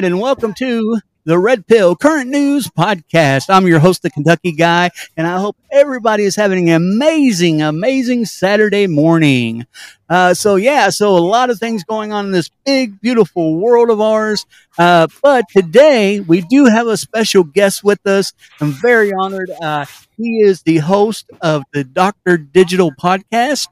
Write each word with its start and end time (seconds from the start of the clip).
Right, 0.00 0.06
and 0.06 0.18
welcome 0.18 0.54
to 0.54 0.98
the 1.26 1.38
Red 1.38 1.66
Pill 1.66 1.94
Current 1.94 2.30
News 2.30 2.68
Podcast. 2.68 3.50
I'm 3.50 3.66
your 3.66 3.80
host, 3.80 4.00
the 4.00 4.08
Kentucky 4.08 4.52
Guy, 4.52 4.88
and 5.14 5.26
I 5.26 5.38
hope 5.38 5.58
everybody 5.70 6.24
is 6.24 6.36
having 6.36 6.70
an 6.70 6.76
amazing, 6.76 7.60
amazing 7.60 8.24
Saturday 8.24 8.86
morning. 8.86 9.66
Uh, 10.08 10.32
so 10.32 10.56
yeah, 10.56 10.88
so 10.88 11.14
a 11.14 11.18
lot 11.18 11.50
of 11.50 11.58
things 11.58 11.84
going 11.84 12.12
on 12.12 12.24
in 12.24 12.32
this 12.32 12.48
big, 12.64 12.98
beautiful 13.02 13.56
world 13.56 13.90
of 13.90 14.00
ours. 14.00 14.46
Uh, 14.78 15.06
but 15.22 15.44
today 15.54 16.20
we 16.20 16.40
do 16.40 16.64
have 16.64 16.86
a 16.86 16.96
special 16.96 17.44
guest 17.44 17.84
with 17.84 18.06
us. 18.06 18.32
I'm 18.58 18.72
very 18.72 19.12
honored. 19.12 19.50
Uh, 19.50 19.84
he 20.16 20.40
is 20.40 20.62
the 20.62 20.78
host 20.78 21.30
of 21.42 21.62
the 21.74 21.84
Doctor 21.84 22.38
Digital 22.38 22.90
Podcast, 22.90 23.68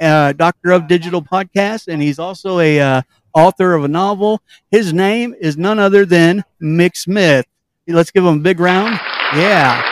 uh, 0.00 0.32
Doctor 0.32 0.70
of 0.70 0.86
Digital 0.86 1.22
Podcast, 1.22 1.88
and 1.88 2.00
he's 2.00 2.20
also 2.20 2.60
a 2.60 2.78
uh, 2.78 3.02
author 3.34 3.74
of 3.74 3.84
a 3.84 3.88
novel. 3.88 4.40
His 4.70 4.92
name 4.92 5.34
is 5.40 5.56
none 5.56 5.78
other 5.78 6.04
than 6.04 6.44
Mick 6.60 6.96
Smith. 6.96 7.46
Let's 7.86 8.10
give 8.10 8.24
him 8.24 8.38
a 8.38 8.40
big 8.40 8.60
round. 8.60 9.00
Yeah. 9.34 9.82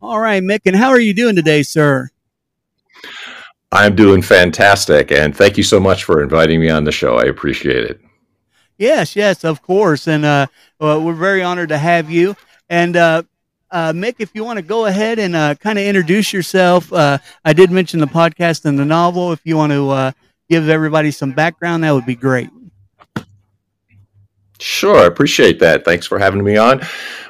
All 0.00 0.20
right, 0.20 0.42
Mick, 0.42 0.60
and 0.66 0.76
how 0.76 0.90
are 0.90 1.00
you 1.00 1.12
doing 1.12 1.36
today, 1.36 1.62
sir? 1.62 2.08
I'm 3.72 3.96
doing 3.96 4.22
fantastic, 4.22 5.10
and 5.10 5.36
thank 5.36 5.56
you 5.56 5.62
so 5.62 5.80
much 5.80 6.04
for 6.04 6.22
inviting 6.22 6.60
me 6.60 6.70
on 6.70 6.84
the 6.84 6.92
show. 6.92 7.16
I 7.16 7.24
appreciate 7.24 7.84
it. 7.84 8.00
Yes, 8.78 9.16
yes, 9.16 9.44
of 9.44 9.62
course, 9.62 10.06
and 10.06 10.24
uh, 10.24 10.46
well, 10.78 11.02
we're 11.02 11.14
very 11.14 11.42
honored 11.42 11.70
to 11.70 11.78
have 11.78 12.10
you. 12.10 12.36
And 12.68 12.96
uh, 12.96 13.22
uh, 13.70 13.92
Mick, 13.92 14.16
if 14.18 14.30
you 14.34 14.44
want 14.44 14.58
to 14.58 14.62
go 14.62 14.86
ahead 14.86 15.18
and 15.18 15.34
uh, 15.34 15.54
kind 15.56 15.78
of 15.78 15.84
introduce 15.84 16.32
yourself, 16.32 16.92
uh, 16.92 17.18
I 17.44 17.52
did 17.52 17.70
mention 17.70 18.00
the 18.00 18.06
podcast 18.06 18.64
and 18.64 18.78
the 18.78 18.84
novel. 18.84 19.32
If 19.32 19.40
you 19.44 19.56
want 19.56 19.72
to 19.72 19.90
uh, 19.90 20.12
give 20.48 20.68
everybody 20.68 21.10
some 21.10 21.32
background, 21.32 21.84
that 21.84 21.92
would 21.92 22.06
be 22.06 22.16
great. 22.16 22.50
Sure, 24.58 24.96
I 24.96 25.06
appreciate 25.06 25.58
that. 25.60 25.84
Thanks 25.84 26.06
for 26.06 26.18
having 26.18 26.42
me 26.42 26.56
on. 26.56 26.80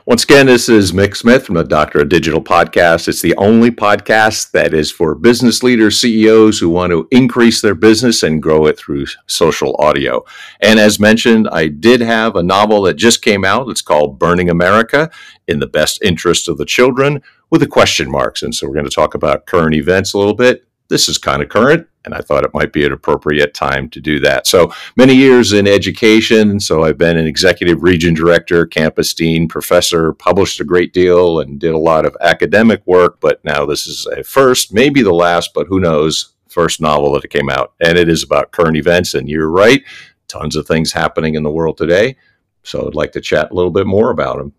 Once 0.05 0.23
again, 0.23 0.47
this 0.47 0.69
is 0.69 0.93
Mick 0.93 1.17
Smith 1.17 1.45
from 1.45 1.57
the 1.57 1.65
Doctor 1.65 2.03
of 2.03 2.09
Digital 2.09 2.41
podcast. 2.41 3.09
It's 3.09 3.21
the 3.21 3.35
only 3.37 3.73
podcast 3.73 4.53
that 4.53 4.73
is 4.73 4.93
for 4.93 5.17
business 5.17 5.65
leaders, 5.65 5.99
CEOs 6.01 6.61
who 6.61 6.69
want 6.69 6.93
to 6.93 7.09
increase 7.11 7.61
their 7.61 7.75
business 7.75 8.23
and 8.23 8.41
grow 8.41 8.67
it 8.67 8.79
through 8.79 9.07
social 9.27 9.75
audio. 9.81 10.25
And 10.61 10.79
as 10.79 11.01
mentioned, 11.01 11.49
I 11.49 11.67
did 11.67 12.01
have 12.01 12.37
a 12.37 12.45
novel 12.45 12.83
that 12.83 12.95
just 12.95 13.23
came 13.23 13.45
out. 13.45 13.69
It's 13.69 13.83
called 13.83 14.21
Burning 14.21 14.49
America 14.49 15.11
in 15.49 15.59
the 15.59 15.67
Best 15.67 16.01
Interest 16.03 16.49
of 16.49 16.59
the 16.59 16.65
Children 16.65 17.21
with 17.51 17.61
the 17.61 17.67
question 17.67 18.09
marks. 18.09 18.45
And 18.45 18.55
so 18.55 18.69
we're 18.69 18.75
going 18.75 18.87
to 18.87 18.91
talk 18.91 19.17
about 19.17 19.47
current 19.47 19.75
events 19.75 20.15
a 20.15 20.19
little 20.19 20.35
bit. 20.35 20.65
This 20.89 21.09
is 21.09 21.19
kind 21.19 21.43
of 21.43 21.49
current 21.49 21.89
and 22.07 22.15
I 22.15 22.21
thought 22.21 22.45
it 22.45 22.55
might 22.55 22.73
be 22.73 22.87
an 22.87 22.93
appropriate 22.93 23.53
time 23.53 23.91
to 23.91 24.01
do 24.01 24.21
that. 24.21 24.47
So 24.47 24.73
many 24.95 25.15
years 25.15 25.53
in 25.53 25.67
education. 25.67 26.61
So 26.61 26.85
I've 26.85 26.97
been 26.97 27.19
an 27.19 27.27
executive 27.27 27.83
region 27.83 28.15
director, 28.15 28.65
campus 28.65 29.13
dean, 29.13 29.49
professor, 29.49 30.13
published 30.15 30.61
a 30.61 30.65
great 30.65 30.93
deal, 30.93 31.41
and 31.41 31.59
did 31.59 31.75
a 31.75 31.79
lot 31.79 32.07
of 32.07 32.17
academic 32.21 32.87
work. 32.87 33.21
But 33.21 33.45
now 33.45 33.67
this 33.67 33.87
is 33.89 34.07
a 34.07 34.23
first, 34.23 34.73
maybe 34.73 35.03
the 35.03 35.13
last, 35.13 35.53
but 35.53 35.67
who 35.67 35.81
knows, 35.81 36.33
first 36.49 36.81
novel 36.81 37.13
that 37.13 37.29
came 37.29 37.51
out. 37.51 37.75
And 37.81 37.99
it 37.99 38.09
is 38.09 38.23
about 38.23 38.53
current 38.53 38.77
events. 38.77 39.15
And 39.15 39.29
you're 39.29 39.51
right, 39.51 39.83
tons 40.29 40.57
of 40.57 40.67
things 40.67 40.93
happening 40.93 41.35
in 41.35 41.43
the 41.43 41.51
world 41.51 41.77
today. 41.77 42.17
So 42.63 42.87
I'd 42.87 42.95
like 42.95 43.13
to 43.13 43.21
chat 43.21 43.51
a 43.51 43.55
little 43.55 43.71
bit 43.71 43.87
more 43.87 44.11
about 44.11 44.39
them. 44.39 44.53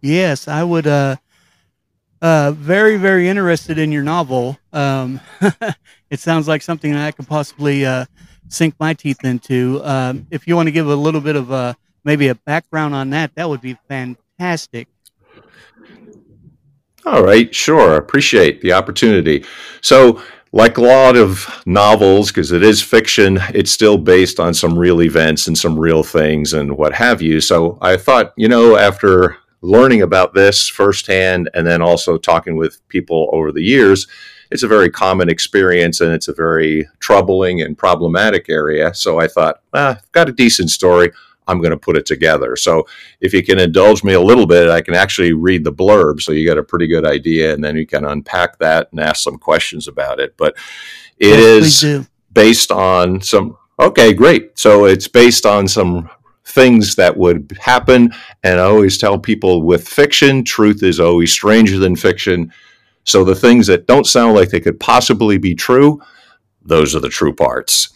Yes, 0.00 0.48
I 0.48 0.64
would. 0.64 0.88
Uh, 0.88 1.16
uh, 2.22 2.52
very, 2.52 2.96
very 2.96 3.28
interested 3.28 3.78
in 3.78 3.90
your 3.90 4.04
novel. 4.04 4.56
Um, 4.72 5.20
it 6.12 6.20
sounds 6.20 6.46
like 6.46 6.60
something 6.60 6.92
that 6.92 7.06
I 7.06 7.10
could 7.10 7.26
possibly 7.26 7.86
uh, 7.86 8.04
sink 8.48 8.74
my 8.78 8.92
teeth 8.92 9.24
into. 9.24 9.80
Um, 9.82 10.26
if 10.30 10.46
you 10.46 10.54
want 10.54 10.66
to 10.66 10.70
give 10.70 10.86
a 10.86 10.94
little 10.94 11.22
bit 11.22 11.36
of 11.36 11.50
a, 11.50 11.74
maybe 12.04 12.28
a 12.28 12.34
background 12.34 12.94
on 12.94 13.08
that, 13.10 13.34
that 13.34 13.48
would 13.48 13.62
be 13.62 13.78
fantastic. 13.88 14.88
All 17.06 17.24
right, 17.24 17.52
sure. 17.54 17.96
Appreciate 17.96 18.60
the 18.60 18.74
opportunity. 18.74 19.46
So, 19.80 20.22
like 20.52 20.76
a 20.76 20.82
lot 20.82 21.16
of 21.16 21.48
novels, 21.64 22.28
because 22.28 22.52
it 22.52 22.62
is 22.62 22.82
fiction, 22.82 23.38
it's 23.54 23.70
still 23.70 23.96
based 23.96 24.38
on 24.38 24.52
some 24.52 24.78
real 24.78 25.00
events 25.00 25.48
and 25.48 25.56
some 25.56 25.80
real 25.80 26.02
things 26.02 26.52
and 26.52 26.76
what 26.76 26.92
have 26.92 27.22
you. 27.22 27.40
So, 27.40 27.78
I 27.80 27.96
thought, 27.96 28.34
you 28.36 28.48
know, 28.48 28.76
after 28.76 29.38
learning 29.62 30.02
about 30.02 30.34
this 30.34 30.68
firsthand 30.68 31.48
and 31.54 31.66
then 31.66 31.80
also 31.80 32.18
talking 32.18 32.56
with 32.56 32.86
people 32.88 33.30
over 33.32 33.50
the 33.50 33.62
years, 33.62 34.06
it's 34.52 34.62
a 34.62 34.68
very 34.68 34.90
common 34.90 35.30
experience 35.30 36.02
and 36.02 36.12
it's 36.12 36.28
a 36.28 36.34
very 36.34 36.86
troubling 37.00 37.62
and 37.62 37.76
problematic 37.76 38.50
area. 38.50 38.92
So 38.92 39.18
I 39.18 39.26
thought, 39.26 39.62
ah, 39.72 39.96
I've 39.96 40.12
got 40.12 40.28
a 40.28 40.32
decent 40.32 40.68
story. 40.68 41.10
I'm 41.48 41.58
going 41.58 41.70
to 41.70 41.78
put 41.78 41.96
it 41.96 42.04
together. 42.04 42.54
So 42.56 42.86
if 43.22 43.32
you 43.32 43.42
can 43.42 43.58
indulge 43.58 44.04
me 44.04 44.12
a 44.12 44.20
little 44.20 44.46
bit, 44.46 44.68
I 44.68 44.82
can 44.82 44.94
actually 44.94 45.32
read 45.32 45.64
the 45.64 45.72
blurb 45.72 46.20
so 46.20 46.32
you 46.32 46.46
get 46.46 46.58
a 46.58 46.62
pretty 46.62 46.86
good 46.86 47.06
idea 47.06 47.54
and 47.54 47.64
then 47.64 47.76
you 47.76 47.86
can 47.86 48.04
unpack 48.04 48.58
that 48.58 48.88
and 48.90 49.00
ask 49.00 49.22
some 49.22 49.38
questions 49.38 49.88
about 49.88 50.20
it. 50.20 50.36
But 50.36 50.54
it 51.18 51.30
yes, 51.30 51.82
is 51.82 52.08
based 52.30 52.70
on 52.70 53.22
some 53.22 53.56
okay, 53.80 54.12
great. 54.12 54.58
So 54.58 54.84
it's 54.84 55.08
based 55.08 55.46
on 55.46 55.66
some 55.66 56.10
things 56.44 56.94
that 56.96 57.16
would 57.16 57.56
happen 57.58 58.12
and 58.42 58.60
I 58.60 58.64
always 58.64 58.98
tell 58.98 59.18
people 59.18 59.62
with 59.62 59.88
fiction, 59.88 60.44
truth 60.44 60.82
is 60.82 61.00
always 61.00 61.32
stranger 61.32 61.78
than 61.78 61.96
fiction. 61.96 62.52
So 63.04 63.24
the 63.24 63.34
things 63.34 63.66
that 63.66 63.86
don't 63.86 64.06
sound 64.06 64.34
like 64.34 64.50
they 64.50 64.60
could 64.60 64.80
possibly 64.80 65.38
be 65.38 65.54
true, 65.54 66.00
those 66.64 66.94
are 66.94 67.00
the 67.00 67.08
true 67.08 67.34
parts. 67.34 67.88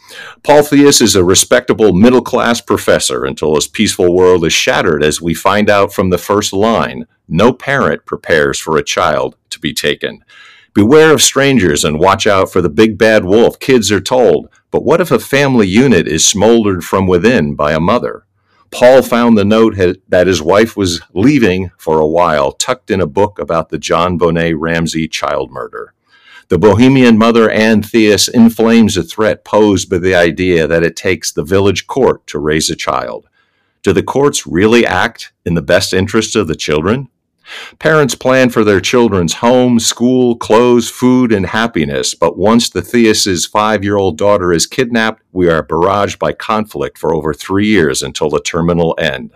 Paul 0.43 0.63
Theus 0.63 1.01
is 1.01 1.15
a 1.15 1.25
respectable 1.25 1.93
middle 1.93 2.23
class 2.23 2.61
professor 2.61 3.25
until 3.25 3.55
his 3.55 3.69
peaceful 3.69 4.15
world 4.15 4.45
is 4.45 4.53
shattered 4.53 5.05
as 5.05 5.23
we 5.23 5.35
find 5.35 5.71
out 5.71 5.93
from 5.93 6.11
the 6.11 6.19
first 6.19 6.53
line 6.53 7.07
no 7.29 7.53
parent 7.53 8.07
prepares 8.07 8.59
for 8.59 8.77
a 8.77 8.85
child 8.85 9.37
to 9.51 9.59
be 9.59 9.73
taken. 9.73 10.25
Beware 10.75 11.13
of 11.13 11.23
strangers 11.23 11.85
and 11.85 11.99
watch 11.99 12.27
out 12.27 12.53
for 12.53 12.61
the 12.61 12.69
big 12.69 12.99
bad 12.99 13.25
wolf, 13.25 13.59
kids 13.59 13.91
are 13.91 14.01
told. 14.01 14.49
But 14.71 14.85
what 14.85 15.01
if 15.01 15.11
a 15.11 15.19
family 15.19 15.67
unit 15.67 16.07
is 16.07 16.25
smoldered 16.25 16.85
from 16.85 17.07
within 17.07 17.55
by 17.55 17.73
a 17.73 17.81
mother? 17.81 18.26
Paul 18.71 19.03
found 19.03 19.37
the 19.37 19.45
note 19.45 19.77
that 20.09 20.27
his 20.27 20.43
wife 20.43 20.77
was 20.77 21.01
leaving 21.13 21.71
for 21.79 21.99
a 21.99 22.07
while, 22.07 22.53
tucked 22.53 22.91
in 22.91 23.01
a 23.01 23.07
book 23.07 23.39
about 23.39 23.69
the 23.69 23.79
JonBenét 23.79 24.55
Ramsey 24.59 25.09
child 25.09 25.51
murder. 25.51 25.95
The 26.49 26.59
Bohemian 26.59 27.19
mother 27.19 27.51
Anne 27.51 27.83
Theus 27.83 28.29
inflames 28.29 28.97
a 28.97 29.03
threat 29.03 29.45
posed 29.45 29.91
by 29.91 29.99
the 29.99 30.15
idea 30.15 30.67
that 30.67 30.85
it 30.85 30.95
takes 30.95 31.33
the 31.33 31.43
village 31.43 31.87
court 31.87 32.27
to 32.29 32.39
raise 32.39 32.71
a 32.71 32.77
child. 32.77 33.29
Do 33.83 33.93
the 33.93 34.03
courts 34.03 34.47
really 34.47 34.87
act 34.87 35.33
in 35.45 35.55
the 35.55 35.63
best 35.63 35.93
interest 35.93 36.37
of 36.37 36.47
the 36.47 36.55
children? 36.55 37.09
Parents 37.79 38.15
plan 38.15 38.51
for 38.51 38.65
their 38.65 38.81
children's 38.81 39.35
home, 39.35 39.79
school, 39.79 40.37
clothes, 40.37 40.91
food, 40.91 41.33
and 41.33 41.47
happiness, 41.47 42.15
but 42.15 42.37
once 42.37 42.71
the 42.71 42.81
Theus's 42.81 43.47
five 43.47 43.85
year 43.85 43.97
old 43.97 44.19
daughter 44.19 44.53
is 44.53 44.67
kidnapped, 44.67 45.23
we 45.33 45.49
are 45.49 45.65
barraged 45.65 46.19
by 46.19 46.33
conflict 46.33 46.99
for 46.99 47.15
over 47.15 47.33
three 47.33 47.67
years 47.67 48.03
until 48.03 48.31
the 48.31 48.41
terminal 48.41 48.95
end. 48.99 49.31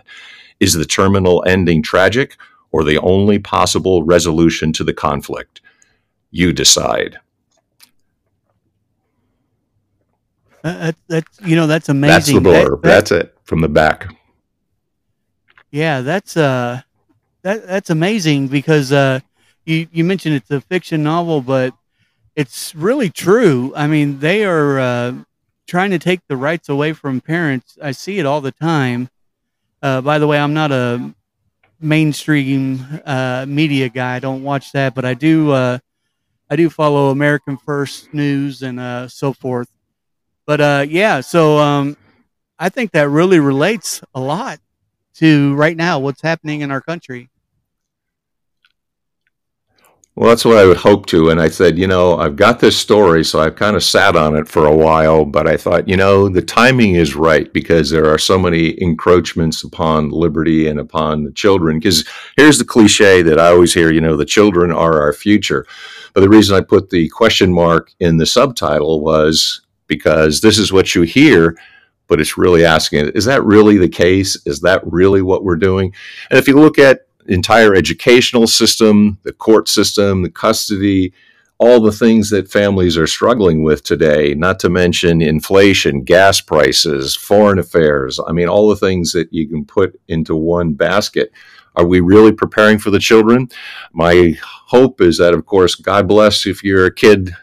Is 0.59 0.73
the 0.73 0.85
terminal 0.85 1.43
ending 1.47 1.81
tragic 1.81 2.37
or 2.71 2.83
the 2.83 2.99
only 2.99 3.39
possible 3.39 4.03
resolution 4.03 4.73
to 4.73 4.83
the 4.83 4.93
conflict? 4.93 5.61
You 6.31 6.53
decide. 6.53 7.17
Uh, 10.63 10.91
that's 11.07 11.39
you 11.41 11.55
know 11.55 11.65
that's 11.65 11.89
amazing. 11.89 12.11
That's 12.11 12.27
the 12.27 12.39
blurb. 12.39 12.81
That, 12.81 12.81
that, 12.81 12.89
that's 12.89 13.11
it 13.11 13.37
from 13.43 13.61
the 13.61 13.69
back. 13.69 14.13
Yeah, 15.71 16.01
that's 16.01 16.37
uh, 16.37 16.81
that 17.43 17.65
that's 17.67 17.89
amazing 17.89 18.47
because 18.47 18.91
uh, 18.91 19.19
you 19.65 19.87
you 19.91 20.03
mentioned 20.03 20.35
it's 20.35 20.51
a 20.51 20.61
fiction 20.61 21.03
novel, 21.03 21.41
but 21.41 21.73
it's 22.35 22.73
really 22.75 23.09
true. 23.09 23.73
I 23.75 23.87
mean, 23.87 24.19
they 24.19 24.45
are 24.45 24.79
uh, 24.79 25.13
trying 25.67 25.91
to 25.91 25.99
take 25.99 26.21
the 26.27 26.37
rights 26.37 26.69
away 26.69 26.93
from 26.93 27.21
parents. 27.21 27.77
I 27.81 27.91
see 27.91 28.19
it 28.19 28.25
all 28.25 28.41
the 28.41 28.51
time. 28.51 29.09
Uh, 29.81 30.01
by 30.01 30.19
the 30.19 30.27
way, 30.27 30.37
I'm 30.39 30.53
not 30.53 30.71
a 30.71 31.13
mainstream 31.79 32.85
uh, 33.05 33.45
media 33.47 33.89
guy. 33.89 34.15
I 34.15 34.19
don't 34.19 34.43
watch 34.43 34.71
that, 34.73 34.93
but 34.93 35.05
I 35.05 35.13
do. 35.13 35.51
Uh, 35.51 35.79
I 36.49 36.55
do 36.55 36.69
follow 36.69 37.09
American 37.09 37.57
First 37.57 38.13
News 38.13 38.61
and 38.61 38.79
uh, 38.79 39.07
so 39.07 39.33
forth. 39.33 39.69
But 40.45 40.89
yeah, 40.89 41.21
so 41.21 41.57
um, 41.57 41.95
I 42.59 42.69
think 42.69 42.91
that 42.91 43.07
really 43.09 43.39
relates 43.39 44.01
a 44.13 44.19
lot 44.19 44.59
to 45.15 45.55
right 45.55 45.75
now 45.75 45.99
what's 45.99 46.21
happening 46.21 46.61
in 46.61 46.71
our 46.71 46.81
country. 46.81 47.30
Well, 50.15 50.27
that's 50.27 50.43
what 50.43 50.57
I 50.57 50.65
would 50.65 50.77
hope 50.77 51.05
to. 51.07 51.29
And 51.29 51.39
I 51.39 51.47
said, 51.47 51.77
you 51.77 51.87
know, 51.87 52.17
I've 52.17 52.35
got 52.35 52.59
this 52.59 52.77
story, 52.77 53.23
so 53.23 53.39
I've 53.39 53.55
kind 53.55 53.77
of 53.77 53.83
sat 53.83 54.17
on 54.17 54.35
it 54.35 54.45
for 54.45 54.65
a 54.65 54.75
while, 54.75 55.23
but 55.23 55.47
I 55.47 55.55
thought, 55.55 55.87
you 55.87 55.95
know, 55.95 56.27
the 56.27 56.41
timing 56.41 56.95
is 56.95 57.15
right 57.15 57.51
because 57.53 57.89
there 57.89 58.07
are 58.07 58.17
so 58.17 58.37
many 58.37 58.79
encroachments 58.81 59.63
upon 59.63 60.09
liberty 60.09 60.67
and 60.67 60.81
upon 60.81 61.23
the 61.23 61.31
children. 61.31 61.79
Because 61.79 62.05
here's 62.35 62.57
the 62.57 62.65
cliche 62.65 63.21
that 63.21 63.39
I 63.39 63.47
always 63.47 63.73
hear, 63.73 63.89
you 63.89 64.01
know, 64.01 64.17
the 64.17 64.25
children 64.25 64.69
are 64.69 64.99
our 64.99 65.13
future. 65.13 65.65
But 66.13 66.21
the 66.21 66.29
reason 66.29 66.57
I 66.57 66.61
put 66.61 66.89
the 66.89 67.07
question 67.07 67.53
mark 67.53 67.93
in 68.01 68.17
the 68.17 68.25
subtitle 68.25 68.99
was 68.99 69.61
because 69.87 70.41
this 70.41 70.57
is 70.57 70.73
what 70.73 70.93
you 70.93 71.03
hear, 71.03 71.57
but 72.07 72.19
it's 72.19 72.37
really 72.37 72.65
asking, 72.65 73.07
is 73.15 73.23
that 73.25 73.45
really 73.45 73.77
the 73.77 73.87
case? 73.87 74.37
Is 74.45 74.59
that 74.59 74.85
really 74.85 75.21
what 75.21 75.45
we're 75.45 75.55
doing? 75.55 75.93
And 76.29 76.37
if 76.37 76.49
you 76.49 76.55
look 76.55 76.77
at 76.77 77.07
entire 77.27 77.75
educational 77.75 78.47
system, 78.47 79.17
the 79.23 79.33
court 79.33 79.67
system, 79.67 80.23
the 80.23 80.29
custody, 80.29 81.13
all 81.61 81.79
the 81.79 81.91
things 81.91 82.31
that 82.31 82.51
families 82.51 82.97
are 82.97 83.05
struggling 83.05 83.63
with 83.63 83.83
today, 83.83 84.33
not 84.33 84.59
to 84.59 84.69
mention 84.69 85.21
inflation, 85.21 86.03
gas 86.03 86.41
prices, 86.41 87.15
foreign 87.15 87.59
affairs. 87.59 88.19
I 88.25 88.31
mean, 88.31 88.47
all 88.47 88.67
the 88.67 88.75
things 88.75 89.11
that 89.11 89.31
you 89.31 89.47
can 89.47 89.65
put 89.65 89.99
into 90.07 90.35
one 90.35 90.73
basket. 90.73 91.31
Are 91.75 91.85
we 91.85 91.99
really 91.99 92.31
preparing 92.31 92.79
for 92.79 92.89
the 92.89 92.99
children? 92.99 93.47
My 93.93 94.35
hope 94.41 95.01
is 95.01 95.19
that, 95.19 95.35
of 95.35 95.45
course, 95.45 95.75
God 95.75 96.07
bless 96.07 96.45
if 96.45 96.63
you're 96.63 96.87
a 96.87 96.93
kid 96.93 97.35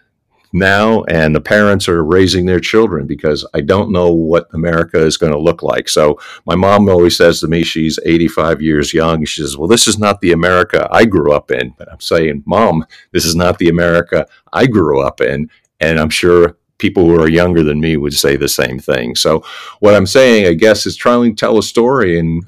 now 0.52 1.02
and 1.04 1.34
the 1.34 1.40
parents 1.40 1.88
are 1.88 2.04
raising 2.04 2.46
their 2.46 2.60
children 2.60 3.06
because 3.06 3.46
I 3.54 3.60
don't 3.60 3.92
know 3.92 4.12
what 4.12 4.48
America 4.52 4.98
is 4.98 5.16
going 5.16 5.32
to 5.32 5.38
look 5.38 5.62
like. 5.62 5.88
So 5.88 6.18
my 6.46 6.54
mom 6.54 6.88
always 6.88 7.16
says 7.16 7.40
to 7.40 7.48
me, 7.48 7.64
she's 7.64 7.98
85 8.04 8.62
years 8.62 8.94
young. 8.94 9.24
She 9.24 9.42
says, 9.42 9.56
Well, 9.56 9.68
this 9.68 9.86
is 9.86 9.98
not 9.98 10.20
the 10.20 10.32
America 10.32 10.88
I 10.90 11.04
grew 11.04 11.32
up 11.32 11.50
in. 11.50 11.74
But 11.76 11.90
I'm 11.92 12.00
saying, 12.00 12.42
Mom, 12.46 12.86
this 13.12 13.24
is 13.24 13.34
not 13.34 13.58
the 13.58 13.68
America 13.68 14.26
I 14.52 14.66
grew 14.66 15.00
up 15.02 15.20
in. 15.20 15.50
And 15.80 16.00
I'm 16.00 16.10
sure 16.10 16.56
people 16.78 17.04
who 17.04 17.20
are 17.20 17.28
younger 17.28 17.62
than 17.62 17.80
me 17.80 17.96
would 17.96 18.14
say 18.14 18.36
the 18.36 18.48
same 18.48 18.78
thing. 18.78 19.14
So 19.14 19.44
what 19.80 19.94
I'm 19.94 20.06
saying, 20.06 20.46
I 20.46 20.54
guess, 20.54 20.86
is 20.86 20.96
trying 20.96 21.34
to 21.34 21.40
tell 21.40 21.58
a 21.58 21.62
story 21.62 22.18
and 22.18 22.44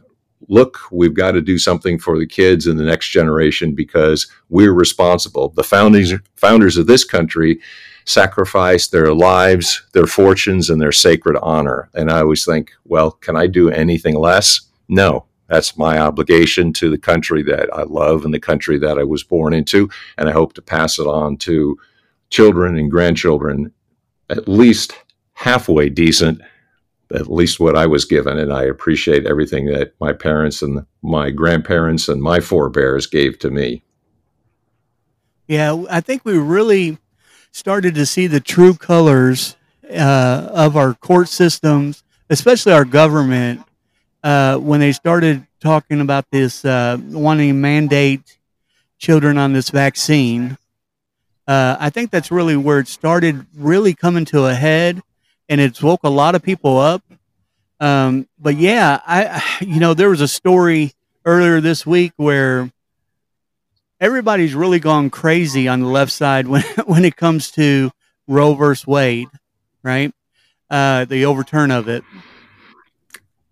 look, 0.48 0.78
we've 0.90 1.14
got 1.14 1.32
to 1.32 1.40
do 1.40 1.58
something 1.58 1.98
for 1.98 2.18
the 2.18 2.26
kids 2.26 2.66
and 2.66 2.78
the 2.78 2.84
next 2.84 3.10
generation 3.10 3.74
because 3.74 4.26
we're 4.48 4.72
responsible. 4.72 5.50
The 5.50 5.62
founders 5.62 6.12
founders 6.36 6.76
of 6.76 6.86
this 6.86 7.04
country 7.04 7.60
sacrificed 8.10 8.92
their 8.92 9.14
lives, 9.14 9.82
their 9.92 10.06
fortunes, 10.06 10.68
and 10.68 10.80
their 10.80 10.92
sacred 10.92 11.36
honor. 11.42 11.88
And 11.94 12.10
I 12.10 12.20
always 12.20 12.44
think, 12.44 12.72
well, 12.84 13.12
can 13.12 13.36
I 13.36 13.46
do 13.46 13.70
anything 13.70 14.16
less? 14.16 14.60
No. 14.88 15.26
That's 15.48 15.76
my 15.76 15.98
obligation 15.98 16.72
to 16.74 16.90
the 16.90 16.98
country 16.98 17.42
that 17.42 17.74
I 17.74 17.82
love 17.82 18.24
and 18.24 18.32
the 18.32 18.38
country 18.38 18.78
that 18.78 18.98
I 18.98 19.04
was 19.04 19.24
born 19.24 19.52
into. 19.52 19.90
And 20.16 20.28
I 20.28 20.32
hope 20.32 20.52
to 20.54 20.62
pass 20.62 20.98
it 20.98 21.08
on 21.08 21.38
to 21.38 21.76
children 22.28 22.76
and 22.78 22.90
grandchildren 22.90 23.72
at 24.28 24.46
least 24.46 24.94
halfway 25.32 25.88
decent 25.88 26.40
at 27.12 27.30
least 27.30 27.58
what 27.58 27.76
I 27.76 27.86
was 27.86 28.04
given. 28.04 28.38
And 28.38 28.52
I 28.52 28.62
appreciate 28.64 29.26
everything 29.26 29.66
that 29.66 29.94
my 30.00 30.12
parents 30.12 30.62
and 30.62 30.86
my 31.02 31.30
grandparents 31.30 32.08
and 32.08 32.22
my 32.22 32.40
forebears 32.40 33.06
gave 33.06 33.38
to 33.40 33.50
me. 33.50 33.82
Yeah, 35.48 35.82
I 35.90 36.00
think 36.00 36.24
we 36.24 36.38
really 36.38 36.98
started 37.52 37.94
to 37.96 38.06
see 38.06 38.26
the 38.26 38.40
true 38.40 38.74
colors 38.74 39.56
uh, 39.90 40.48
of 40.52 40.76
our 40.76 40.94
court 40.94 41.28
systems, 41.28 42.02
especially 42.28 42.72
our 42.72 42.84
government, 42.84 43.62
uh, 44.22 44.56
when 44.56 44.80
they 44.80 44.92
started 44.92 45.46
talking 45.60 46.00
about 46.00 46.30
this, 46.30 46.64
uh, 46.64 46.96
wanting 47.08 47.48
to 47.48 47.54
mandate 47.54 48.38
children 48.98 49.38
on 49.38 49.52
this 49.52 49.70
vaccine. 49.70 50.56
Uh, 51.46 51.76
I 51.80 51.90
think 51.90 52.10
that's 52.10 52.30
really 52.30 52.56
where 52.56 52.78
it 52.78 52.88
started 52.88 53.46
really 53.56 53.94
coming 53.94 54.24
to 54.26 54.46
a 54.46 54.54
head 54.54 55.02
and 55.48 55.60
it's 55.60 55.82
woke 55.82 56.04
a 56.04 56.08
lot 56.08 56.34
of 56.34 56.42
people 56.42 56.78
up. 56.78 57.02
Um, 57.80 58.28
but 58.38 58.56
yeah, 58.56 59.00
I, 59.04 59.42
you 59.60 59.80
know, 59.80 59.94
there 59.94 60.10
was 60.10 60.20
a 60.20 60.28
story 60.28 60.92
earlier 61.24 61.60
this 61.60 61.84
week 61.84 62.12
where 62.16 62.70
everybody's 64.00 64.54
really 64.54 64.80
gone 64.80 65.10
crazy 65.10 65.68
on 65.68 65.80
the 65.80 65.86
left 65.86 66.12
side 66.12 66.48
when, 66.48 66.62
when 66.86 67.04
it 67.04 67.16
comes 67.16 67.50
to 67.52 67.90
Roe 68.26 68.54
versus 68.54 68.86
Wade, 68.86 69.28
right? 69.82 70.12
Uh, 70.70 71.04
the 71.04 71.24
overturn 71.26 71.70
of 71.70 71.88
it. 71.88 72.04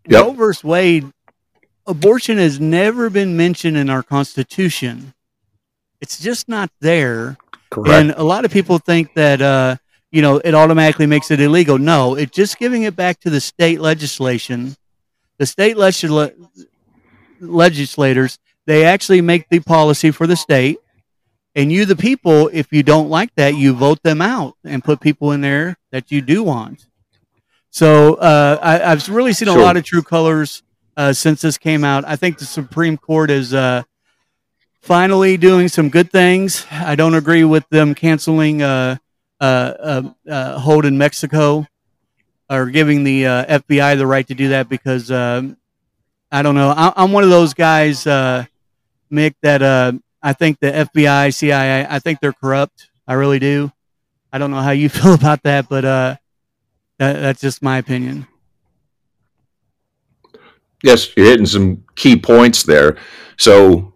Yep. 0.09 0.25
Roe 0.25 0.33
versus 0.33 0.64
Wade, 0.64 1.12
abortion 1.87 2.38
has 2.38 2.59
never 2.61 3.11
been 3.11 3.37
mentioned 3.37 3.76
in 3.76 3.90
our 3.90 4.02
Constitution. 4.02 5.12
It's 6.00 6.19
just 6.19 6.49
not 6.49 6.71
there. 6.81 7.37
Correct. 7.71 7.90
And 7.90 8.11
a 8.12 8.23
lot 8.23 8.45
of 8.45 8.52
people 8.52 8.78
think 8.78 9.14
that, 9.14 9.43
uh, 9.43 9.76
you 10.11 10.23
know, 10.23 10.37
it 10.38 10.55
automatically 10.55 11.07
makes 11.07 11.31
it 11.31 11.40
illegal. 11.40 11.76
No, 11.76 12.14
it's 12.14 12.35
just 12.35 12.59
giving 12.59 12.85
it 12.85 12.97
back 12.97 13.21
to 13.21 13.31
the 13.31 13.40
state 13.40 13.81
legislation. 13.81 14.76
The 15.38 15.47
state 15.47 15.76
legisla- 15.76 16.35
legislators, 17.40 18.38
they 18.69 18.85
actually 18.85 19.23
make 19.23 19.49
the 19.49 19.61
policy 19.61 20.11
for 20.11 20.27
the 20.27 20.37
state. 20.37 20.79
And 21.55 21.73
you, 21.73 21.87
the 21.87 21.97
people, 21.97 22.51
if 22.53 22.71
you 22.71 22.83
don't 22.83 23.09
like 23.09 23.35
that, 23.37 23.57
you 23.57 23.73
vote 23.73 24.03
them 24.03 24.21
out 24.21 24.57
and 24.63 24.85
put 24.85 25.01
people 25.01 25.33
in 25.33 25.41
there 25.41 25.79
that 25.91 26.13
you 26.13 26.21
do 26.21 26.43
want. 26.43 26.87
So 27.71 28.15
uh, 28.17 28.59
I, 28.63 28.91
have 28.91 29.09
really 29.09 29.33
seen 29.33 29.49
a 29.49 29.53
sure. 29.53 29.63
lot 29.63 29.79
of 29.79 29.85
true 29.85 30.03
colors 30.03 30.63
uh, 30.99 31.15
since 31.15 31.41
this 31.41 31.57
came 31.57 31.83
out. 31.83 32.05
I 32.07 32.17
think 32.17 32.39
the 32.39 32.45
Supreme 32.45 32.99
Court 32.99 33.31
is 33.31 33.55
uh, 33.55 33.85
finally 34.83 35.39
doing 35.39 35.69
some 35.69 35.89
good 35.89 36.13
things. 36.13 36.67
I 36.71 36.95
don't 36.95 37.15
agree 37.15 37.45
with 37.45 37.67
them 37.71 37.95
canceling 37.95 38.61
uh, 38.61 38.97
uh, 39.41 39.45
uh, 39.45 40.03
uh 40.29 40.59
hold 40.59 40.85
in 40.85 40.99
Mexico 40.99 41.67
or 42.51 42.67
giving 42.67 43.03
the 43.03 43.27
uh, 43.27 43.61
FBI 43.61 43.97
the 43.97 44.07
right 44.07 44.27
to 44.27 44.35
do 44.35 44.51
that 44.51 44.69
because 44.69 45.11
um, 45.11 45.57
I 46.31 46.43
don't 46.43 46.55
know. 46.55 46.71
I, 46.71 47.03
am 47.03 47.13
one 47.13 47.25
of 47.25 47.31
those 47.31 47.55
guys, 47.55 48.07
uh, 48.07 48.45
Mick, 49.11 49.35
that 49.43 49.62
uh, 49.62 49.93
I 50.23 50.33
think 50.33 50.61
the 50.61 50.71
FBI, 50.71 51.35
CIA, 51.35 51.87
I 51.88 51.99
think 51.99 52.21
they're 52.21 52.33
corrupt. 52.33 52.91
I 53.07 53.15
really 53.15 53.38
do. 53.38 53.73
I 54.33 54.38
don't 54.38 54.50
know 54.50 54.61
how 54.61 54.71
you 54.71 54.88
feel 54.88 55.15
about 55.15 55.43
that, 55.45 55.69
but 55.69 55.85
uh, 55.85 56.17
that, 56.99 57.21
that's 57.21 57.41
just 57.41 57.62
my 57.62 57.79
opinion. 57.79 58.27
Yes, 60.83 61.17
you're 61.17 61.27
hitting 61.27 61.47
some 61.47 61.85
key 61.97 62.17
points 62.17 62.62
there. 62.62 62.99
So, 63.37 63.93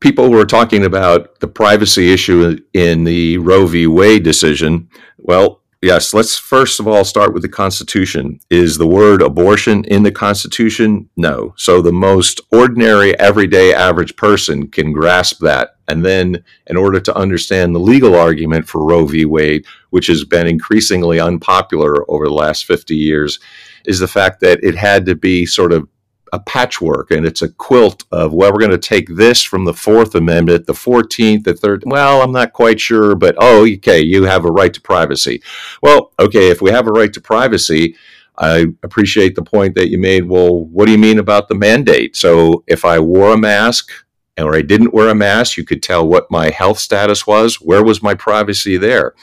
people 0.00 0.30
were 0.30 0.44
talking 0.46 0.84
about 0.84 1.38
the 1.40 1.48
privacy 1.48 2.12
issue 2.12 2.58
in 2.72 3.04
the 3.04 3.38
Roe 3.38 3.66
v. 3.66 3.86
Wade 3.86 4.22
decision. 4.22 4.88
Well, 5.18 5.61
Yes, 5.82 6.14
let's 6.14 6.38
first 6.38 6.78
of 6.78 6.86
all 6.86 7.04
start 7.04 7.34
with 7.34 7.42
the 7.42 7.48
Constitution. 7.48 8.38
Is 8.50 8.78
the 8.78 8.86
word 8.86 9.20
abortion 9.20 9.82
in 9.86 10.04
the 10.04 10.12
Constitution? 10.12 11.10
No. 11.16 11.54
So 11.56 11.82
the 11.82 11.90
most 11.90 12.40
ordinary, 12.52 13.18
everyday, 13.18 13.74
average 13.74 14.14
person 14.14 14.68
can 14.68 14.92
grasp 14.92 15.40
that. 15.40 15.74
And 15.88 16.04
then, 16.04 16.44
in 16.68 16.76
order 16.76 17.00
to 17.00 17.16
understand 17.16 17.74
the 17.74 17.80
legal 17.80 18.14
argument 18.14 18.68
for 18.68 18.84
Roe 18.84 19.06
v. 19.06 19.24
Wade, 19.24 19.66
which 19.90 20.06
has 20.06 20.24
been 20.24 20.46
increasingly 20.46 21.18
unpopular 21.18 22.08
over 22.08 22.26
the 22.26 22.32
last 22.32 22.64
50 22.64 22.94
years, 22.94 23.40
is 23.84 23.98
the 23.98 24.06
fact 24.06 24.38
that 24.40 24.62
it 24.62 24.76
had 24.76 25.04
to 25.06 25.16
be 25.16 25.44
sort 25.44 25.72
of 25.72 25.88
a 26.32 26.40
patchwork 26.40 27.10
and 27.10 27.26
it's 27.26 27.42
a 27.42 27.48
quilt 27.48 28.04
of 28.10 28.32
well 28.32 28.50
we're 28.50 28.58
going 28.58 28.70
to 28.70 28.78
take 28.78 29.06
this 29.08 29.42
from 29.42 29.66
the 29.66 29.74
fourth 29.74 30.14
amendment 30.14 30.66
the 30.66 30.72
14th 30.72 31.44
the 31.44 31.52
third 31.52 31.82
well 31.86 32.22
i'm 32.22 32.32
not 32.32 32.54
quite 32.54 32.80
sure 32.80 33.14
but 33.14 33.34
oh 33.38 33.66
okay 33.66 34.00
you 34.00 34.24
have 34.24 34.46
a 34.46 34.50
right 34.50 34.72
to 34.72 34.80
privacy. 34.80 35.42
Well 35.82 36.12
okay 36.18 36.50
if 36.50 36.62
we 36.62 36.70
have 36.70 36.86
a 36.86 36.92
right 36.92 37.12
to 37.12 37.20
privacy 37.20 37.96
i 38.38 38.66
appreciate 38.82 39.34
the 39.34 39.42
point 39.42 39.74
that 39.74 39.90
you 39.90 39.98
made. 39.98 40.24
Well 40.24 40.64
what 40.64 40.86
do 40.86 40.92
you 40.92 40.98
mean 40.98 41.18
about 41.18 41.48
the 41.48 41.54
mandate? 41.54 42.16
So 42.16 42.64
if 42.66 42.84
i 42.84 42.98
wore 42.98 43.34
a 43.34 43.38
mask 43.38 43.90
or 44.38 44.56
i 44.56 44.62
didn't 44.62 44.94
wear 44.94 45.10
a 45.10 45.14
mask 45.14 45.58
you 45.58 45.64
could 45.64 45.82
tell 45.82 46.06
what 46.06 46.30
my 46.30 46.48
health 46.48 46.78
status 46.78 47.26
was. 47.26 47.60
Where 47.60 47.84
was 47.84 48.02
my 48.02 48.14
privacy 48.14 48.78
there? 48.78 49.14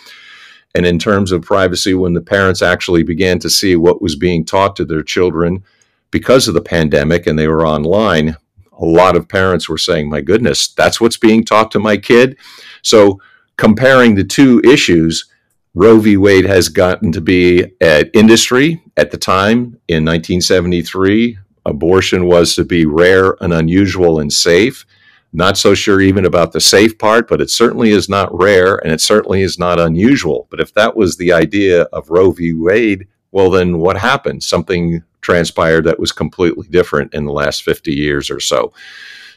And 0.76 0.86
in 0.86 1.00
terms 1.00 1.32
of 1.32 1.42
privacy 1.42 1.96
when 1.96 2.14
the 2.14 2.22
parents 2.22 2.62
actually 2.62 3.02
began 3.02 3.40
to 3.40 3.50
see 3.50 3.76
what 3.76 4.04
was 4.04 4.16
being 4.16 4.46
taught 4.46 4.76
to 4.76 4.86
their 4.86 5.02
children 5.02 5.64
because 6.12 6.48
of 6.48 6.54
the 6.54 6.62
pandemic 6.62 7.28
and 7.28 7.38
they 7.38 7.48
were 7.48 7.66
online, 7.66 8.36
a 8.74 8.86
lot 8.86 9.16
of 9.16 9.28
parents 9.28 9.68
were 9.68 9.78
saying, 9.78 10.10
My 10.10 10.22
goodness, 10.22 10.70
that's 10.70 11.00
what's 11.02 11.18
being 11.18 11.44
taught 11.44 11.72
to 11.72 11.80
my 11.80 11.98
kid. 11.98 12.38
So, 12.82 13.22
comparing 13.58 14.16
the 14.16 14.24
two 14.24 14.62
issues, 14.64 15.30
Roe 15.76 16.00
v. 16.00 16.18
Wade 16.18 16.46
has 16.46 16.70
gotten 16.70 17.12
to 17.12 17.22
be 17.22 17.72
at 17.82 18.10
industry 18.14 18.82
at 18.98 19.12
the 19.12 19.18
time 19.18 19.80
in 19.88 20.06
1973. 20.06 21.38
Abortion 21.66 22.26
was 22.26 22.56
to 22.56 22.66
be 22.66 22.86
rare 22.86 23.36
and 23.42 23.54
unusual 23.54 24.20
and 24.20 24.32
safe. 24.32 24.86
Not 25.32 25.58
so 25.58 25.76
sure 25.76 26.02
even 26.02 26.26
about 26.26 26.54
the 26.54 26.60
safe 26.60 26.98
part, 26.98 27.28
but 27.28 27.40
it 27.40 27.52
certainly 27.52 27.92
is 27.92 28.10
not 28.10 28.36
rare 28.36 28.78
and 28.78 28.92
it 28.92 29.00
certainly 29.00 29.44
is 29.44 29.60
not 29.60 29.80
unusual. 29.80 30.48
But 30.50 30.60
if 30.60 30.74
that 30.74 30.96
was 30.96 31.18
the 31.18 31.34
idea 31.34 31.84
of 31.84 32.10
Roe 32.10 32.32
v. 32.32 32.54
Wade, 32.54 33.08
well, 33.32 33.52
then 33.52 33.78
what 33.78 33.98
happened? 33.98 34.44
Something 34.44 35.04
transpired 35.22 35.84
that 35.86 36.00
was 36.00 36.12
completely 36.12 36.68
different 36.70 37.14
in 37.14 37.26
the 37.26 37.32
last 37.32 37.64
50 37.64 37.94
years 37.94 38.30
or 38.30 38.40
so. 38.40 38.74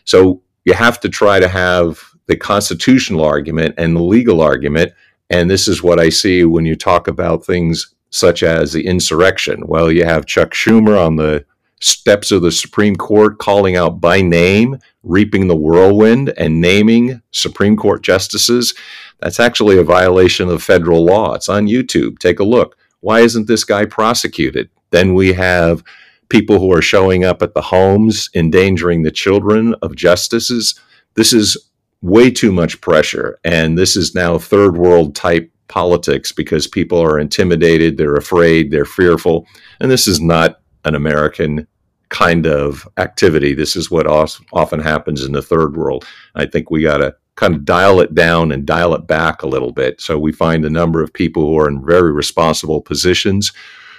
So 0.04 0.42
you 0.64 0.74
have 0.74 1.00
to 1.00 1.08
try 1.08 1.40
to 1.40 1.48
have 1.48 2.02
the 2.26 2.36
constitutional 2.36 3.24
argument 3.24 3.74
and 3.78 3.96
the 3.96 4.02
legal 4.02 4.40
argument. 4.40 4.92
And 5.30 5.50
this 5.50 5.66
is 5.68 5.82
what 5.82 5.98
I 5.98 6.08
see 6.08 6.44
when 6.44 6.66
you 6.66 6.76
talk 6.76 7.08
about 7.08 7.44
things 7.44 7.94
such 8.10 8.42
as 8.42 8.72
the 8.72 8.86
insurrection. 8.86 9.66
Well, 9.66 9.90
you 9.90 10.04
have 10.04 10.26
Chuck 10.26 10.50
Schumer 10.52 11.04
on 11.04 11.16
the 11.16 11.44
steps 11.80 12.30
of 12.30 12.42
the 12.42 12.52
Supreme 12.52 12.94
Court 12.94 13.38
calling 13.38 13.76
out 13.76 14.00
by 14.00 14.20
name, 14.20 14.78
reaping 15.02 15.48
the 15.48 15.56
whirlwind, 15.56 16.32
and 16.36 16.60
naming 16.60 17.20
Supreme 17.32 17.76
Court 17.76 18.02
justices. 18.02 18.74
That's 19.20 19.40
actually 19.40 19.78
a 19.78 19.84
violation 19.84 20.48
of 20.48 20.62
federal 20.62 21.04
law. 21.04 21.34
It's 21.34 21.48
on 21.48 21.66
YouTube. 21.66 22.18
Take 22.18 22.38
a 22.38 22.44
look. 22.44 22.76
Why 23.00 23.20
isn't 23.20 23.48
this 23.48 23.64
guy 23.64 23.84
prosecuted? 23.84 24.70
Then 24.92 25.14
we 25.14 25.32
have 25.32 25.82
people 26.28 26.58
who 26.58 26.72
are 26.72 26.80
showing 26.80 27.24
up 27.24 27.42
at 27.42 27.52
the 27.52 27.60
homes, 27.60 28.30
endangering 28.34 29.02
the 29.02 29.10
children 29.10 29.74
of 29.82 29.96
justices. 29.96 30.78
This 31.14 31.32
is 31.32 31.58
way 32.00 32.30
too 32.30 32.52
much 32.52 32.80
pressure. 32.80 33.38
And 33.44 33.76
this 33.76 33.96
is 33.96 34.14
now 34.14 34.38
third 34.38 34.76
world 34.76 35.14
type 35.14 35.50
politics 35.68 36.32
because 36.32 36.66
people 36.66 36.98
are 37.00 37.18
intimidated, 37.18 37.96
they're 37.96 38.16
afraid, 38.16 38.70
they're 38.70 38.84
fearful. 38.84 39.46
And 39.80 39.90
this 39.90 40.06
is 40.06 40.20
not 40.20 40.60
an 40.84 40.94
American 40.94 41.66
kind 42.08 42.46
of 42.46 42.86
activity. 42.98 43.54
This 43.54 43.74
is 43.76 43.90
what 43.90 44.06
often 44.06 44.80
happens 44.80 45.24
in 45.24 45.32
the 45.32 45.42
third 45.42 45.76
world. 45.76 46.04
I 46.34 46.46
think 46.46 46.70
we 46.70 46.82
got 46.82 46.98
to 46.98 47.14
kind 47.36 47.54
of 47.54 47.64
dial 47.64 48.00
it 48.00 48.14
down 48.14 48.52
and 48.52 48.66
dial 48.66 48.94
it 48.94 49.06
back 49.06 49.42
a 49.42 49.48
little 49.48 49.72
bit. 49.72 50.00
So 50.00 50.18
we 50.18 50.32
find 50.32 50.64
a 50.64 50.70
number 50.70 51.02
of 51.02 51.12
people 51.12 51.44
who 51.44 51.58
are 51.58 51.68
in 51.68 51.84
very 51.84 52.12
responsible 52.12 52.82
positions 52.82 53.52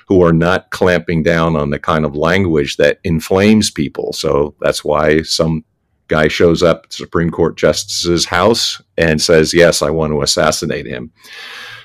who 0.07 0.23
are 0.23 0.33
not 0.33 0.69
clamping 0.71 1.23
down 1.23 1.55
on 1.55 1.69
the 1.69 1.79
kind 1.79 2.05
of 2.05 2.15
language 2.15 2.77
that 2.77 2.99
inflames 3.03 3.71
people. 3.71 4.13
So 4.13 4.55
that's 4.59 4.83
why 4.83 5.21
some 5.21 5.63
guy 6.07 6.27
shows 6.27 6.61
up 6.61 6.81
at 6.85 6.93
Supreme 6.93 7.31
Court 7.31 7.57
Justice's 7.57 8.25
house 8.25 8.81
and 8.97 9.21
says, 9.21 9.53
Yes, 9.53 9.81
I 9.81 9.89
want 9.89 10.11
to 10.11 10.21
assassinate 10.21 10.85
him. 10.85 11.11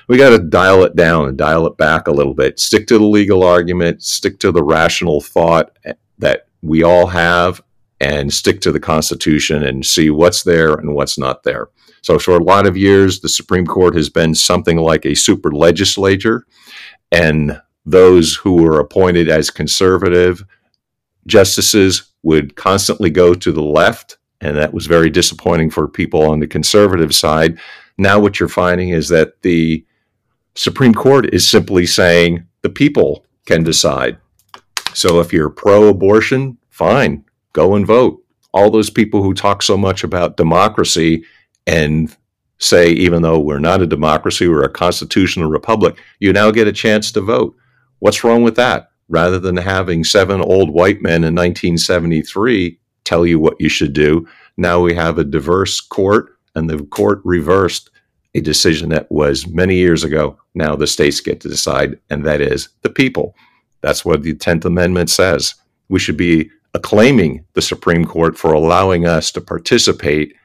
We 0.07 0.17
got 0.17 0.31
to 0.31 0.39
dial 0.39 0.83
it 0.83 0.95
down 0.95 1.27
and 1.27 1.37
dial 1.37 1.67
it 1.67 1.77
back 1.77 2.07
a 2.07 2.11
little 2.11 2.33
bit. 2.33 2.59
Stick 2.59 2.87
to 2.87 2.97
the 2.97 3.05
legal 3.05 3.43
argument, 3.43 4.01
stick 4.01 4.39
to 4.39 4.51
the 4.51 4.63
rational 4.63 5.21
thought 5.21 5.77
that 6.17 6.47
we 6.61 6.83
all 6.83 7.07
have, 7.07 7.61
and 8.01 8.33
stick 8.33 8.61
to 8.61 8.71
the 8.71 8.79
Constitution 8.79 9.63
and 9.63 9.85
see 9.85 10.09
what's 10.09 10.43
there 10.43 10.73
and 10.73 10.95
what's 10.95 11.17
not 11.17 11.43
there. 11.43 11.69
So, 12.01 12.17
for 12.17 12.35
a 12.35 12.43
lot 12.43 12.65
of 12.65 12.77
years, 12.77 13.19
the 13.19 13.29
Supreme 13.29 13.65
Court 13.65 13.95
has 13.95 14.09
been 14.09 14.33
something 14.33 14.77
like 14.77 15.05
a 15.05 15.15
super 15.15 15.51
legislature, 15.51 16.45
and 17.11 17.61
those 17.85 18.35
who 18.35 18.61
were 18.61 18.79
appointed 18.79 19.29
as 19.29 19.49
conservative 19.49 20.43
justices 21.25 22.11
would 22.23 22.55
constantly 22.55 23.09
go 23.09 23.33
to 23.33 23.51
the 23.51 23.61
left, 23.61 24.17
and 24.41 24.57
that 24.57 24.73
was 24.73 24.85
very 24.85 25.09
disappointing 25.09 25.69
for 25.69 25.87
people 25.87 26.29
on 26.29 26.39
the 26.39 26.47
conservative 26.47 27.13
side. 27.13 27.57
Now, 27.97 28.19
what 28.19 28.39
you're 28.39 28.49
finding 28.49 28.89
is 28.89 29.09
that 29.09 29.41
the 29.41 29.85
Supreme 30.55 30.93
Court 30.93 31.33
is 31.33 31.47
simply 31.47 31.85
saying 31.85 32.45
the 32.61 32.69
people 32.69 33.25
can 33.45 33.63
decide. 33.63 34.17
So, 34.93 35.19
if 35.19 35.31
you're 35.31 35.49
pro 35.49 35.89
abortion, 35.89 36.57
fine, 36.69 37.23
go 37.53 37.75
and 37.75 37.85
vote. 37.85 38.23
All 38.53 38.71
those 38.71 38.89
people 38.89 39.21
who 39.21 39.33
talk 39.33 39.61
so 39.61 39.77
much 39.77 40.03
about 40.03 40.37
democracy 40.37 41.23
and 41.67 42.15
say, 42.57 42.91
even 42.91 43.21
though 43.21 43.39
we're 43.39 43.59
not 43.59 43.81
a 43.81 43.87
democracy, 43.87 44.47
we're 44.47 44.63
a 44.63 44.69
constitutional 44.69 45.49
republic, 45.49 45.97
you 46.19 46.33
now 46.33 46.51
get 46.51 46.67
a 46.67 46.73
chance 46.73 47.11
to 47.11 47.21
vote. 47.21 47.55
What's 47.99 48.23
wrong 48.23 48.43
with 48.43 48.55
that? 48.55 48.91
Rather 49.09 49.39
than 49.39 49.57
having 49.57 50.03
seven 50.03 50.41
old 50.41 50.69
white 50.69 51.01
men 51.01 51.23
in 51.23 51.35
1973 51.35 52.79
tell 53.03 53.25
you 53.25 53.39
what 53.39 53.59
you 53.59 53.69
should 53.69 53.93
do, 53.93 54.27
now 54.57 54.79
we 54.79 54.93
have 54.93 55.17
a 55.17 55.23
diverse 55.23 55.81
court, 55.81 56.37
and 56.55 56.69
the 56.69 56.83
court 56.85 57.21
reversed 57.23 57.89
a 58.35 58.41
decision 58.41 58.89
that 58.89 59.11
was 59.11 59.47
many 59.47 59.75
years 59.75 60.03
ago. 60.03 60.37
Now 60.53 60.75
the 60.75 60.87
states 60.87 61.19
get 61.21 61.41
to 61.41 61.49
decide, 61.49 61.99
and 62.09 62.25
that 62.25 62.41
is 62.41 62.69
the 62.81 62.89
people. 62.89 63.35
That's 63.81 64.05
what 64.05 64.23
the 64.23 64.35
10th 64.35 64.65
Amendment 64.65 65.09
says. 65.09 65.55
We 65.89 65.99
should 65.99 66.17
be 66.17 66.49
acclaiming 66.73 67.45
the 67.53 67.61
Supreme 67.61 68.05
Court 68.05 68.37
for 68.37 68.53
allowing 68.53 69.05
us 69.05 69.31
to 69.31 69.41
participate 69.41 70.35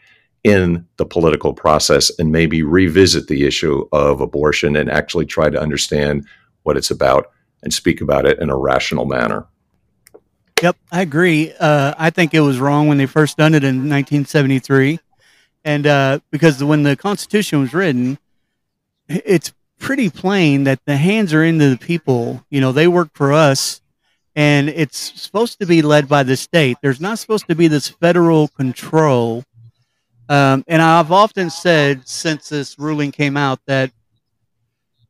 in 0.43 0.87
the 0.97 1.07
political 1.07 1.53
process 1.53 2.11
and 2.19 2.33
maybe 2.33 2.63
revisit 2.63 3.29
the 3.29 3.47
issue 3.47 3.87
of 3.93 4.21
abortion 4.21 4.77
and 4.77 4.91
actually 4.91 5.27
try 5.27 5.51
to 5.51 5.61
understand 5.61 6.27
what 6.63 6.77
it's 6.77 6.91
about 6.91 7.31
and 7.65 7.73
speak 7.73 8.01
about 8.01 8.27
it 8.27 8.39
in 8.39 8.51
a 8.51 8.57
rational 8.57 9.07
manner. 9.07 9.47
Yep, 10.63 10.77
I 10.93 11.03
agree. 11.03 11.53
Uh, 11.59 11.95
I 11.99 12.11
think 12.11 12.33
it 12.33 12.41
was 12.41 12.61
wrong 12.61 12.87
when 12.87 12.99
they 12.99 13.07
first 13.07 13.37
done 13.37 13.55
it 13.55 13.65
in 13.65 13.91
1973, 13.91 15.01
and 15.65 15.87
uh, 15.87 16.21
because 16.31 16.63
when 16.63 16.85
the 16.85 16.97
Constitution 16.97 17.61
was 17.61 17.75
written, 17.75 18.19
it's 19.09 19.53
pretty 19.79 20.09
plain 20.09 20.65
that 20.65 20.81
the 20.87 20.97
hands 20.97 21.35
are 21.35 21.43
into 21.43 21.69
the 21.71 21.77
people. 21.77 22.45
You 22.51 22.61
know, 22.61 22.71
they 22.71 22.87
work 22.87 23.11
for 23.15 23.33
us, 23.33 23.81
and 24.37 24.69
it's 24.69 25.21
supposed 25.21 25.59
to 25.59 25.67
be 25.67 25.83
led 25.83 26.09
by 26.09 26.23
the 26.23 26.37
state. 26.37 26.77
There's 26.83 27.01
not 27.01 27.19
supposed 27.19 27.49
to 27.49 27.55
be 27.55 27.67
this 27.67 27.89
federal 27.89 28.49
control. 28.49 29.45
Um, 30.29 30.65
and 30.69 30.81
I've 30.81 31.13
often 31.13 31.51
said 31.51 32.09
since 32.09 32.49
this 32.49 32.79
ruling 32.79 33.13
came 33.13 33.37
out 33.37 33.61
that 33.67 33.91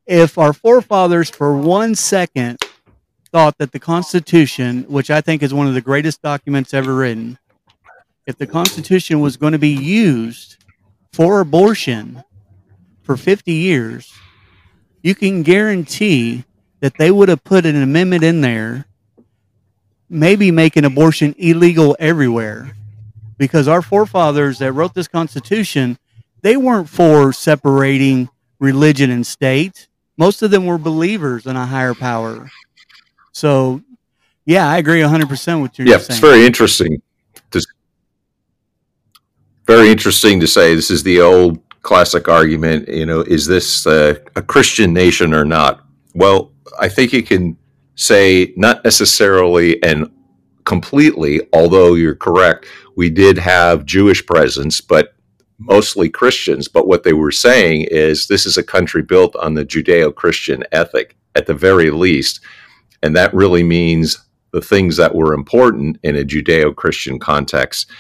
if 0.06 0.38
our 0.38 0.52
forefathers 0.52 1.30
for 1.30 1.56
one 1.56 1.94
second 1.94 2.58
thought 3.32 3.58
that 3.58 3.72
the 3.72 3.80
Constitution, 3.80 4.84
which 4.84 5.10
I 5.10 5.20
think 5.20 5.42
is 5.42 5.54
one 5.54 5.66
of 5.66 5.74
the 5.74 5.80
greatest 5.80 6.22
documents 6.22 6.74
ever 6.74 6.94
written, 6.94 7.38
if 8.26 8.36
the 8.36 8.46
Constitution 8.46 9.20
was 9.20 9.36
going 9.36 9.52
to 9.52 9.58
be 9.58 9.74
used 9.74 10.56
for 11.12 11.40
abortion 11.40 12.22
for 13.02 13.16
50 13.16 13.52
years, 13.52 14.12
you 15.02 15.14
can 15.14 15.42
guarantee 15.42 16.44
that 16.80 16.96
they 16.98 17.10
would 17.10 17.28
have 17.28 17.44
put 17.44 17.66
an 17.66 17.80
amendment 17.80 18.24
in 18.24 18.40
there, 18.40 18.86
maybe 20.08 20.50
making 20.50 20.84
abortion 20.84 21.34
illegal 21.38 21.96
everywhere. 21.98 22.76
Because 23.36 23.68
our 23.68 23.82
forefathers 23.82 24.58
that 24.58 24.72
wrote 24.72 24.94
this 24.94 25.08
Constitution, 25.08 25.98
they 26.42 26.56
weren't 26.56 26.88
for 26.88 27.32
separating 27.32 28.28
religion 28.58 29.10
and 29.10 29.26
state. 29.26 29.88
Most 30.16 30.42
of 30.42 30.50
them 30.50 30.66
were 30.66 30.78
believers 30.78 31.46
in 31.46 31.56
a 31.56 31.66
higher 31.66 31.94
power. 31.94 32.50
So, 33.32 33.82
yeah, 34.44 34.68
I 34.68 34.78
agree 34.78 35.00
100% 35.00 35.62
with 35.62 35.78
you. 35.78 35.86
Yeah, 35.86 35.96
it's 35.96 36.18
very 36.18 36.46
interesting. 36.46 37.02
very 39.66 39.88
interesting 39.88 40.40
to 40.40 40.46
say 40.46 40.74
this 40.74 40.90
is 40.90 41.02
the 41.02 41.20
old 41.20 41.58
classic 41.82 42.28
argument, 42.28 42.88
you 42.88 43.06
know, 43.06 43.20
is 43.20 43.46
this 43.46 43.86
a 43.86 44.14
Christian 44.46 44.92
nation 44.92 45.34
or 45.34 45.44
not? 45.44 45.84
Well, 46.14 46.52
I 46.78 46.88
think 46.88 47.12
you 47.12 47.22
can 47.22 47.56
say 47.94 48.52
not 48.56 48.84
necessarily 48.84 49.82
and 49.82 50.10
completely, 50.64 51.40
although 51.52 51.94
you're 51.94 52.14
correct, 52.14 52.66
we 52.96 53.10
did 53.10 53.38
have 53.38 53.84
Jewish 53.84 54.24
presence, 54.24 54.80
but 54.80 55.14
mostly 55.58 56.08
Christians. 56.08 56.68
But 56.68 56.86
what 56.86 57.02
they 57.02 57.12
were 57.12 57.30
saying 57.30 57.88
is 57.90 58.26
this 58.26 58.46
is 58.46 58.56
a 58.56 58.62
country 58.62 59.02
built 59.02 59.34
on 59.36 59.54
the 59.54 59.64
Judeo 59.64 60.14
Christian 60.14 60.64
ethic 60.72 61.16
at 61.34 61.46
the 61.46 61.54
very 61.54 61.90
least. 61.90 62.40
And 63.02 63.14
that 63.16 63.34
really 63.34 63.62
means 63.62 64.18
the 64.52 64.60
things 64.60 64.96
that 64.96 65.14
were 65.14 65.34
important 65.34 65.98
in 66.02 66.16
a 66.16 66.24
Judeo 66.24 66.74
Christian 66.74 67.18
context. 67.18 67.90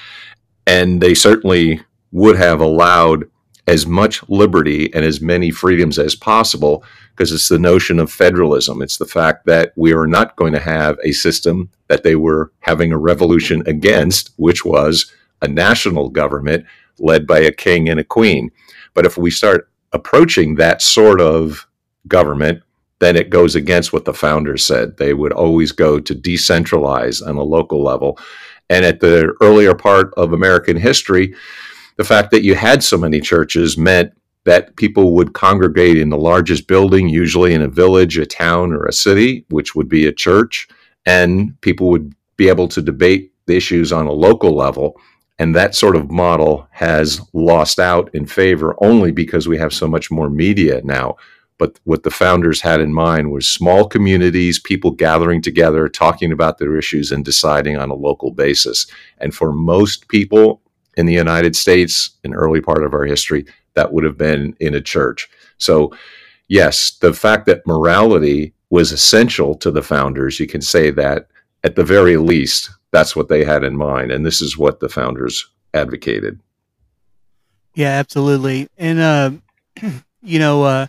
And 0.66 1.00
they 1.00 1.14
certainly 1.14 1.80
would 2.12 2.36
have 2.36 2.60
allowed 2.60 3.24
as 3.66 3.86
much 3.86 4.26
liberty 4.28 4.92
and 4.94 5.04
as 5.04 5.20
many 5.20 5.50
freedoms 5.50 5.98
as 5.98 6.14
possible 6.14 6.84
because 7.10 7.32
it's 7.32 7.48
the 7.48 7.58
notion 7.58 7.98
of 7.98 8.10
federalism. 8.10 8.82
It's 8.82 8.98
the 8.98 9.06
fact 9.06 9.46
that 9.46 9.72
we 9.76 9.92
are 9.94 10.06
not 10.06 10.36
going 10.36 10.52
to 10.52 10.60
have 10.60 10.98
a 11.02 11.12
system 11.12 11.70
that 11.88 12.02
they 12.02 12.16
were 12.16 12.52
having 12.60 12.92
a 12.92 12.98
revolution 12.98 13.62
against, 13.66 14.32
which 14.36 14.64
was 14.64 15.12
a 15.40 15.48
national 15.48 16.10
government 16.10 16.66
led 16.98 17.26
by 17.26 17.38
a 17.38 17.52
king 17.52 17.88
and 17.88 18.00
a 18.00 18.04
queen. 18.04 18.50
But 18.94 19.06
if 19.06 19.16
we 19.16 19.30
start 19.30 19.68
approaching 19.92 20.54
that 20.56 20.82
sort 20.82 21.20
of 21.20 21.66
government, 22.08 22.62
then 23.00 23.16
it 23.16 23.30
goes 23.30 23.54
against 23.54 23.92
what 23.92 24.04
the 24.04 24.14
founders 24.14 24.64
said. 24.64 24.96
They 24.96 25.14
would 25.14 25.32
always 25.32 25.72
go 25.72 25.98
to 26.00 26.14
decentralize 26.14 27.26
on 27.26 27.36
a 27.36 27.42
local 27.42 27.82
level. 27.82 28.18
And 28.70 28.84
at 28.84 29.00
the 29.00 29.34
earlier 29.40 29.74
part 29.74 30.12
of 30.16 30.32
American 30.32 30.76
history, 30.76 31.34
the 31.96 32.04
fact 32.04 32.30
that 32.30 32.44
you 32.44 32.54
had 32.54 32.82
so 32.82 32.96
many 32.96 33.20
churches 33.20 33.76
meant 33.76 34.12
that 34.44 34.76
people 34.76 35.14
would 35.14 35.32
congregate 35.32 35.96
in 35.96 36.10
the 36.10 36.18
largest 36.18 36.66
building, 36.66 37.08
usually 37.08 37.54
in 37.54 37.62
a 37.62 37.68
village, 37.68 38.18
a 38.18 38.26
town, 38.26 38.72
or 38.72 38.84
a 38.84 38.92
city, 38.92 39.44
which 39.50 39.74
would 39.74 39.88
be 39.88 40.06
a 40.06 40.12
church, 40.12 40.68
and 41.06 41.58
people 41.62 41.88
would 41.88 42.14
be 42.36 42.48
able 42.48 42.68
to 42.68 42.82
debate 42.82 43.32
the 43.46 43.56
issues 43.56 43.92
on 43.92 44.06
a 44.06 44.12
local 44.12 44.54
level. 44.54 45.00
And 45.38 45.54
that 45.54 45.74
sort 45.74 45.96
of 45.96 46.10
model 46.10 46.68
has 46.70 47.20
lost 47.32 47.80
out 47.80 48.08
in 48.14 48.26
favor 48.26 48.76
only 48.78 49.10
because 49.10 49.48
we 49.48 49.58
have 49.58 49.72
so 49.72 49.88
much 49.88 50.10
more 50.10 50.30
media 50.30 50.80
now. 50.84 51.16
But 51.58 51.78
what 51.84 52.02
the 52.02 52.10
founders 52.10 52.60
had 52.60 52.80
in 52.80 52.92
mind 52.92 53.30
was 53.30 53.48
small 53.48 53.88
communities, 53.88 54.58
people 54.58 54.90
gathering 54.90 55.40
together, 55.40 55.88
talking 55.88 56.32
about 56.32 56.58
their 56.58 56.76
issues, 56.76 57.12
and 57.12 57.24
deciding 57.24 57.76
on 57.76 57.90
a 57.90 57.94
local 57.94 58.32
basis. 58.32 58.86
And 59.18 59.34
for 59.34 59.52
most 59.52 60.08
people 60.08 60.62
in 60.96 61.06
the 61.06 61.12
United 61.12 61.54
States, 61.56 62.10
in 62.24 62.34
early 62.34 62.60
part 62.60 62.84
of 62.84 62.92
our 62.92 63.04
history, 63.04 63.46
that 63.74 63.92
would 63.92 64.04
have 64.04 64.18
been 64.18 64.56
in 64.60 64.74
a 64.74 64.80
church. 64.80 65.28
So, 65.58 65.92
yes, 66.48 66.92
the 66.98 67.12
fact 67.12 67.46
that 67.46 67.66
morality 67.66 68.52
was 68.70 68.92
essential 68.92 69.54
to 69.56 69.70
the 69.70 69.82
founders, 69.82 70.40
you 70.40 70.46
can 70.46 70.60
say 70.60 70.90
that 70.90 71.28
at 71.62 71.76
the 71.76 71.84
very 71.84 72.16
least, 72.16 72.70
that's 72.94 73.16
what 73.16 73.28
they 73.28 73.44
had 73.44 73.64
in 73.64 73.76
mind. 73.76 74.12
And 74.12 74.24
this 74.24 74.40
is 74.40 74.56
what 74.56 74.78
the 74.78 74.88
founders 74.88 75.50
advocated. 75.74 76.38
Yeah, 77.74 77.88
absolutely. 77.88 78.68
And, 78.78 79.00
uh, 79.00 79.30
you 80.22 80.38
know, 80.38 80.62
uh, 80.62 80.86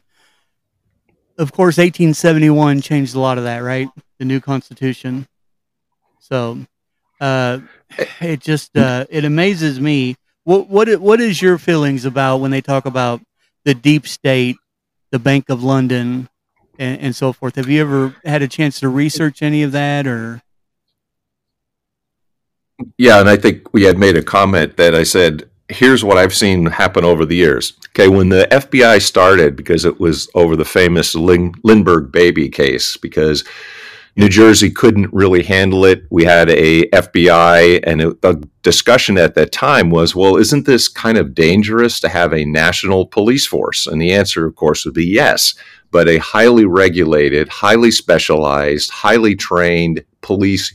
of 1.39 1.51
course, 1.51 1.77
1871 1.77 2.81
changed 2.81 3.15
a 3.15 3.19
lot 3.19 3.39
of 3.39 3.45
that, 3.45 3.57
right? 3.57 3.89
The 4.19 4.25
new 4.25 4.39
Constitution. 4.39 5.27
So, 6.19 6.59
uh, 7.19 7.59
it 8.21 8.39
just 8.39 8.77
uh, 8.77 9.05
it 9.09 9.25
amazes 9.25 9.79
me. 9.79 10.15
What 10.43 10.69
what 10.69 10.99
what 11.01 11.19
is 11.19 11.41
your 11.41 11.57
feelings 11.57 12.05
about 12.05 12.37
when 12.37 12.51
they 12.51 12.61
talk 12.61 12.85
about 12.85 13.21
the 13.63 13.73
deep 13.73 14.07
state, 14.07 14.57
the 15.11 15.19
Bank 15.19 15.49
of 15.49 15.63
London, 15.63 16.29
and, 16.79 17.01
and 17.01 17.15
so 17.15 17.33
forth? 17.33 17.55
Have 17.55 17.67
you 17.67 17.81
ever 17.81 18.15
had 18.23 18.41
a 18.41 18.47
chance 18.47 18.79
to 18.79 18.89
research 18.89 19.41
any 19.41 19.63
of 19.63 19.73
that, 19.73 20.07
or? 20.07 20.41
Yeah, 22.97 23.19
and 23.19 23.29
I 23.29 23.37
think 23.37 23.73
we 23.73 23.83
had 23.83 23.97
made 23.97 24.17
a 24.17 24.23
comment 24.23 24.77
that 24.77 24.93
I 24.93 25.03
said, 25.03 25.49
here's 25.69 26.03
what 26.03 26.17
I've 26.17 26.35
seen 26.35 26.65
happen 26.65 27.03
over 27.03 27.25
the 27.25 27.35
years. 27.35 27.73
Okay, 27.89 28.07
when 28.07 28.29
the 28.29 28.47
FBI 28.51 29.01
started, 29.01 29.55
because 29.55 29.85
it 29.85 29.99
was 29.99 30.29
over 30.35 30.55
the 30.55 30.65
famous 30.65 31.15
Lindbergh 31.15 32.11
baby 32.11 32.49
case, 32.49 32.97
because 32.97 33.43
New 34.17 34.29
Jersey 34.29 34.69
couldn't 34.69 35.13
really 35.13 35.43
handle 35.43 35.83
it. 35.83 36.03
We 36.09 36.23
had 36.23 36.49
a 36.49 36.87
FBI, 36.89 37.81
and 37.83 38.01
it, 38.01 38.21
the 38.21 38.47
discussion 38.61 39.17
at 39.17 39.35
that 39.35 39.51
time 39.51 39.89
was, 39.89 40.15
well, 40.15 40.37
isn't 40.37 40.65
this 40.65 40.87
kind 40.87 41.17
of 41.17 41.35
dangerous 41.35 41.99
to 41.99 42.09
have 42.09 42.33
a 42.33 42.45
national 42.45 43.07
police 43.07 43.45
force? 43.45 43.87
And 43.87 44.01
the 44.01 44.13
answer, 44.13 44.45
of 44.45 44.55
course, 44.55 44.85
would 44.85 44.93
be 44.93 45.05
yes. 45.05 45.53
But 45.91 46.07
a 46.07 46.17
highly 46.17 46.65
regulated, 46.65 47.49
highly 47.49 47.91
specialized, 47.91 48.89
highly 48.89 49.35
trained 49.35 50.03
police 50.21 50.73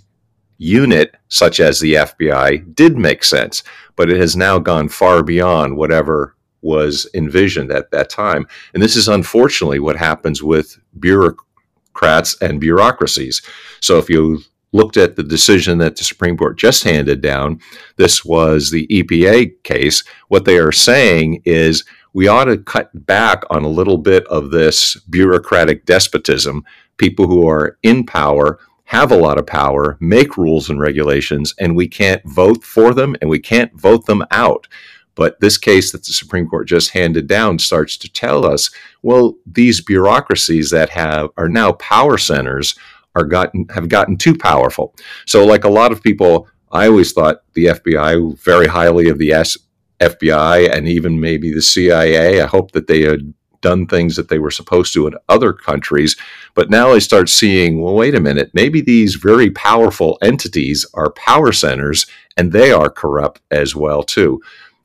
unit, 0.61 1.17
such 1.29 1.59
as 1.59 1.81
the 1.81 1.95
FBI, 1.95 2.75
did 2.75 2.97
make 2.97 3.25
sense. 3.25 3.65
But 3.97 4.11
it 4.11 4.19
has 4.19 4.37
now 4.37 4.59
gone 4.59 4.89
far 4.89 5.23
beyond 5.23 5.77
whatever 5.77 6.37
was 6.63 7.09
envisioned 7.15 7.73
at 7.73 7.91
that 7.91 8.11
time. 8.11 8.47
And 8.75 8.83
this 8.83 8.95
is 8.95 9.09
unfortunately 9.09 9.79
what 9.81 9.97
happens 9.97 10.43
with 10.43 10.79
bureaucrats 11.01 12.37
and 12.41 12.61
bureaucracies. 12.61 13.43
So 13.81 13.99
if 13.99 14.11
you 14.11 14.41
looked 14.73 14.97
at 14.97 15.17
the 15.17 15.23
decision 15.23 15.79
that 15.79 15.97
the 15.97 16.05
Supreme 16.05 16.37
Court 16.37 16.59
just 16.59 16.85
handed 16.85 17.23
down, 17.23 17.61
this 17.97 18.25
was 18.25 18.71
the 18.71 18.87
EPA 18.89 19.63
case. 19.65 20.05
What 20.29 20.45
they 20.45 20.59
are 20.59 20.73
saying 20.73 21.43
is 21.45 21.85
we 22.13 22.29
ought 22.29 22.45
to 22.45 22.59
cut 22.59 22.91
back 23.07 23.45
on 23.51 23.65
a 23.65 23.69
little 23.69 23.99
bit 23.99 24.27
of 24.27 24.51
this 24.51 24.97
bureaucratic 25.09 25.87
despotism. 25.87 26.65
People 26.99 27.27
who 27.27 27.49
are 27.49 27.79
in 27.83 28.05
power 28.05 28.59
have 28.91 29.13
a 29.13 29.17
lot 29.17 29.39
of 29.39 29.47
power, 29.47 29.97
make 30.01 30.37
rules 30.37 30.69
and 30.69 30.81
regulations, 30.81 31.55
and 31.61 31.77
we 31.77 31.87
can't 31.87 32.21
vote 32.25 32.65
for 32.65 32.93
them 32.93 33.15
and 33.21 33.31
we 33.31 33.39
can't 33.39 33.73
vote 33.79 34.05
them 34.07 34.25
out. 34.33 34.67
But 35.15 35.39
this 35.39 35.57
case 35.57 35.93
that 35.93 36.05
the 36.05 36.13
Supreme 36.13 36.49
Court 36.49 36.67
just 36.67 36.91
handed 36.91 37.29
down 37.29 37.61
starts 37.61 37.97
to 37.99 38.13
tell 38.13 38.45
us, 38.45 38.69
well, 39.03 39.37
these 39.47 39.81
bureaucracies 39.81 40.71
that 40.71 40.91
have 40.91 41.31
are 41.37 41.49
now 41.49 41.71
power 41.75 42.19
centers 42.19 42.75
are 43.15 43.23
gotten 43.23 43.69
have 43.69 43.89
gotten 43.89 44.17
too 44.17 44.37
powerful. 44.37 44.97
So, 45.25 45.47
like 45.47 45.63
a 45.63 45.69
lot 45.69 45.93
of 45.93 46.03
people, 46.03 46.49
I 46.73 46.89
always 46.89 47.13
thought 47.13 47.45
the 47.55 47.67
FBI 47.67 48.41
very 48.41 48.67
highly 48.67 49.09
of 49.09 49.19
the 49.19 49.33
S- 49.33 49.57
FBI 50.01 50.69
and 50.69 50.89
even 50.89 51.21
maybe 51.21 51.53
the 51.53 51.63
CIA. 51.63 52.41
I 52.41 52.47
hope 52.47 52.73
that 52.73 52.89
they 52.89 53.03
had 53.03 53.35
done 53.61 53.87
things 53.87 54.17
that 54.17 54.29
they 54.29 54.39
were 54.39 54.51
supposed 54.51 54.93
to 54.95 55.07
in 55.07 55.15
other 55.29 55.53
countries. 55.53 56.17
But 56.55 56.71
now 56.71 56.93
I 56.93 56.99
start 56.99 57.29
seeing, 57.29 57.81
well, 57.81 57.95
wait 57.95 58.15
a 58.15 58.21
minute, 58.21 58.51
maybe 58.55 58.81
these 58.81 59.17
very 59.17 59.51
powerful 59.51 60.19
entities 60.23 60.87
are 60.95 61.13
power 61.13 61.53
centers 61.53 62.07
and 62.37 62.53
they 62.53 62.73
are 62.73 62.91
corrupt 62.91 63.41
as 63.51 63.75
well 63.75 64.03
too. 64.03 64.41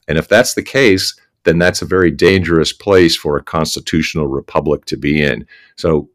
And 0.08 0.18
if 0.18 0.28
that's 0.28 0.54
the 0.54 0.64
case, 0.64 1.20
then 1.44 1.60
that's 1.60 1.82
a 1.82 1.86
very 1.86 2.12
dangerous 2.12 2.74
place 2.74 3.16
for 3.16 3.38
a 3.38 3.44
constitutional 3.44 4.28
republic 4.28 4.86
to 4.86 4.98
be 4.98 5.22
in. 5.22 5.48
So, 5.76 6.10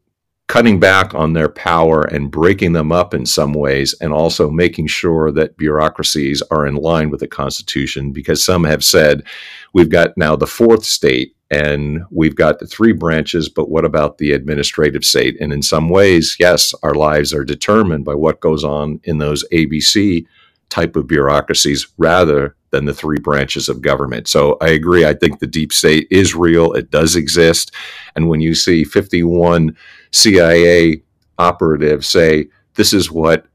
cutting 0.51 0.81
back 0.81 1.15
on 1.15 1.31
their 1.31 1.47
power 1.47 2.01
and 2.01 2.29
breaking 2.29 2.73
them 2.73 2.91
up 2.91 3.13
in 3.13 3.25
some 3.25 3.53
ways, 3.53 3.95
and 4.01 4.11
also 4.11 4.49
making 4.49 4.85
sure 4.85 5.31
that 5.31 5.55
bureaucracies 5.55 6.43
are 6.51 6.67
in 6.67 6.75
line 6.75 7.09
with 7.09 7.21
the 7.21 7.27
Constitution, 7.27 8.11
because 8.11 8.43
some 8.43 8.65
have 8.65 8.83
said 8.83 9.23
we've 9.71 9.87
got 9.87 10.17
now 10.17 10.35
the 10.35 10.45
fourth 10.45 10.83
state 10.83 11.33
and 11.51 12.01
we've 12.11 12.35
got 12.35 12.59
the 12.59 12.67
three 12.67 12.91
branches, 12.91 13.47
but 13.47 13.69
what 13.69 13.85
about 13.85 14.17
the 14.17 14.33
administrative 14.33 15.05
state? 15.05 15.39
And 15.39 15.53
in 15.53 15.61
some 15.61 15.87
ways, 15.87 16.35
yes, 16.37 16.73
our 16.83 16.95
lives 16.95 17.33
are 17.33 17.45
determined 17.45 18.03
by 18.03 18.15
what 18.15 18.41
goes 18.41 18.65
on 18.65 18.99
in 19.05 19.19
those 19.19 19.45
ABC 19.53 20.25
type 20.67 20.97
of 20.97 21.07
bureaucracies 21.07 21.87
rather 21.97 22.57
than 22.71 22.85
the 22.85 22.93
three 22.93 23.19
branches 23.19 23.69
of 23.69 23.81
government. 23.81 24.27
So 24.27 24.57
I 24.61 24.69
agree. 24.69 25.05
I 25.05 25.13
think 25.13 25.39
the 25.39 25.47
deep 25.47 25.71
state 25.71 26.07
is 26.09 26.35
real. 26.35 26.73
It 26.73 26.89
does 26.89 27.15
exist. 27.15 27.71
And 28.15 28.27
when 28.27 28.41
you 28.41 28.55
see 28.55 28.83
51 28.83 29.75
CIA 30.11 31.03
operatives 31.37 32.07
say 32.07 32.47
this 32.75 32.93
is 32.93 33.11
what 33.11 33.45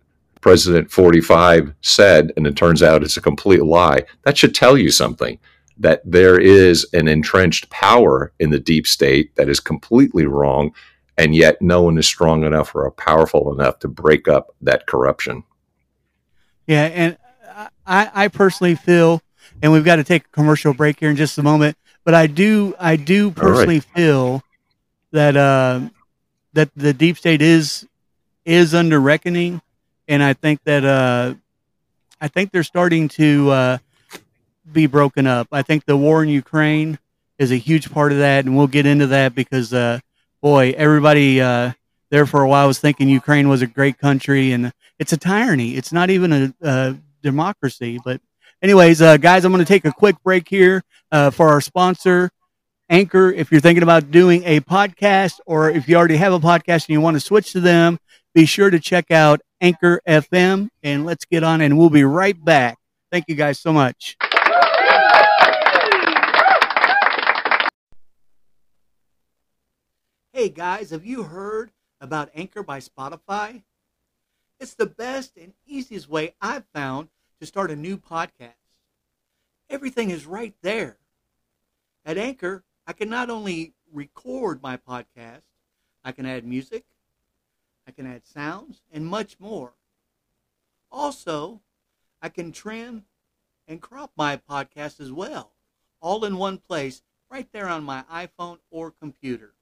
President 0.40 0.90
45 0.90 1.74
said, 1.80 2.32
and 2.36 2.46
it 2.46 2.56
turns 2.56 2.82
out 2.82 3.02
it's 3.02 3.16
a 3.16 3.22
complete 3.22 3.64
lie, 3.64 4.04
that 4.22 4.38
should 4.38 4.54
tell 4.54 4.78
you 4.78 4.90
something 4.90 5.38
that 5.78 6.02
there 6.04 6.38
is 6.38 6.86
an 6.92 7.08
entrenched 7.08 7.68
power 7.70 8.32
in 8.38 8.50
the 8.50 8.60
deep 8.60 8.86
state 8.86 9.34
that 9.36 9.48
is 9.48 9.60
completely 9.60 10.26
wrong, 10.26 10.72
and 11.18 11.34
yet 11.34 11.60
no 11.60 11.82
one 11.82 11.98
is 11.98 12.06
strong 12.06 12.44
enough 12.44 12.74
or 12.74 12.90
powerful 12.92 13.52
enough 13.52 13.78
to 13.80 13.88
break 13.88 14.28
up 14.28 14.54
that 14.60 14.86
corruption. 14.86 15.42
Yeah, 16.66 16.84
and 16.84 17.18
I, 17.86 18.10
I 18.14 18.28
personally 18.28 18.74
feel, 18.74 19.22
and 19.62 19.72
we've 19.72 19.84
got 19.84 19.96
to 19.96 20.04
take 20.04 20.24
a 20.24 20.28
commercial 20.28 20.74
break 20.74 21.00
here 21.00 21.10
in 21.10 21.16
just 21.16 21.38
a 21.38 21.42
moment, 21.42 21.76
but 22.04 22.14
I 22.14 22.26
do, 22.26 22.74
I 22.78 22.96
do 22.96 23.30
personally 23.30 23.76
right. 23.76 23.84
feel 23.94 24.42
that 25.12 25.36
uh, 25.36 25.80
that 26.52 26.70
the 26.76 26.92
deep 26.92 27.16
state 27.16 27.42
is 27.42 27.86
is 28.44 28.74
under 28.74 29.00
reckoning, 29.00 29.60
and 30.08 30.22
I 30.22 30.32
think 30.32 30.62
that 30.64 30.84
uh, 30.84 31.34
I 32.20 32.28
think 32.28 32.52
they're 32.52 32.62
starting 32.62 33.08
to 33.10 33.50
uh, 33.50 33.78
be 34.72 34.86
broken 34.86 35.26
up. 35.26 35.48
I 35.52 35.62
think 35.62 35.84
the 35.84 35.96
war 35.96 36.22
in 36.22 36.28
Ukraine 36.28 36.98
is 37.38 37.52
a 37.52 37.56
huge 37.56 37.90
part 37.90 38.12
of 38.12 38.18
that, 38.18 38.44
and 38.44 38.56
we'll 38.56 38.66
get 38.66 38.86
into 38.86 39.08
that 39.08 39.34
because, 39.34 39.74
uh, 39.74 40.00
boy, 40.40 40.74
everybody 40.76 41.40
uh, 41.40 41.72
there 42.10 42.26
for 42.26 42.42
a 42.42 42.48
while 42.48 42.66
was 42.66 42.78
thinking 42.78 43.08
Ukraine 43.08 43.48
was 43.48 43.62
a 43.62 43.66
great 43.66 43.98
country, 43.98 44.52
and 44.52 44.72
it's 44.98 45.12
a 45.12 45.16
tyranny. 45.16 45.76
It's 45.76 45.92
not 45.92 46.10
even 46.10 46.32
a, 46.32 46.54
a 46.62 46.96
democracy. 47.26 47.98
But, 48.02 48.22
anyways, 48.62 49.02
uh, 49.02 49.18
guys, 49.18 49.44
I'm 49.44 49.52
going 49.52 49.64
to 49.64 49.68
take 49.68 49.84
a 49.84 49.92
quick 49.92 50.16
break 50.24 50.48
here 50.48 50.82
uh, 51.12 51.30
for 51.30 51.48
our 51.48 51.60
sponsor. 51.60 52.30
Anchor, 52.88 53.32
if 53.32 53.50
you're 53.50 53.60
thinking 53.60 53.82
about 53.82 54.10
doing 54.12 54.44
a 54.44 54.60
podcast 54.60 55.40
or 55.44 55.68
if 55.70 55.88
you 55.88 55.96
already 55.96 56.16
have 56.16 56.32
a 56.32 56.38
podcast 56.38 56.86
and 56.86 56.90
you 56.90 57.00
want 57.00 57.16
to 57.16 57.20
switch 57.20 57.52
to 57.52 57.60
them, 57.60 57.98
be 58.32 58.46
sure 58.46 58.70
to 58.70 58.78
check 58.78 59.10
out 59.10 59.40
Anchor 59.60 60.00
FM 60.06 60.68
and 60.82 61.04
let's 61.04 61.24
get 61.24 61.42
on 61.42 61.60
and 61.60 61.76
we'll 61.76 61.90
be 61.90 62.04
right 62.04 62.42
back. 62.44 62.78
Thank 63.10 63.24
you 63.28 63.34
guys 63.34 63.58
so 63.58 63.72
much. 63.72 64.16
Hey 70.32 70.50
guys, 70.50 70.90
have 70.90 71.06
you 71.06 71.22
heard 71.22 71.72
about 72.00 72.30
Anchor 72.34 72.62
by 72.62 72.78
Spotify? 72.78 73.62
It's 74.60 74.74
the 74.74 74.86
best 74.86 75.36
and 75.36 75.54
easiest 75.66 76.08
way 76.08 76.34
I've 76.40 76.66
found 76.74 77.08
to 77.40 77.46
start 77.46 77.70
a 77.70 77.76
new 77.76 77.96
podcast. 77.96 78.54
Everything 79.68 80.10
is 80.10 80.26
right 80.26 80.54
there. 80.62 80.98
At 82.04 82.18
Anchor, 82.18 82.64
I 82.86 82.92
can 82.92 83.08
not 83.08 83.30
only 83.30 83.74
record 83.92 84.62
my 84.62 84.76
podcast, 84.76 85.42
I 86.04 86.12
can 86.12 86.24
add 86.24 86.46
music, 86.46 86.84
I 87.86 87.90
can 87.90 88.06
add 88.06 88.26
sounds, 88.26 88.82
and 88.92 89.06
much 89.06 89.38
more. 89.40 89.74
Also, 90.90 91.60
I 92.22 92.28
can 92.28 92.52
trim 92.52 93.04
and 93.66 93.82
crop 93.82 94.12
my 94.16 94.36
podcast 94.36 95.00
as 95.00 95.12
well, 95.12 95.52
all 96.00 96.24
in 96.24 96.36
one 96.36 96.58
place, 96.58 97.02
right 97.30 97.48
there 97.52 97.68
on 97.68 97.82
my 97.82 98.04
iPhone 98.10 98.58
or 98.70 98.90
computer. 98.92 99.54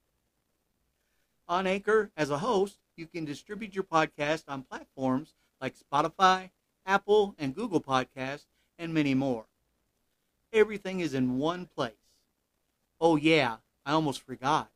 On 1.47 1.67
Anchor, 1.67 2.11
as 2.15 2.29
a 2.29 2.37
host, 2.37 2.79
you 2.95 3.07
can 3.07 3.25
distribute 3.25 3.75
your 3.75 3.83
podcast 3.83 4.43
on 4.47 4.63
platforms 4.63 5.33
like 5.59 5.75
Spotify, 5.77 6.51
Apple, 6.85 7.35
and 7.37 7.55
Google 7.55 7.81
Podcasts, 7.81 8.45
and 8.77 8.93
many 8.93 9.13
more. 9.13 9.45
Everything 10.53 10.99
is 10.99 11.13
in 11.13 11.37
one 11.37 11.65
place. 11.65 11.93
Oh, 12.99 13.15
yeah, 13.15 13.57
I 13.85 13.93
almost 13.93 14.21
forgot. 14.21 14.71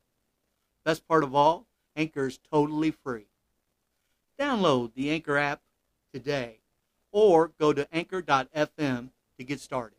Best 0.83 1.07
part 1.07 1.23
of 1.23 1.35
all, 1.35 1.67
Anchor 1.95 2.27
is 2.27 2.39
totally 2.51 2.91
free. 2.91 3.27
Download 4.39 4.93
the 4.93 5.09
Anchor 5.11 5.37
app 5.37 5.61
today 6.13 6.59
or 7.11 7.51
go 7.59 7.73
to 7.73 7.87
anchor.fm 7.93 9.09
to 9.37 9.43
get 9.43 9.59
started. 9.59 9.98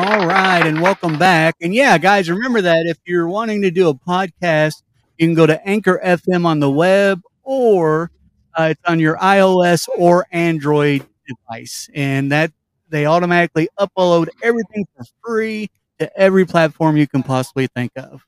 All 0.00 0.26
right, 0.26 0.66
and 0.66 0.80
welcome 0.80 1.18
back. 1.18 1.56
And 1.60 1.74
yeah, 1.74 1.98
guys, 1.98 2.30
remember 2.30 2.62
that 2.62 2.86
if 2.86 2.96
you're 3.04 3.28
wanting 3.28 3.60
to 3.60 3.70
do 3.70 3.90
a 3.90 3.94
podcast, 3.94 4.76
you 5.18 5.26
can 5.26 5.34
go 5.34 5.44
to 5.44 5.62
Anchor 5.68 6.00
FM 6.02 6.46
on 6.46 6.58
the 6.58 6.70
web 6.70 7.20
or 7.42 8.10
uh, 8.54 8.68
it's 8.70 8.80
on 8.86 8.98
your 8.98 9.18
iOS 9.18 9.90
or 9.98 10.26
Android 10.32 11.06
device, 11.28 11.90
and 11.94 12.32
that 12.32 12.50
they 12.88 13.04
automatically 13.04 13.68
upload 13.78 14.28
everything 14.42 14.86
for 14.96 15.04
free 15.22 15.68
to 15.98 16.10
every 16.18 16.46
platform 16.46 16.96
you 16.96 17.06
can 17.06 17.22
possibly 17.22 17.66
think 17.66 17.92
of. 17.96 18.24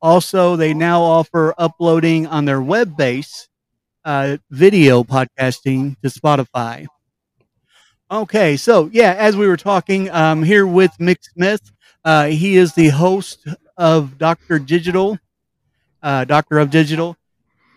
Also, 0.00 0.56
they 0.56 0.72
now 0.72 1.02
offer 1.02 1.54
uploading 1.58 2.26
on 2.26 2.46
their 2.46 2.62
web 2.62 2.96
base 2.96 3.50
uh, 4.06 4.38
video 4.50 5.04
podcasting 5.04 5.94
to 6.00 6.08
Spotify. 6.08 6.86
Okay, 8.12 8.58
so 8.58 8.90
yeah, 8.92 9.14
as 9.16 9.38
we 9.38 9.46
were 9.46 9.56
talking 9.56 10.10
um, 10.10 10.42
here 10.42 10.66
with 10.66 10.90
Mick 11.00 11.16
Smith, 11.22 11.72
uh, 12.04 12.26
he 12.26 12.58
is 12.58 12.74
the 12.74 12.90
host 12.90 13.48
of 13.78 14.18
Doctor 14.18 14.58
Digital, 14.58 15.18
uh, 16.02 16.26
Doctor 16.26 16.58
of 16.58 16.68
Digital, 16.68 17.16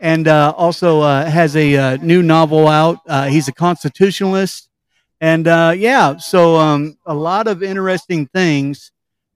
and 0.02 0.28
uh, 0.28 0.54
also 0.58 1.00
uh, 1.00 1.24
has 1.24 1.56
a 1.56 1.78
uh, 1.78 1.98
new 2.02 2.22
novel 2.22 2.68
out. 2.68 3.00
Uh, 3.08 3.28
he's 3.28 3.48
a 3.48 3.54
constitutionalist, 3.54 4.68
and 5.22 5.46
yeah, 5.80 6.18
so 6.18 6.58
um, 6.58 6.98
a 7.06 7.14
lot 7.14 7.48
of 7.48 7.64
interesting 7.64 8.28
things. 8.28 8.92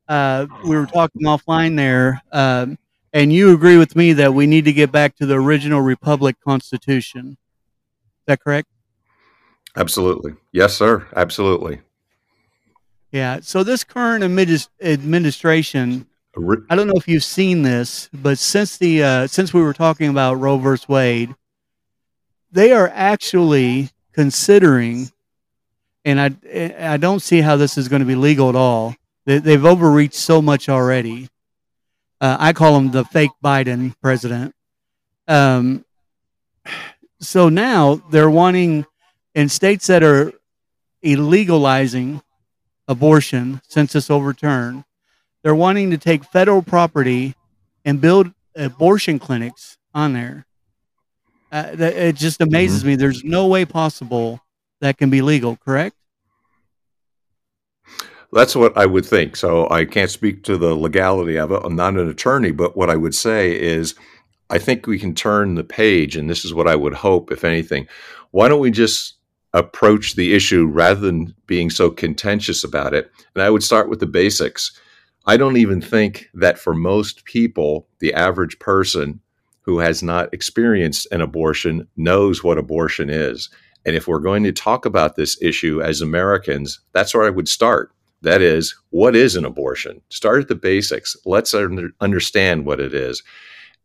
we 0.09 0.75
were 0.75 0.85
talking 0.85 1.21
offline 1.21 1.77
there, 1.77 2.21
um, 2.33 2.77
and 3.13 3.31
you 3.31 3.53
agree 3.53 3.77
with 3.77 3.95
me 3.95 4.11
that 4.11 4.33
we 4.33 4.47
need 4.47 4.65
to 4.65 4.73
get 4.73 4.91
back 4.91 5.15
to 5.15 5.25
the 5.25 5.35
original 5.35 5.79
Republic 5.79 6.35
Constitution. 6.43 7.37
Is 7.37 8.25
that 8.25 8.41
correct? 8.41 8.67
Absolutely. 9.79 10.33
Yes, 10.51 10.75
sir. 10.75 11.07
Absolutely. 11.15 11.79
Yeah. 13.11 13.39
So 13.41 13.63
this 13.63 13.85
current 13.85 14.23
administration, 14.23 16.05
I 16.69 16.75
don't 16.75 16.87
know 16.87 16.97
if 16.97 17.07
you've 17.07 17.23
seen 17.23 17.63
this, 17.63 18.09
but 18.13 18.37
since 18.37 18.77
the 18.77 19.01
uh, 19.03 19.27
since 19.27 19.53
we 19.53 19.61
were 19.61 19.73
talking 19.73 20.09
about 20.09 20.35
Roe 20.35 20.57
versus 20.57 20.89
Wade, 20.89 21.33
they 22.51 22.73
are 22.73 22.91
actually 22.93 23.89
considering, 24.11 25.11
and 26.03 26.19
I 26.19 26.93
I 26.93 26.97
don't 26.97 27.21
see 27.21 27.39
how 27.39 27.55
this 27.55 27.77
is 27.77 27.87
going 27.87 28.01
to 28.01 28.05
be 28.05 28.15
legal 28.15 28.49
at 28.49 28.55
all. 28.55 28.95
They, 29.25 29.37
they've 29.37 29.65
overreached 29.65 30.15
so 30.15 30.41
much 30.41 30.67
already. 30.67 31.29
Uh, 32.19 32.35
I 32.37 32.51
call 32.51 32.75
him 32.77 32.91
the 32.91 33.05
fake 33.05 33.31
Biden 33.41 33.95
president. 34.01 34.53
Um, 35.27 35.85
so 37.21 37.47
now 37.47 37.95
they're 38.11 38.29
wanting 38.29 38.85
in 39.39 39.47
states 39.47 39.87
that 39.87 40.03
are 40.03 40.33
illegalizing 41.01 42.21
abortion 42.89 43.61
since 43.69 43.95
it's 43.95 44.09
overturned, 44.09 44.83
they're 45.41 45.55
wanting 45.55 45.91
to 45.91 45.97
take 45.97 46.25
federal 46.25 46.61
property 46.61 47.33
and 47.85 48.01
build 48.01 48.33
abortion 48.53 49.17
clinics 49.17 49.77
on 49.93 50.11
there. 50.11 50.45
Uh, 51.53 51.73
it 51.79 52.17
just 52.17 52.41
amazes 52.41 52.79
mm-hmm. 52.79 52.89
me. 52.89 52.95
There's 52.97 53.23
no 53.23 53.47
way 53.47 53.63
possible 53.63 54.41
that 54.81 54.97
can 54.97 55.09
be 55.09 55.21
legal, 55.21 55.55
correct? 55.55 55.95
That's 58.33 58.57
what 58.57 58.77
I 58.77 58.87
would 58.87 59.05
think. 59.05 59.37
So 59.37 59.69
I 59.69 59.85
can't 59.85 60.11
speak 60.11 60.43
to 60.43 60.57
the 60.57 60.75
legality 60.75 61.37
of 61.37 61.53
it. 61.53 61.61
I'm 61.63 61.77
not 61.77 61.95
an 61.95 62.09
attorney, 62.09 62.51
but 62.51 62.75
what 62.75 62.89
I 62.89 62.97
would 62.97 63.15
say 63.15 63.57
is 63.57 63.95
I 64.49 64.57
think 64.57 64.85
we 64.85 64.99
can 64.99 65.15
turn 65.15 65.55
the 65.55 65.63
page, 65.63 66.17
and 66.17 66.29
this 66.29 66.43
is 66.43 66.53
what 66.53 66.67
I 66.67 66.75
would 66.75 66.93
hope, 66.93 67.31
if 67.31 67.45
anything. 67.45 67.87
Why 68.31 68.49
don't 68.49 68.59
we 68.59 68.69
just 68.69 69.18
approach 69.53 70.15
the 70.15 70.33
issue 70.33 70.65
rather 70.65 70.99
than 70.99 71.33
being 71.47 71.69
so 71.69 71.89
contentious 71.89 72.63
about 72.63 72.93
it. 72.93 73.11
And 73.35 73.43
I 73.43 73.49
would 73.49 73.63
start 73.63 73.89
with 73.89 73.99
the 73.99 74.05
basics. 74.05 74.79
I 75.25 75.37
don't 75.37 75.57
even 75.57 75.81
think 75.81 76.29
that 76.33 76.59
for 76.59 76.73
most 76.73 77.25
people, 77.25 77.87
the 77.99 78.13
average 78.13 78.59
person 78.59 79.19
who 79.61 79.79
has 79.79 80.01
not 80.01 80.33
experienced 80.33 81.07
an 81.11 81.21
abortion 81.21 81.87
knows 81.97 82.43
what 82.43 82.57
abortion 82.57 83.09
is. 83.09 83.49
And 83.85 83.95
if 83.95 84.07
we're 84.07 84.19
going 84.19 84.43
to 84.43 84.51
talk 84.51 84.85
about 84.85 85.15
this 85.15 85.41
issue 85.41 85.81
as 85.81 86.01
Americans, 86.01 86.79
that's 86.93 87.13
where 87.13 87.25
I 87.25 87.29
would 87.29 87.47
start. 87.47 87.91
That 88.21 88.41
is, 88.41 88.75
what 88.89 89.15
is 89.15 89.35
an 89.35 89.45
abortion? 89.45 90.01
Start 90.09 90.41
at 90.41 90.47
the 90.47 90.55
basics. 90.55 91.15
Let's 91.25 91.53
understand 92.01 92.65
what 92.65 92.79
it 92.79 92.93
is. 92.93 93.23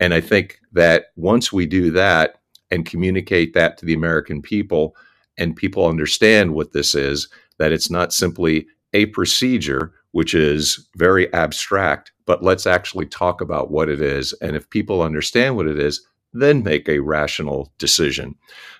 And 0.01 0.13
I 0.13 0.21
think 0.21 0.59
that 0.73 1.07
once 1.17 1.53
we 1.53 1.67
do 1.67 1.91
that 1.93 2.41
and 2.71 2.85
communicate 2.85 3.55
that 3.55 3.79
to 3.79 3.87
the 3.87 3.95
American 3.95 4.43
people, 4.43 4.97
and 5.39 5.57
people 5.57 5.87
understand 5.87 6.55
what 6.55 6.73
this 6.73 6.95
is, 6.95 7.29
that 7.59 7.73
it's 7.73 7.91
not 7.91 8.13
simply 8.13 8.67
a 8.93 9.07
procedure, 9.07 9.93
which 10.13 10.35
is 10.35 10.89
very 10.97 11.33
abstract, 11.33 12.13
but 12.27 12.43
let's 12.43 12.67
actually 12.67 13.07
talk 13.07 13.41
about 13.41 13.71
what 13.71 13.89
it 13.89 14.01
is. 14.01 14.33
And 14.35 14.57
if 14.57 14.71
people 14.71 15.03
understand 15.03 15.57
what 15.57 15.67
it 15.67 15.79
is, 15.79 16.07
then 16.33 16.63
make 16.63 16.89
a 16.89 16.99
rational 16.99 17.73
decision. 17.79 18.35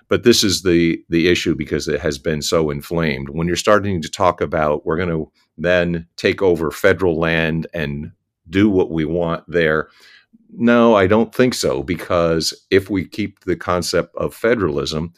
But 0.07 0.23
this 0.23 0.43
is 0.43 0.61
the 0.61 1.03
the 1.09 1.27
issue 1.29 1.55
because 1.55 1.87
it 1.87 1.99
has 1.99 2.19
been 2.19 2.41
so 2.41 2.69
inflamed. 2.69 3.29
When 3.29 3.47
you're 3.47 3.55
starting 3.55 4.01
to 4.01 4.09
talk 4.09 4.41
about 4.41 4.85
we're 4.85 4.97
going 4.97 5.09
to 5.09 5.31
then 5.57 6.05
take 6.17 6.41
over 6.41 6.69
federal 6.69 7.17
land 7.17 7.65
and 7.73 8.11
do 8.49 8.69
what 8.69 8.91
we 8.91 9.05
want 9.05 9.43
there, 9.47 9.89
no, 10.51 10.95
I 10.95 11.07
don't 11.07 11.33
think 11.33 11.53
so. 11.53 11.81
Because 11.81 12.53
if 12.69 12.89
we 12.89 13.05
keep 13.05 13.39
the 13.41 13.55
concept 13.55 14.15
of 14.15 14.35
federalism, 14.35 15.13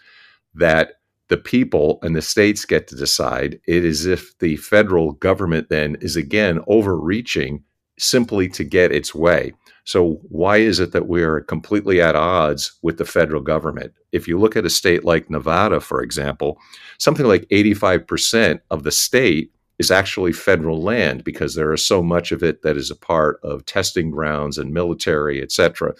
that 0.53 0.93
the 1.29 1.37
people 1.37 1.99
and 2.01 2.15
the 2.15 2.21
states 2.21 2.65
get 2.65 2.87
to 2.87 2.95
decide, 2.95 3.59
it 3.67 3.83
is 3.83 4.05
if 4.05 4.37
the 4.39 4.57
federal 4.57 5.13
government 5.13 5.69
then 5.69 5.97
is 6.01 6.15
again 6.15 6.59
overreaching 6.67 7.63
simply 7.99 8.47
to 8.49 8.63
get 8.63 8.91
its 8.91 9.13
way. 9.13 9.53
So, 9.83 10.19
why 10.23 10.57
is 10.57 10.79
it 10.79 10.91
that 10.91 11.07
we 11.07 11.23
are 11.23 11.39
completely 11.41 12.01
at 12.01 12.15
odds 12.15 12.77
with 12.81 12.97
the 12.97 13.05
federal 13.05 13.41
government? 13.41 13.93
If 14.11 14.27
you 14.27 14.37
look 14.37 14.55
at 14.55 14.65
a 14.65 14.69
state 14.69 15.05
like 15.05 15.29
Nevada, 15.29 15.79
for 15.79 16.01
example, 16.01 16.57
something 16.97 17.25
like 17.25 17.47
85% 17.49 18.59
of 18.69 18.83
the 18.83 18.91
state 18.91 19.51
is 19.79 19.91
actually 19.91 20.33
federal 20.33 20.81
land 20.81 21.23
because 21.23 21.55
there 21.55 21.71
is 21.71 21.85
so 21.85 22.01
much 22.01 22.31
of 22.31 22.43
it 22.43 22.63
that 22.63 22.77
is 22.77 22.91
a 22.91 22.95
part 22.95 23.39
of 23.43 23.65
testing 23.65 24.11
grounds 24.11 24.57
and 24.57 24.73
military, 24.73 25.41
et 25.41 25.51
cetera. 25.51 25.93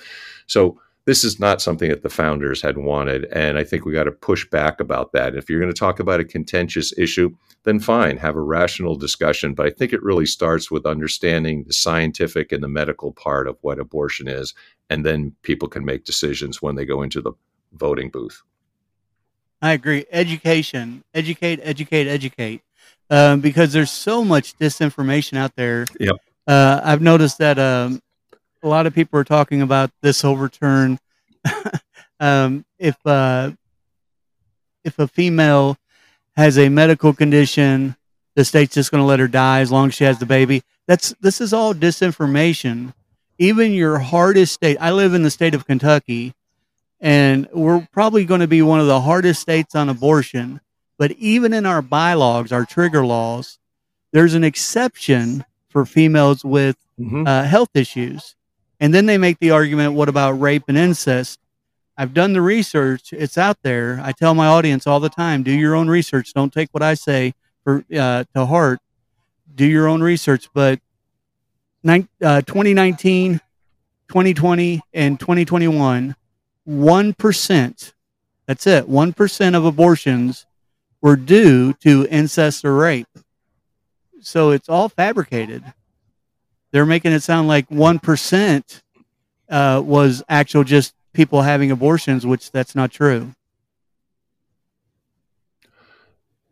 So 0.47 0.79
this 1.07 1.23
is 1.23 1.39
not 1.39 1.61
something 1.61 1.89
that 1.89 2.03
the 2.03 2.09
founders 2.09 2.61
had 2.61 2.77
wanted. 2.77 3.23
And 3.31 3.57
I 3.57 3.63
think 3.63 3.85
we 3.85 3.93
got 3.93 4.03
to 4.03 4.11
push 4.11 4.47
back 4.49 4.81
about 4.81 5.13
that. 5.13 5.35
If 5.35 5.49
you're 5.49 5.61
going 5.61 5.71
to 5.71 5.79
talk 5.79 6.01
about 6.01 6.19
a 6.19 6.25
contentious 6.25 6.93
issue, 6.97 7.33
then 7.63 7.79
fine, 7.79 8.17
have 8.17 8.35
a 8.35 8.41
rational 8.41 8.97
discussion. 8.97 9.53
But 9.53 9.67
I 9.67 9.69
think 9.69 9.93
it 9.93 10.03
really 10.03 10.25
starts 10.25 10.69
with 10.69 10.85
understanding 10.85 11.63
the 11.63 11.71
scientific 11.71 12.51
and 12.51 12.61
the 12.61 12.67
medical 12.67 13.13
part 13.13 13.47
of 13.47 13.57
what 13.61 13.79
abortion 13.79 14.27
is. 14.27 14.53
And 14.89 15.05
then 15.05 15.33
people 15.43 15.69
can 15.69 15.85
make 15.85 16.03
decisions 16.03 16.61
when 16.61 16.75
they 16.75 16.83
go 16.83 17.01
into 17.01 17.21
the 17.21 17.31
voting 17.71 18.09
booth. 18.09 18.43
I 19.61 19.71
agree. 19.71 20.05
Education, 20.11 21.05
educate, 21.13 21.61
educate, 21.63 22.09
educate 22.09 22.61
um, 23.09 23.39
because 23.39 23.71
there's 23.71 23.91
so 23.91 24.25
much 24.25 24.57
disinformation 24.57 25.37
out 25.37 25.55
there. 25.55 25.85
Yep. 26.01 26.17
Uh, 26.45 26.81
I've 26.83 27.01
noticed 27.01 27.37
that 27.37 27.57
um, 27.57 28.01
a 28.63 28.67
lot 28.67 28.87
of 28.87 28.93
people 28.93 29.19
are 29.19 29.23
talking 29.23 29.61
about 29.61 29.91
this 30.01 30.23
overturn. 30.23 30.99
um, 32.19 32.65
if 32.79 32.97
uh, 33.05 33.51
if 34.83 34.99
a 34.99 35.07
female 35.07 35.77
has 36.35 36.57
a 36.57 36.69
medical 36.69 37.13
condition, 37.13 37.95
the 38.35 38.45
state's 38.45 38.75
just 38.75 38.91
going 38.91 39.01
to 39.01 39.05
let 39.05 39.19
her 39.19 39.27
die 39.27 39.59
as 39.59 39.71
long 39.71 39.87
as 39.87 39.95
she 39.95 40.03
has 40.03 40.19
the 40.19 40.25
baby. 40.25 40.63
That's 40.87 41.13
this 41.19 41.41
is 41.41 41.53
all 41.53 41.73
disinformation. 41.73 42.93
Even 43.39 43.73
your 43.73 43.99
hardest 43.99 44.53
state. 44.53 44.77
I 44.79 44.91
live 44.91 45.13
in 45.13 45.23
the 45.23 45.29
state 45.29 45.53
of 45.53 45.65
Kentucky, 45.65 46.33
and 46.99 47.47
we're 47.53 47.87
probably 47.91 48.25
going 48.25 48.41
to 48.41 48.47
be 48.47 48.61
one 48.61 48.79
of 48.79 48.87
the 48.87 49.01
hardest 49.01 49.41
states 49.41 49.75
on 49.75 49.89
abortion. 49.89 50.61
But 50.97 51.11
even 51.11 51.53
in 51.53 51.65
our 51.65 51.83
bylaws, 51.83 52.51
our 52.51 52.65
trigger 52.65 53.05
laws, 53.05 53.59
there's 54.11 54.33
an 54.33 54.43
exception 54.43 55.45
for 55.69 55.85
females 55.85 56.43
with 56.43 56.77
mm-hmm. 56.99 57.27
uh, 57.27 57.43
health 57.43 57.69
issues. 57.75 58.35
And 58.79 58.93
then 58.93 59.05
they 59.05 59.17
make 59.17 59.39
the 59.39 59.51
argument 59.51 59.93
what 59.93 60.09
about 60.09 60.39
rape 60.39 60.63
and 60.67 60.77
incest? 60.77 61.39
I've 61.97 62.13
done 62.13 62.33
the 62.33 62.41
research, 62.41 63.11
it's 63.11 63.37
out 63.37 63.57
there. 63.63 63.99
I 64.03 64.11
tell 64.11 64.35
my 64.35 64.45
audience 64.47 64.85
all 64.85 64.99
the 64.99 65.09
time 65.09 65.41
do 65.41 65.51
your 65.51 65.73
own 65.73 65.87
research. 65.87 66.31
Don't 66.33 66.53
take 66.53 66.69
what 66.71 66.83
I 66.83 66.93
say 66.93 67.33
for, 67.63 67.83
uh, 67.91 68.23
to 68.35 68.45
heart. 68.45 68.79
Do 69.55 69.65
your 69.65 69.87
own 69.87 70.03
research. 70.03 70.47
But 70.53 70.79
uh, 71.83 72.41
2019, 72.41 73.41
2020, 74.07 74.81
and 74.93 75.19
2021, 75.19 76.15
1%, 76.67 77.93
that's 78.45 78.67
it, 78.67 78.89
1% 78.89 79.55
of 79.55 79.65
abortions 79.65 80.45
were 81.01 81.15
due 81.15 81.73
to 81.73 82.07
incest 82.09 82.63
or 82.63 82.75
rape. 82.75 83.07
So 84.21 84.51
it's 84.51 84.69
all 84.69 84.89
fabricated. 84.89 85.63
They're 86.71 86.85
making 86.85 87.13
it 87.13 87.21
sound 87.21 87.47
like 87.47 87.69
1% 87.69 88.81
uh, 89.49 89.81
was 89.85 90.23
actual 90.27 90.63
just 90.63 90.93
people 91.13 91.41
having 91.41 91.71
abortions, 91.71 92.25
which 92.25 92.51
that's 92.51 92.75
not 92.75 92.91
true. 92.91 93.33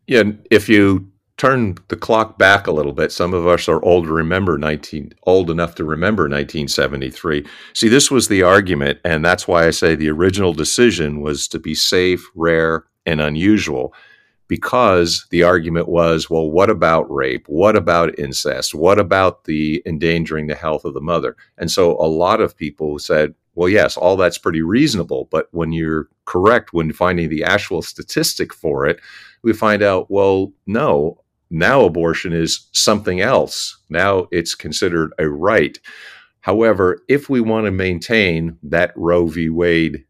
Yeah, 0.07 0.23
if 0.49 0.69
you 0.69 1.11
turn 1.37 1.77
the 1.89 1.97
clock 1.97 2.37
back 2.37 2.67
a 2.67 2.71
little 2.71 2.93
bit, 2.93 3.11
some 3.11 3.33
of 3.33 3.45
us 3.45 3.67
are 3.67 3.83
old 3.83 4.07
remember 4.07 4.57
19 4.57 5.13
old 5.23 5.49
enough 5.49 5.75
to 5.75 5.83
remember 5.83 6.23
1973. 6.23 7.45
See, 7.73 7.89
this 7.89 8.09
was 8.09 8.27
the 8.27 8.41
argument 8.41 8.99
and 9.03 9.25
that's 9.25 9.47
why 9.47 9.67
I 9.67 9.71
say 9.71 9.95
the 9.95 10.09
original 10.09 10.53
decision 10.53 11.21
was 11.21 11.47
to 11.49 11.59
be 11.59 11.75
safe, 11.75 12.25
rare, 12.35 12.85
and 13.05 13.19
unusual 13.19 13.93
because 14.47 15.25
the 15.31 15.43
argument 15.43 15.89
was, 15.89 16.29
well, 16.29 16.49
what 16.49 16.69
about 16.69 17.11
rape? 17.11 17.45
What 17.47 17.75
about 17.75 18.17
incest? 18.19 18.75
What 18.75 18.99
about 18.99 19.45
the 19.45 19.81
endangering 19.85 20.47
the 20.47 20.55
health 20.55 20.85
of 20.85 20.93
the 20.93 21.01
mother? 21.01 21.35
And 21.57 21.71
so 21.71 21.93
a 21.93 22.07
lot 22.07 22.41
of 22.41 22.55
people 22.55 22.99
said, 22.99 23.33
well, 23.55 23.69
yes, 23.69 23.97
all 23.97 24.17
that's 24.17 24.37
pretty 24.37 24.61
reasonable. 24.61 25.27
But 25.31 25.47
when 25.51 25.71
you're 25.71 26.09
correct, 26.25 26.73
when 26.73 26.91
finding 26.93 27.29
the 27.29 27.43
actual 27.43 27.81
statistic 27.81 28.53
for 28.53 28.85
it, 28.85 28.99
we 29.43 29.53
find 29.53 29.81
out, 29.81 30.11
well, 30.11 30.51
no, 30.67 31.21
now 31.49 31.85
abortion 31.85 32.33
is 32.33 32.67
something 32.73 33.21
else. 33.21 33.77
Now 33.89 34.27
it's 34.31 34.55
considered 34.55 35.13
a 35.17 35.29
right. 35.29 35.79
However, 36.41 37.01
if 37.07 37.29
we 37.29 37.41
want 37.41 37.65
to 37.65 37.71
maintain 37.71 38.57
that 38.63 38.91
Roe 38.95 39.25
v. 39.25 39.49
Wade 39.49 40.05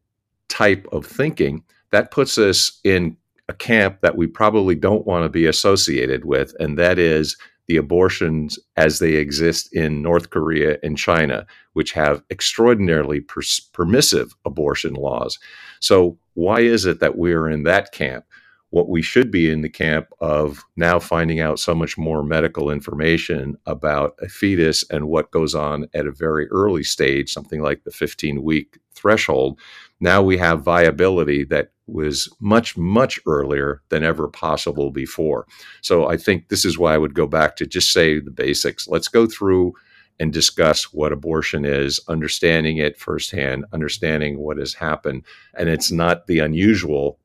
type 0.50 0.88
of 0.92 1.06
thinking, 1.06 1.64
that 1.92 2.12
puts 2.12 2.38
us 2.38 2.80
in 2.84 3.16
a 3.48 3.54
camp 3.54 4.02
that 4.02 4.18
we 4.18 4.28
probably 4.28 4.76
don't 4.76 5.06
want 5.06 5.24
to 5.24 5.30
be 5.30 5.46
associated 5.46 6.26
with, 6.26 6.56
and 6.60 6.78
that 6.78 6.98
is 6.98 7.38
the 7.68 7.78
abortions 7.78 8.60
as 8.78 9.00
they 9.00 9.14
exist 9.14 9.74
in 9.74 10.02
North 10.02 10.30
Korea 10.30 10.78
and 10.84 10.98
China, 10.98 11.46
which 11.74 11.92
have 11.94 12.24
extraordinarily 12.30 13.22
per- 13.22 13.42
permissive 13.74 14.34
abortion 14.46 14.94
laws. 14.94 15.40
So, 15.80 16.18
why 16.34 16.62
is 16.62 16.86
it 16.86 17.00
that 17.00 17.18
we're 17.18 17.50
in 17.50 17.64
that 17.64 17.92
camp? 17.92 18.26
What 18.72 18.90
we 18.90 19.02
should 19.02 19.32
be 19.32 19.50
in 19.50 19.62
the 19.62 19.70
camp 19.70 20.08
of 20.20 20.64
now 20.76 21.00
finding 21.00 21.40
out 21.40 21.60
so 21.60 21.74
much 21.74 21.98
more 21.98 22.24
medical 22.24 22.70
information 22.70 23.56
about 23.66 24.16
a 24.22 24.28
fetus 24.28 24.84
and 24.90 25.08
what 25.08 25.32
goes 25.32 25.56
on 25.56 25.88
at 25.94 26.06
a 26.06 26.12
very 26.12 26.48
early 26.50 26.84
stage, 26.84 27.32
something 27.32 27.62
like 27.62 27.84
the 27.84 27.92
15 27.92 28.44
week 28.44 28.78
threshold. 28.94 29.60
Now 30.00 30.22
we 30.22 30.38
have 30.38 30.64
viability 30.64 31.44
that 31.46 31.72
was 31.88 32.30
much, 32.40 32.76
much 32.78 33.20
earlier 33.28 33.82
than 33.90 34.04
ever 34.04 34.28
possible 34.28 34.92
before. 34.92 35.46
So 35.82 36.08
I 36.08 36.18
think 36.18 36.50
this 36.50 36.66
is 36.66 36.78
why 36.78 36.94
I 36.94 36.98
would 36.98 37.14
go 37.14 37.28
back 37.28 37.56
to 37.58 37.66
just 37.66 37.94
say 37.94 38.20
the 38.20 38.32
basics. 38.32 38.88
Let's 38.88 39.08
go 39.08 39.28
through 39.28 39.74
and 40.20 40.32
discuss 40.32 40.94
what 40.94 41.12
abortion 41.12 41.66
is, 41.66 42.00
understanding 42.08 42.78
it 42.78 42.98
firsthand, 42.98 43.66
understanding 43.74 44.40
what 44.40 44.58
has 44.58 44.74
happened. 44.74 45.24
And 45.58 45.70
it's 45.70 45.92
not 45.92 46.28
the 46.28 46.40
unusual 46.40 47.20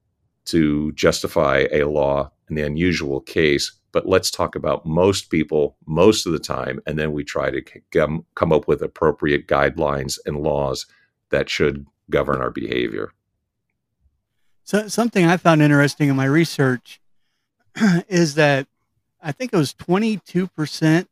to 0.46 0.92
justify 0.92 1.66
a 1.72 1.84
law 1.84 2.30
in 2.48 2.56
the 2.56 2.62
unusual 2.62 3.20
case, 3.20 3.72
but 3.92 4.06
let's 4.06 4.30
talk 4.30 4.56
about 4.56 4.84
most 4.84 5.30
people 5.30 5.76
most 5.86 6.26
of 6.26 6.32
the 6.32 6.38
time. 6.38 6.80
And 6.86 6.98
then 6.98 7.12
we 7.12 7.22
try 7.22 7.50
to 7.50 7.62
come, 7.92 8.24
come 8.34 8.52
up 8.52 8.66
with 8.66 8.82
appropriate 8.82 9.46
guidelines 9.46 10.18
and 10.26 10.42
laws 10.42 10.86
that 11.30 11.48
should 11.48 11.86
govern 12.10 12.40
our 12.40 12.50
behavior. 12.50 13.12
So 14.64 14.88
something 14.88 15.24
I 15.24 15.36
found 15.36 15.62
interesting 15.62 16.08
in 16.08 16.16
my 16.16 16.26
research 16.26 17.00
is 18.08 18.34
that 18.34 18.66
I 19.22 19.32
think 19.32 19.52
it 19.52 19.56
was 19.56 19.74
22% 19.74 21.06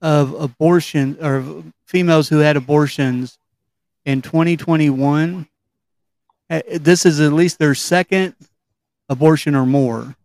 of 0.00 0.32
abortion 0.34 1.18
or 1.20 1.64
females 1.84 2.28
who 2.28 2.38
had 2.38 2.56
abortions 2.56 3.38
in 4.04 4.22
2021. 4.22 5.48
Eh, 6.50 6.78
this 6.78 7.04
is 7.04 7.20
at 7.20 7.32
least 7.32 7.58
their 7.58 7.74
second 7.74 8.34
abortion 9.08 9.54
or 9.54 9.66
more. 9.66 10.16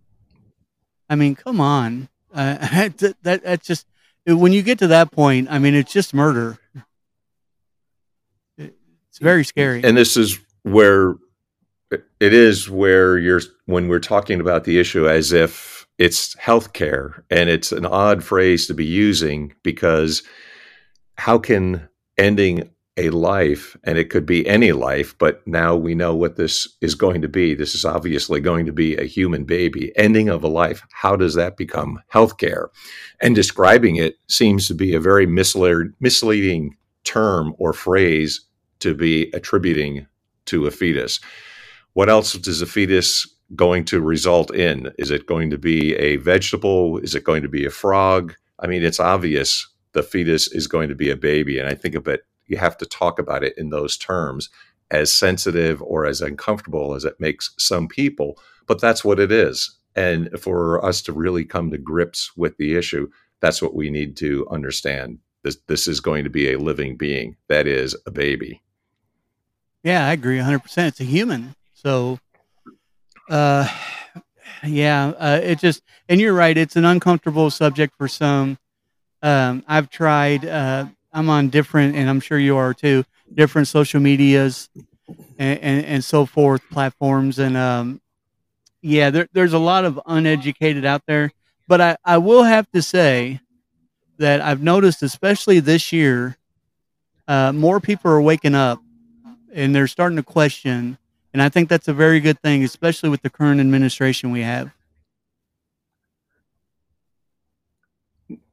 I 1.09 1.15
mean, 1.15 1.35
come 1.35 1.59
on. 1.59 2.09
Uh, 2.33 2.55
that, 2.97 3.15
that 3.23 3.43
that's 3.43 3.67
just 3.67 3.85
when 4.25 4.53
you 4.53 4.61
get 4.61 4.79
to 4.79 4.87
that 4.87 5.11
point. 5.11 5.49
I 5.51 5.59
mean, 5.59 5.75
it's 5.75 5.91
just 5.91 6.13
murder. 6.13 6.57
It's 9.13 9.19
very 9.19 9.43
scary. 9.43 9.83
And 9.83 9.95
this 9.95 10.17
is 10.17 10.39
where 10.63 11.13
it 11.91 12.33
is 12.33 12.67
where 12.67 13.15
you're 13.19 13.41
when 13.67 13.87
we're 13.87 13.99
talking 13.99 14.41
about 14.41 14.63
the 14.63 14.79
issue 14.79 15.07
as 15.07 15.31
if 15.31 15.85
it's 15.99 16.33
healthcare 16.37 17.21
and 17.29 17.47
it's 17.47 17.71
an 17.71 17.85
odd 17.85 18.23
phrase 18.23 18.65
to 18.65 18.73
be 18.73 18.85
using 18.85 19.53
because 19.61 20.23
how 21.19 21.37
can 21.37 21.87
ending 22.17 22.71
a 22.97 23.11
life 23.11 23.77
and 23.83 23.99
it 23.99 24.09
could 24.09 24.25
be 24.25 24.47
any 24.47 24.71
life 24.71 25.15
but 25.19 25.45
now 25.45 25.75
we 25.75 25.93
know 25.93 26.15
what 26.15 26.35
this 26.35 26.67
is 26.81 26.95
going 26.95 27.21
to 27.21 27.29
be. 27.29 27.53
This 27.53 27.75
is 27.75 27.85
obviously 27.85 28.39
going 28.39 28.65
to 28.65 28.73
be 28.73 28.95
a 28.95 29.03
human 29.03 29.43
baby. 29.43 29.95
Ending 29.95 30.27
of 30.27 30.43
a 30.43 30.47
life 30.47 30.81
how 30.91 31.15
does 31.15 31.35
that 31.35 31.55
become 31.55 31.99
healthcare? 32.11 32.69
And 33.21 33.35
describing 33.35 33.97
it 33.97 34.15
seems 34.27 34.67
to 34.69 34.73
be 34.73 34.95
a 34.95 34.99
very 34.99 35.27
misleading 35.27 36.77
term 37.03 37.53
or 37.59 37.73
phrase 37.73 38.41
to 38.83 38.93
be 38.93 39.31
attributing 39.33 40.07
to 40.45 40.67
a 40.67 40.71
fetus. 40.71 41.19
What 41.93 42.09
else 42.09 42.35
is 42.35 42.61
a 42.61 42.65
fetus 42.65 43.27
going 43.55 43.85
to 43.85 44.01
result 44.01 44.53
in? 44.53 44.91
Is 44.97 45.11
it 45.11 45.25
going 45.25 45.49
to 45.49 45.57
be 45.57 45.95
a 45.95 46.17
vegetable? 46.17 46.97
Is 46.99 47.15
it 47.15 47.23
going 47.23 47.43
to 47.43 47.49
be 47.49 47.65
a 47.65 47.69
frog? 47.69 48.33
I 48.59 48.67
mean, 48.67 48.83
it's 48.83 48.99
obvious 48.99 49.67
the 49.93 50.03
fetus 50.03 50.51
is 50.51 50.67
going 50.67 50.89
to 50.89 50.95
be 50.95 51.09
a 51.09 51.15
baby. 51.15 51.59
And 51.59 51.67
I 51.67 51.75
think 51.75 51.95
of 51.95 52.07
it, 52.07 52.21
you 52.47 52.57
have 52.57 52.77
to 52.77 52.85
talk 52.85 53.19
about 53.19 53.43
it 53.43 53.57
in 53.57 53.69
those 53.69 53.97
terms 53.97 54.49
as 54.91 55.13
sensitive 55.13 55.81
or 55.81 56.05
as 56.05 56.21
uncomfortable 56.21 56.93
as 56.93 57.05
it 57.05 57.19
makes 57.19 57.53
some 57.57 57.87
people, 57.87 58.37
but 58.67 58.81
that's 58.81 59.03
what 59.03 59.19
it 59.19 59.31
is. 59.31 59.75
And 59.95 60.29
for 60.39 60.83
us 60.83 61.01
to 61.03 61.13
really 61.13 61.45
come 61.45 61.71
to 61.71 61.77
grips 61.77 62.35
with 62.35 62.57
the 62.57 62.75
issue, 62.75 63.07
that's 63.39 63.61
what 63.61 63.75
we 63.75 63.89
need 63.89 64.17
to 64.17 64.47
understand. 64.49 65.19
This, 65.43 65.57
this 65.67 65.87
is 65.87 65.99
going 65.99 66.23
to 66.23 66.29
be 66.29 66.51
a 66.51 66.59
living 66.59 66.97
being, 66.97 67.35
that 67.49 67.67
is, 67.67 67.95
a 68.07 68.11
baby. 68.11 68.62
Yeah, 69.83 70.07
I 70.07 70.13
agree 70.13 70.37
100%. 70.37 70.87
It's 70.87 70.99
a 71.01 71.03
human. 71.03 71.55
So, 71.73 72.19
uh, 73.29 73.67
yeah, 74.63 75.07
uh, 75.17 75.39
it 75.43 75.59
just, 75.59 75.81
and 76.07 76.21
you're 76.21 76.33
right, 76.33 76.57
it's 76.57 76.77
an 76.77 76.85
uncomfortable 76.85 77.49
subject 77.49 77.93
for 77.97 78.07
some. 78.07 78.57
Um, 79.21 79.63
I've 79.67 79.89
tried, 79.89 80.45
uh, 80.45 80.85
I'm 81.11 81.29
on 81.29 81.49
different, 81.49 81.95
and 81.95 82.09
I'm 82.09 82.21
sure 82.21 82.39
you 82.39 82.55
are 82.57 82.73
too, 82.73 83.03
different 83.33 83.67
social 83.67 83.99
medias 83.99 84.69
and, 85.37 85.59
and, 85.59 85.85
and 85.85 86.03
so 86.03 86.25
forth 86.25 86.61
platforms. 86.71 87.39
And 87.39 87.57
um, 87.57 88.01
yeah, 88.81 89.09
there, 89.09 89.27
there's 89.33 89.53
a 89.53 89.59
lot 89.59 89.83
of 89.85 89.99
uneducated 90.05 90.85
out 90.85 91.03
there. 91.07 91.31
But 91.67 91.81
I, 91.81 91.97
I 92.05 92.17
will 92.17 92.43
have 92.43 92.69
to 92.71 92.81
say 92.81 93.39
that 94.17 94.41
I've 94.41 94.61
noticed, 94.61 95.03
especially 95.03 95.59
this 95.59 95.91
year, 95.91 96.37
uh, 97.27 97.51
more 97.53 97.79
people 97.79 98.11
are 98.11 98.21
waking 98.21 98.55
up 98.55 98.81
and 99.53 99.73
they're 99.75 99.87
starting 99.87 100.17
to 100.17 100.23
question. 100.23 100.97
And 101.33 101.41
I 101.41 101.49
think 101.49 101.69
that's 101.69 101.87
a 101.87 101.93
very 101.93 102.19
good 102.19 102.39
thing, 102.41 102.63
especially 102.63 103.09
with 103.09 103.21
the 103.21 103.29
current 103.29 103.59
administration 103.59 104.31
we 104.31 104.41
have. 104.41 104.71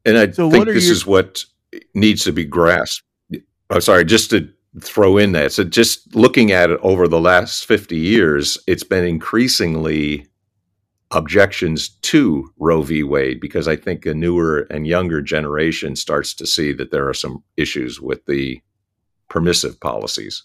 And 0.04 0.16
I 0.16 0.30
so 0.30 0.50
think 0.50 0.66
this 0.66 0.84
your- 0.84 0.92
is 0.92 1.06
what 1.06 1.44
needs 1.94 2.24
to 2.24 2.32
be 2.32 2.44
grasped. 2.44 3.04
I'm 3.68 3.80
sorry, 3.80 4.04
just 4.04 4.30
to 4.30 4.48
throw 4.80 5.18
in 5.18 5.32
that. 5.32 5.52
So 5.52 5.64
just 5.64 6.14
looking 6.14 6.52
at 6.52 6.70
it 6.70 6.80
over 6.82 7.06
the 7.06 7.20
last 7.20 7.66
50 7.66 7.96
years, 7.96 8.58
it's 8.66 8.82
been 8.84 9.04
increasingly 9.04 10.26
objections 11.12 11.88
to 12.02 12.52
Roe 12.58 12.82
v. 12.82 13.02
Wade 13.02 13.40
because 13.40 13.66
I 13.66 13.76
think 13.76 14.06
a 14.06 14.14
newer 14.14 14.60
and 14.70 14.86
younger 14.86 15.20
generation 15.20 15.96
starts 15.96 16.34
to 16.34 16.46
see 16.46 16.72
that 16.74 16.92
there 16.92 17.08
are 17.08 17.14
some 17.14 17.42
issues 17.56 18.00
with 18.00 18.24
the 18.26 18.60
permissive 19.28 19.78
policies. 19.80 20.44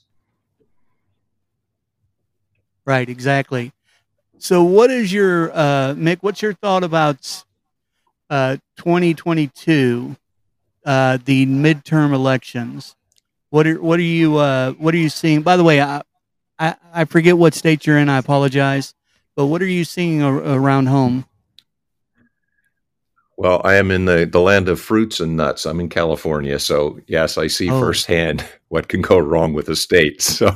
Right, 2.85 3.09
exactly. 3.09 3.73
So, 4.37 4.63
what 4.63 4.91
is 4.91 5.11
your 5.11 5.51
uh, 5.51 5.95
Mick? 5.95 6.17
What's 6.21 6.41
your 6.41 6.53
thought 6.53 6.83
about 6.83 7.43
uh, 8.29 8.57
2022, 8.77 10.15
uh, 10.85 11.17
the 11.25 11.45
midterm 11.45 12.13
elections? 12.13 12.95
What 13.49 13.65
are 13.65 13.81
what 13.81 13.99
are 13.99 14.03
you 14.03 14.37
uh, 14.37 14.73
what 14.73 14.93
are 14.93 14.97
you 14.97 15.09
seeing? 15.09 15.41
By 15.41 15.57
the 15.57 15.63
way, 15.63 15.81
I, 15.81 16.01
I, 16.59 16.75
I 16.93 17.05
forget 17.05 17.37
what 17.37 17.53
state 17.53 17.87
you're 17.87 17.97
in. 17.97 18.09
I 18.09 18.17
apologize, 18.17 18.93
but 19.35 19.47
what 19.47 19.61
are 19.61 19.67
you 19.67 19.83
seeing 19.83 20.21
around 20.21 20.87
home? 20.87 21.25
Well, 23.37 23.61
I 23.65 23.75
am 23.75 23.91
in 23.91 24.05
the, 24.05 24.25
the 24.25 24.39
land 24.39 24.69
of 24.69 24.79
fruits 24.79 25.19
and 25.19 25.35
nuts. 25.35 25.65
I'm 25.65 25.81
in 25.81 25.89
California, 25.89 26.57
so 26.57 26.99
yes, 27.07 27.37
I 27.37 27.47
see 27.47 27.69
oh. 27.69 27.79
firsthand 27.79 28.45
what 28.69 28.87
can 28.87 29.01
go 29.01 29.17
wrong 29.17 29.53
with 29.53 29.69
a 29.69 29.75
state. 29.75 30.21
So, 30.21 30.55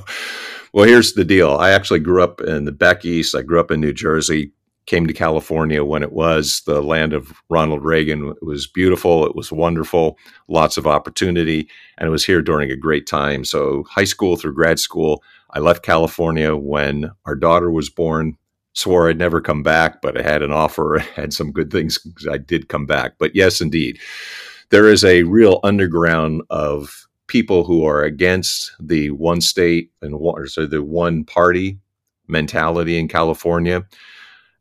well, 0.74 0.86
here's 0.86 1.14
the 1.14 1.26
deal. 1.26 1.52
I 1.52 1.72
actually 1.72 2.00
grew 2.00 2.24
up 2.24 2.42
in 2.42 2.66
the 2.66 2.72
back 2.72 3.06
east. 3.06 3.36
I 3.36 3.42
grew 3.42 3.60
up 3.60 3.72
in 3.72 3.82
New 3.82 3.94
Jersey 3.94 4.52
came 4.90 5.06
to 5.06 5.14
California 5.14 5.86
when 5.86 6.02
it 6.02 6.12
was 6.12 6.64
the 6.66 6.82
land 6.82 7.14
of 7.14 7.32
Ronald 7.48 7.86
Reagan. 7.86 8.30
It 8.30 8.44
was 8.44 8.66
beautiful. 8.66 9.24
It 9.24 9.36
was 9.36 9.52
wonderful, 9.52 10.18
lots 10.48 10.78
of 10.78 10.88
opportunity, 10.88 11.70
and 12.00 12.08
it 12.08 12.10
was 12.10 12.26
here 12.26 12.42
during 12.42 12.72
a 12.72 12.76
great 12.76 13.06
time. 13.06 13.46
So, 13.46 13.84
high 13.84 14.04
school 14.06 14.36
through 14.36 14.56
grad 14.56 14.80
school, 14.80 15.24
I 15.52 15.60
left 15.60 15.84
California 15.84 16.56
when 16.56 17.12
our 17.26 17.36
daughter 17.36 17.70
was 17.70 17.88
born. 17.88 18.36
Swore 18.74 19.10
I'd 19.10 19.20
never 19.20 19.42
come 19.42 19.62
back, 19.62 20.02
but 20.02 20.18
I 20.18 20.24
had 20.24 20.42
an 20.42 20.52
offer, 20.52 20.98
had 21.16 21.34
some 21.34 21.52
good 21.52 21.72
things. 21.72 22.00
I 22.30 22.40
did 22.40 22.68
come 22.68 22.88
back. 22.88 23.14
But 23.20 23.36
yes, 23.36 23.62
indeed, 23.62 24.00
there 24.72 24.90
is 24.90 25.04
a 25.04 25.22
real 25.22 25.60
underground 25.64 26.42
of 26.50 27.08
people 27.30 27.64
who 27.64 27.86
are 27.86 28.04
against 28.04 28.74
the 28.80 29.12
one 29.12 29.40
state 29.40 29.92
and 30.02 30.20
one, 30.20 30.48
so 30.48 30.66
the 30.66 30.84
one 30.84 31.24
party 31.24 31.80
mentality 32.28 33.00
in 33.00 33.08
California 33.08 33.86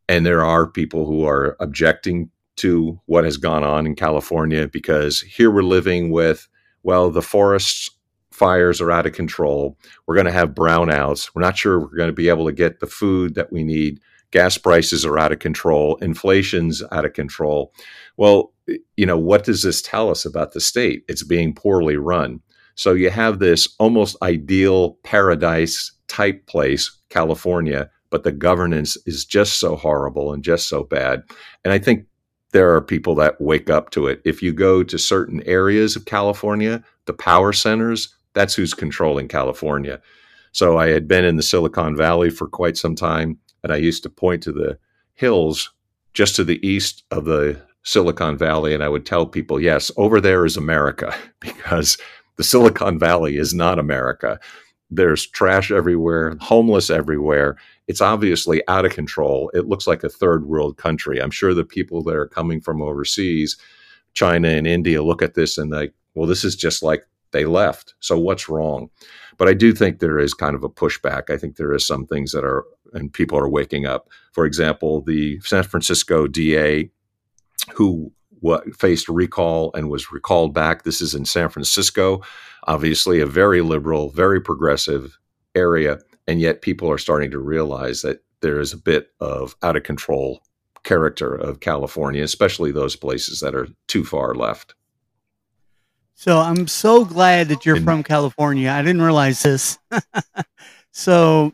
and 0.08 0.24
there 0.24 0.44
are 0.44 0.66
people 0.66 1.04
who 1.06 1.26
are 1.26 1.56
objecting 1.60 2.30
to 2.56 2.98
what 3.06 3.24
has 3.24 3.36
gone 3.36 3.62
on 3.62 3.86
in 3.86 3.94
California 3.94 4.66
because 4.66 5.20
here 5.20 5.50
we're 5.50 5.62
living 5.62 6.10
with, 6.10 6.48
well, 6.82 7.10
the 7.10 7.22
forests 7.22 7.90
fires 8.32 8.80
are 8.80 8.90
out 8.90 9.06
of 9.06 9.12
control. 9.12 9.76
We're 10.06 10.14
going 10.14 10.26
to 10.26 10.32
have 10.32 10.50
brownouts. 10.50 11.30
We're 11.34 11.42
not 11.42 11.58
sure 11.58 11.78
we're 11.78 11.96
going 11.96 12.08
to 12.08 12.14
be 12.14 12.28
able 12.28 12.46
to 12.46 12.52
get 12.52 12.80
the 12.80 12.86
food 12.86 13.34
that 13.34 13.52
we 13.52 13.64
need. 13.64 14.00
Gas 14.30 14.56
prices 14.58 15.04
are 15.04 15.18
out 15.18 15.32
of 15.32 15.40
control. 15.40 15.96
Inflation's 15.96 16.82
out 16.92 17.04
of 17.04 17.12
control. 17.12 17.72
Well, 18.16 18.52
you 18.96 19.06
know, 19.06 19.18
what 19.18 19.44
does 19.44 19.62
this 19.62 19.82
tell 19.82 20.10
us 20.10 20.24
about 20.24 20.52
the 20.52 20.60
state? 20.60 21.04
It's 21.08 21.24
being 21.24 21.54
poorly 21.54 21.96
run. 21.96 22.40
So 22.78 22.92
you 22.92 23.10
have 23.10 23.40
this 23.40 23.74
almost 23.80 24.16
ideal 24.22 24.98
paradise 25.02 25.90
type 26.06 26.46
place, 26.46 26.96
California, 27.08 27.90
but 28.10 28.22
the 28.22 28.30
governance 28.30 28.96
is 29.04 29.24
just 29.24 29.58
so 29.58 29.74
horrible 29.74 30.32
and 30.32 30.44
just 30.44 30.68
so 30.68 30.84
bad. 30.84 31.24
And 31.64 31.72
I 31.72 31.78
think 31.78 32.06
there 32.52 32.72
are 32.72 32.80
people 32.80 33.16
that 33.16 33.40
wake 33.40 33.68
up 33.68 33.90
to 33.90 34.06
it. 34.06 34.22
If 34.24 34.44
you 34.44 34.52
go 34.52 34.84
to 34.84 34.96
certain 34.96 35.42
areas 35.42 35.96
of 35.96 36.04
California, 36.04 36.84
the 37.06 37.14
power 37.14 37.52
centers, 37.52 38.14
that's 38.32 38.54
who's 38.54 38.74
controlling 38.74 39.26
California. 39.26 40.00
So 40.52 40.78
I 40.78 40.86
had 40.90 41.08
been 41.08 41.24
in 41.24 41.34
the 41.34 41.42
Silicon 41.42 41.96
Valley 41.96 42.30
for 42.30 42.46
quite 42.46 42.76
some 42.76 42.94
time, 42.94 43.40
and 43.64 43.72
I 43.72 43.76
used 43.76 44.04
to 44.04 44.08
point 44.08 44.40
to 44.44 44.52
the 44.52 44.78
hills 45.14 45.68
just 46.14 46.36
to 46.36 46.44
the 46.44 46.64
east 46.64 47.02
of 47.10 47.24
the 47.24 47.60
Silicon 47.82 48.36
Valley, 48.36 48.74
and 48.74 48.84
I 48.84 48.88
would 48.88 49.06
tell 49.06 49.26
people, 49.26 49.60
yes, 49.60 49.90
over 49.96 50.20
there 50.20 50.44
is 50.44 50.56
America, 50.56 51.12
because 51.40 51.98
the 52.38 52.44
Silicon 52.44 52.98
Valley 52.98 53.36
is 53.36 53.52
not 53.52 53.78
America. 53.78 54.40
There's 54.90 55.26
trash 55.26 55.70
everywhere, 55.70 56.36
homeless 56.40 56.88
everywhere. 56.88 57.56
It's 57.88 58.00
obviously 58.00 58.62
out 58.68 58.86
of 58.86 58.92
control. 58.92 59.50
It 59.52 59.66
looks 59.66 59.86
like 59.86 60.02
a 60.02 60.08
third 60.08 60.46
world 60.46 60.78
country. 60.78 61.20
I'm 61.20 61.32
sure 61.32 61.52
the 61.52 61.64
people 61.64 62.02
that 62.04 62.14
are 62.14 62.28
coming 62.28 62.60
from 62.60 62.80
overseas, 62.80 63.56
China 64.14 64.48
and 64.48 64.66
India, 64.66 65.02
look 65.02 65.20
at 65.20 65.34
this 65.34 65.58
and 65.58 65.72
they, 65.72 65.90
well, 66.14 66.26
this 66.26 66.44
is 66.44 66.56
just 66.56 66.82
like 66.82 67.04
they 67.32 67.44
left. 67.44 67.94
So 68.00 68.18
what's 68.18 68.48
wrong? 68.48 68.88
But 69.36 69.48
I 69.48 69.54
do 69.54 69.72
think 69.72 69.98
there 69.98 70.18
is 70.18 70.32
kind 70.32 70.54
of 70.54 70.64
a 70.64 70.70
pushback. 70.70 71.30
I 71.30 71.36
think 71.36 71.56
there 71.56 71.74
is 71.74 71.86
some 71.86 72.06
things 72.06 72.32
that 72.32 72.44
are, 72.44 72.64
and 72.94 73.12
people 73.12 73.36
are 73.36 73.48
waking 73.48 73.84
up. 73.84 74.08
For 74.32 74.46
example, 74.46 75.02
the 75.02 75.40
San 75.40 75.64
Francisco 75.64 76.26
DA, 76.26 76.90
who 77.74 78.12
what 78.40 78.74
faced 78.74 79.08
recall 79.08 79.70
and 79.74 79.90
was 79.90 80.12
recalled 80.12 80.54
back. 80.54 80.82
This 80.82 81.00
is 81.00 81.14
in 81.14 81.24
San 81.24 81.48
Francisco, 81.48 82.22
obviously 82.66 83.20
a 83.20 83.26
very 83.26 83.60
liberal, 83.60 84.10
very 84.10 84.40
progressive 84.40 85.18
area, 85.54 85.98
and 86.26 86.40
yet 86.40 86.62
people 86.62 86.90
are 86.90 86.98
starting 86.98 87.30
to 87.30 87.38
realize 87.38 88.02
that 88.02 88.22
there 88.40 88.60
is 88.60 88.72
a 88.72 88.78
bit 88.78 89.08
of 89.20 89.56
out 89.62 89.76
of 89.76 89.82
control 89.82 90.40
character 90.84 91.34
of 91.34 91.60
California, 91.60 92.22
especially 92.22 92.72
those 92.72 92.96
places 92.96 93.40
that 93.40 93.54
are 93.54 93.68
too 93.88 94.04
far 94.04 94.34
left. 94.34 94.74
So 96.14 96.38
I'm 96.38 96.66
so 96.66 97.04
glad 97.04 97.48
that 97.48 97.64
you're 97.64 97.76
and, 97.76 97.84
from 97.84 98.02
California. 98.02 98.70
I 98.70 98.82
didn't 98.82 99.02
realize 99.02 99.42
this. 99.42 99.78
so 100.92 101.52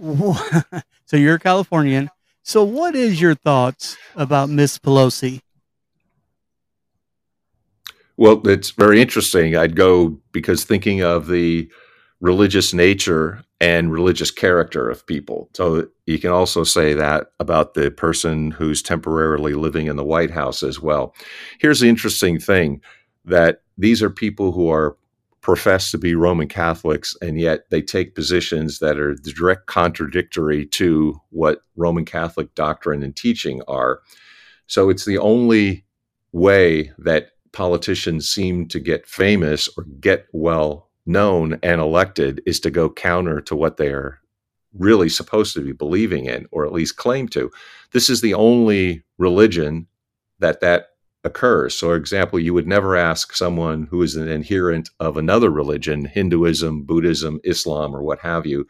so 1.04 1.16
you're 1.16 1.34
a 1.34 1.40
Californian. 1.40 2.10
So, 2.42 2.64
what 2.64 2.94
is 2.94 3.20
your 3.20 3.34
thoughts 3.34 3.96
about 4.16 4.48
Miss 4.48 4.78
Pelosi? 4.78 5.40
Well, 8.16 8.46
it's 8.46 8.70
very 8.70 9.00
interesting. 9.00 9.56
I'd 9.56 9.76
go 9.76 10.20
because 10.32 10.64
thinking 10.64 11.02
of 11.02 11.26
the 11.26 11.70
religious 12.20 12.74
nature 12.74 13.42
and 13.60 13.92
religious 13.92 14.30
character 14.30 14.88
of 14.88 15.06
people. 15.06 15.50
So 15.54 15.88
you 16.06 16.18
can 16.18 16.30
also 16.30 16.64
say 16.64 16.94
that 16.94 17.32
about 17.40 17.74
the 17.74 17.90
person 17.90 18.50
who's 18.50 18.82
temporarily 18.82 19.54
living 19.54 19.86
in 19.86 19.96
the 19.96 20.04
White 20.04 20.30
House 20.30 20.62
as 20.62 20.80
well. 20.80 21.14
Here's 21.58 21.80
the 21.80 21.88
interesting 21.88 22.38
thing 22.38 22.80
that 23.24 23.62
these 23.76 24.02
are 24.02 24.10
people 24.10 24.52
who 24.52 24.70
are 24.70 24.96
profess 25.40 25.90
to 25.90 25.98
be 25.98 26.14
Roman 26.14 26.48
Catholics, 26.48 27.16
and 27.22 27.40
yet 27.40 27.70
they 27.70 27.80
take 27.80 28.14
positions 28.14 28.78
that 28.78 28.98
are 28.98 29.14
direct 29.14 29.66
contradictory 29.66 30.66
to 30.66 31.20
what 31.30 31.62
Roman 31.76 32.04
Catholic 32.04 32.54
doctrine 32.54 33.02
and 33.02 33.16
teaching 33.16 33.62
are. 33.66 34.00
So 34.66 34.90
it's 34.90 35.04
the 35.04 35.18
only 35.18 35.84
way 36.32 36.92
that 36.98 37.30
politicians 37.52 38.28
seem 38.28 38.68
to 38.68 38.78
get 38.78 39.06
famous 39.06 39.68
or 39.76 39.84
get 40.00 40.26
well 40.32 40.88
known 41.06 41.58
and 41.62 41.80
elected 41.80 42.42
is 42.46 42.60
to 42.60 42.70
go 42.70 42.90
counter 42.90 43.40
to 43.40 43.56
what 43.56 43.76
they're 43.76 44.20
really 44.78 45.08
supposed 45.08 45.54
to 45.54 45.60
be 45.60 45.72
believing 45.72 46.26
in, 46.26 46.46
or 46.52 46.64
at 46.64 46.72
least 46.72 46.96
claim 46.96 47.26
to. 47.28 47.50
This 47.92 48.08
is 48.08 48.20
the 48.20 48.34
only 48.34 49.02
religion 49.18 49.88
that 50.38 50.60
that 50.60 50.89
occurs. 51.24 51.74
So, 51.74 51.88
for 51.88 51.96
example, 51.96 52.38
you 52.38 52.54
would 52.54 52.66
never 52.66 52.96
ask 52.96 53.34
someone 53.34 53.86
who 53.90 54.02
is 54.02 54.16
an 54.16 54.28
adherent 54.28 54.90
of 55.00 55.16
another 55.16 55.50
religion, 55.50 56.04
Hinduism, 56.04 56.82
Buddhism, 56.82 57.40
Islam, 57.44 57.94
or 57.94 58.02
what 58.02 58.20
have 58.20 58.46
you, 58.46 58.66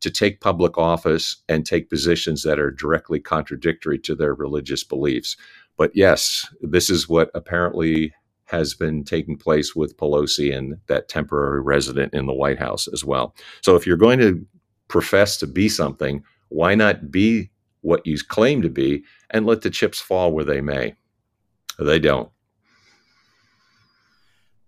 to 0.00 0.10
take 0.10 0.40
public 0.40 0.78
office 0.78 1.36
and 1.48 1.64
take 1.64 1.90
positions 1.90 2.42
that 2.42 2.58
are 2.58 2.70
directly 2.70 3.20
contradictory 3.20 3.98
to 4.00 4.14
their 4.14 4.34
religious 4.34 4.82
beliefs. 4.82 5.36
But 5.76 5.92
yes, 5.94 6.48
this 6.60 6.90
is 6.90 7.08
what 7.08 7.30
apparently 7.34 8.12
has 8.46 8.74
been 8.74 9.04
taking 9.04 9.36
place 9.36 9.74
with 9.74 9.96
Pelosi 9.96 10.54
and 10.54 10.76
that 10.86 11.08
temporary 11.08 11.62
resident 11.62 12.12
in 12.12 12.26
the 12.26 12.34
White 12.34 12.58
House 12.58 12.86
as 12.88 13.04
well. 13.04 13.34
So 13.62 13.76
if 13.76 13.86
you're 13.86 13.96
going 13.96 14.18
to 14.18 14.44
profess 14.88 15.38
to 15.38 15.46
be 15.46 15.68
something, 15.68 16.22
why 16.48 16.74
not 16.74 17.10
be 17.10 17.50
what 17.80 18.06
you 18.06 18.18
claim 18.28 18.60
to 18.62 18.68
be 18.68 19.04
and 19.30 19.46
let 19.46 19.62
the 19.62 19.70
chips 19.70 20.00
fall 20.00 20.32
where 20.32 20.44
they 20.44 20.60
may? 20.60 20.94
They 21.82 21.98
don't. 21.98 22.30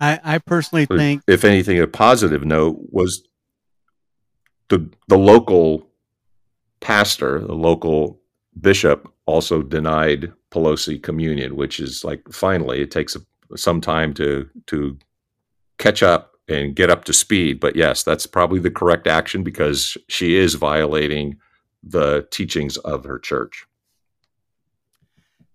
I, 0.00 0.20
I 0.22 0.38
personally 0.38 0.86
think, 0.86 1.22
if 1.26 1.44
anything, 1.44 1.80
a 1.80 1.86
positive 1.86 2.44
note 2.44 2.78
was 2.90 3.26
the 4.68 4.90
the 5.08 5.18
local 5.18 5.88
pastor, 6.80 7.40
the 7.40 7.54
local 7.54 8.20
bishop, 8.60 9.10
also 9.26 9.62
denied 9.62 10.32
Pelosi 10.50 11.02
communion, 11.02 11.56
which 11.56 11.80
is 11.80 12.04
like 12.04 12.22
finally 12.30 12.82
it 12.82 12.90
takes 12.90 13.16
a, 13.16 13.20
some 13.56 13.80
time 13.80 14.12
to 14.14 14.48
to 14.66 14.98
catch 15.78 16.02
up 16.02 16.34
and 16.48 16.76
get 16.76 16.90
up 16.90 17.04
to 17.04 17.12
speed. 17.12 17.60
But 17.60 17.76
yes, 17.76 18.02
that's 18.02 18.26
probably 18.26 18.60
the 18.60 18.70
correct 18.70 19.06
action 19.06 19.42
because 19.42 19.96
she 20.08 20.36
is 20.36 20.54
violating 20.54 21.38
the 21.82 22.26
teachings 22.30 22.76
of 22.78 23.04
her 23.04 23.18
church. 23.18 23.66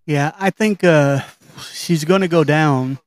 Yeah, 0.06 0.32
I 0.38 0.50
think 0.50 0.82
uh, 0.82 1.20
she's 1.60 2.04
going 2.04 2.20
to 2.22 2.28
go 2.28 2.44
down 2.44 2.98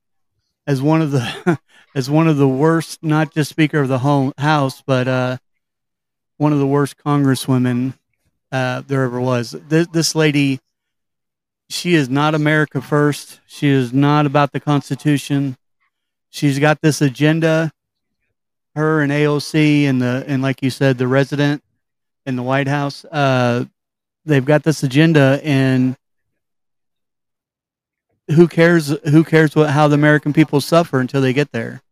as 0.66 0.80
one 0.80 1.02
of 1.02 1.10
the 1.10 1.58
as 1.94 2.10
one 2.10 2.28
of 2.28 2.36
the 2.36 2.48
worst, 2.48 3.02
not 3.02 3.32
just 3.32 3.50
Speaker 3.50 3.80
of 3.80 3.88
the 3.88 3.98
home, 3.98 4.32
House, 4.38 4.82
but 4.84 5.06
uh, 5.06 5.36
one 6.36 6.52
of 6.52 6.58
the 6.58 6.66
worst 6.66 6.96
congresswomen 6.98 7.94
uh, 8.50 8.82
there 8.86 9.04
ever 9.04 9.20
was. 9.20 9.52
This, 9.52 9.86
this 9.88 10.14
lady, 10.14 10.60
she 11.68 11.94
is 11.94 12.08
not 12.08 12.34
America 12.34 12.80
first. 12.80 13.40
She 13.46 13.68
is 13.68 13.92
not 13.92 14.26
about 14.26 14.52
the 14.52 14.60
Constitution. 14.60 15.56
She's 16.30 16.58
got 16.58 16.80
this 16.80 17.00
agenda. 17.00 17.72
Her 18.74 19.02
and 19.02 19.12
AOC 19.12 19.84
and 19.84 20.02
the 20.02 20.24
and 20.26 20.42
like 20.42 20.62
you 20.62 20.70
said, 20.70 20.98
the 20.98 21.06
resident 21.06 21.62
in 22.26 22.34
the 22.34 22.42
White 22.42 22.66
House. 22.66 23.04
Uh, 23.04 23.66
they've 24.24 24.44
got 24.44 24.64
this 24.64 24.82
agenda, 24.82 25.40
and 25.44 25.96
who 28.28 28.48
cares? 28.48 28.88
Who 29.08 29.24
cares 29.24 29.54
what 29.54 29.70
how 29.70 29.88
the 29.88 29.94
American 29.94 30.32
people 30.32 30.60
suffer 30.60 31.00
until 31.00 31.20
they 31.20 31.32
get 31.32 31.52
there? 31.52 31.82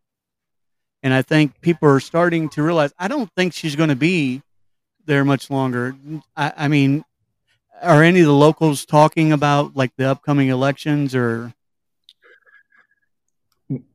And 1.02 1.12
I 1.12 1.22
think 1.22 1.60
people 1.60 1.88
are 1.88 2.00
starting 2.00 2.48
to 2.50 2.62
realize. 2.62 2.92
I 2.98 3.08
don't 3.08 3.30
think 3.36 3.52
she's 3.52 3.76
going 3.76 3.88
to 3.88 3.96
be 3.96 4.42
there 5.04 5.24
much 5.24 5.50
longer. 5.50 5.96
I, 6.36 6.52
I 6.56 6.68
mean, 6.68 7.04
are 7.82 8.02
any 8.02 8.20
of 8.20 8.26
the 8.26 8.32
locals 8.32 8.86
talking 8.86 9.32
about 9.32 9.76
like 9.76 9.92
the 9.96 10.04
upcoming 10.04 10.48
elections 10.48 11.14
or? 11.14 11.52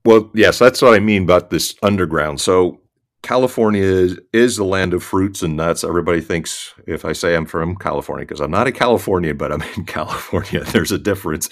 Well, 0.04 0.32
yes, 0.34 0.60
that's 0.60 0.82
what 0.82 0.94
I 0.94 1.00
mean 1.00 1.24
about 1.24 1.50
this 1.50 1.76
underground. 1.82 2.42
So 2.42 2.82
California 3.28 3.84
is, 3.84 4.18
is 4.32 4.56
the 4.56 4.64
land 4.64 4.94
of 4.94 5.04
fruits 5.04 5.44
and 5.44 5.58
nuts. 5.58 5.84
Everybody 5.84 6.22
thinks 6.22 6.74
if 6.88 7.04
I 7.04 7.12
say 7.12 7.36
I'm 7.36 7.46
from 7.46 7.76
California, 7.76 8.26
because 8.26 8.40
I'm 8.40 8.52
not 8.52 8.68
a 8.68 8.72
Californian, 8.72 9.36
but 9.36 9.52
I'm 9.52 9.62
in 9.76 9.84
California, 9.84 10.64
there's 10.64 10.94
a 10.94 10.98
difference. 10.98 11.50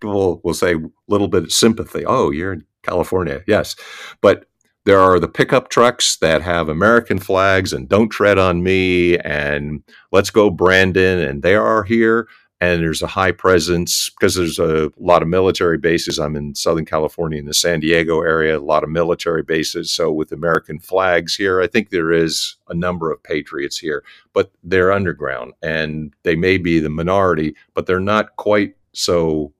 People 0.00 0.40
will 0.44 0.54
say 0.54 0.74
a 0.74 0.80
little 1.08 1.26
bit 1.26 1.42
of 1.42 1.52
sympathy. 1.52 2.04
Oh, 2.06 2.30
you're 2.30 2.52
in 2.52 2.64
California. 2.84 3.42
Yes. 3.48 3.74
But 4.20 4.44
there 4.84 5.00
are 5.00 5.18
the 5.18 5.26
pickup 5.26 5.68
trucks 5.68 6.16
that 6.18 6.42
have 6.42 6.68
American 6.68 7.18
flags 7.18 7.72
and 7.72 7.88
don't 7.88 8.10
tread 8.10 8.38
on 8.38 8.62
me 8.62 9.18
and 9.18 9.82
let's 10.12 10.30
go 10.30 10.48
Brandon 10.48 11.18
and 11.18 11.42
they 11.42 11.56
are 11.56 11.82
here 11.82 12.28
and 12.60 12.82
there's 12.82 13.02
a 13.02 13.06
high 13.06 13.32
presence 13.32 14.08
because 14.10 14.34
there's 14.34 14.58
a 14.58 14.90
lot 14.98 15.22
of 15.22 15.28
military 15.28 15.76
bases. 15.76 16.18
I'm 16.18 16.36
in 16.36 16.54
Southern 16.54 16.86
California 16.86 17.38
in 17.38 17.44
the 17.44 17.52
San 17.52 17.80
Diego 17.80 18.22
area, 18.22 18.58
a 18.58 18.60
lot 18.60 18.82
of 18.82 18.88
military 18.88 19.42
bases. 19.42 19.90
So 19.90 20.10
with 20.10 20.32
American 20.32 20.78
flags 20.78 21.36
here, 21.36 21.60
I 21.60 21.66
think 21.66 21.90
there 21.90 22.12
is 22.12 22.56
a 22.68 22.74
number 22.74 23.12
of 23.12 23.22
patriots 23.22 23.78
here, 23.78 24.02
but 24.32 24.50
they're 24.64 24.92
underground 24.92 25.52
and 25.62 26.14
they 26.22 26.34
may 26.34 26.56
be 26.56 26.80
the 26.80 26.88
minority, 26.88 27.54
but 27.74 27.86
they're 27.86 28.00
not 28.00 28.36
quite 28.36 28.74
so 28.94 29.52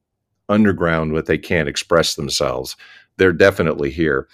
underground 0.48 1.14
that 1.16 1.26
they 1.26 1.38
can't 1.38 1.68
express 1.68 2.14
themselves. 2.14 2.76
They're 3.18 3.32
definitely 3.32 3.90
here. 3.90 4.26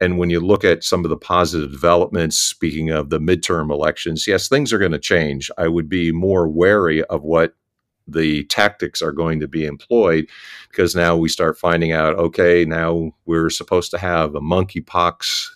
And 0.00 0.18
when 0.18 0.30
you 0.30 0.40
look 0.40 0.64
at 0.64 0.84
some 0.84 1.04
of 1.04 1.10
the 1.10 1.16
positive 1.16 1.72
developments, 1.72 2.36
speaking 2.36 2.90
of 2.90 3.10
the 3.10 3.20
midterm 3.20 3.72
elections, 3.72 4.26
yes, 4.26 4.48
things 4.48 4.72
are 4.72 4.78
going 4.78 4.92
to 4.92 4.98
change. 4.98 5.50
I 5.58 5.66
would 5.66 5.88
be 5.88 6.12
more 6.12 6.48
wary 6.48 7.02
of 7.04 7.22
what 7.22 7.54
the 8.06 8.44
tactics 8.44 9.00
are 9.00 9.12
going 9.12 9.40
to 9.40 9.48
be 9.48 9.64
employed 9.64 10.28
because 10.70 10.94
now 10.94 11.16
we 11.16 11.28
start 11.28 11.58
finding 11.58 11.92
out 11.92 12.16
okay, 12.16 12.64
now 12.64 13.12
we're 13.26 13.50
supposed 13.50 13.90
to 13.90 13.98
have 13.98 14.34
a 14.34 14.40
monkeypox 14.40 15.48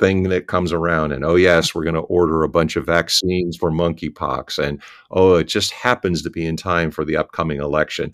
thing 0.00 0.24
that 0.24 0.46
comes 0.46 0.72
around 0.72 1.12
and 1.12 1.26
oh 1.26 1.36
yes 1.36 1.74
we're 1.74 1.84
going 1.84 1.94
to 1.94 2.00
order 2.00 2.42
a 2.42 2.48
bunch 2.48 2.74
of 2.74 2.86
vaccines 2.86 3.54
for 3.54 3.70
monkeypox 3.70 4.58
and 4.58 4.82
oh 5.10 5.34
it 5.34 5.44
just 5.44 5.72
happens 5.72 6.22
to 6.22 6.30
be 6.30 6.46
in 6.46 6.56
time 6.56 6.90
for 6.90 7.04
the 7.04 7.18
upcoming 7.18 7.60
election 7.60 8.10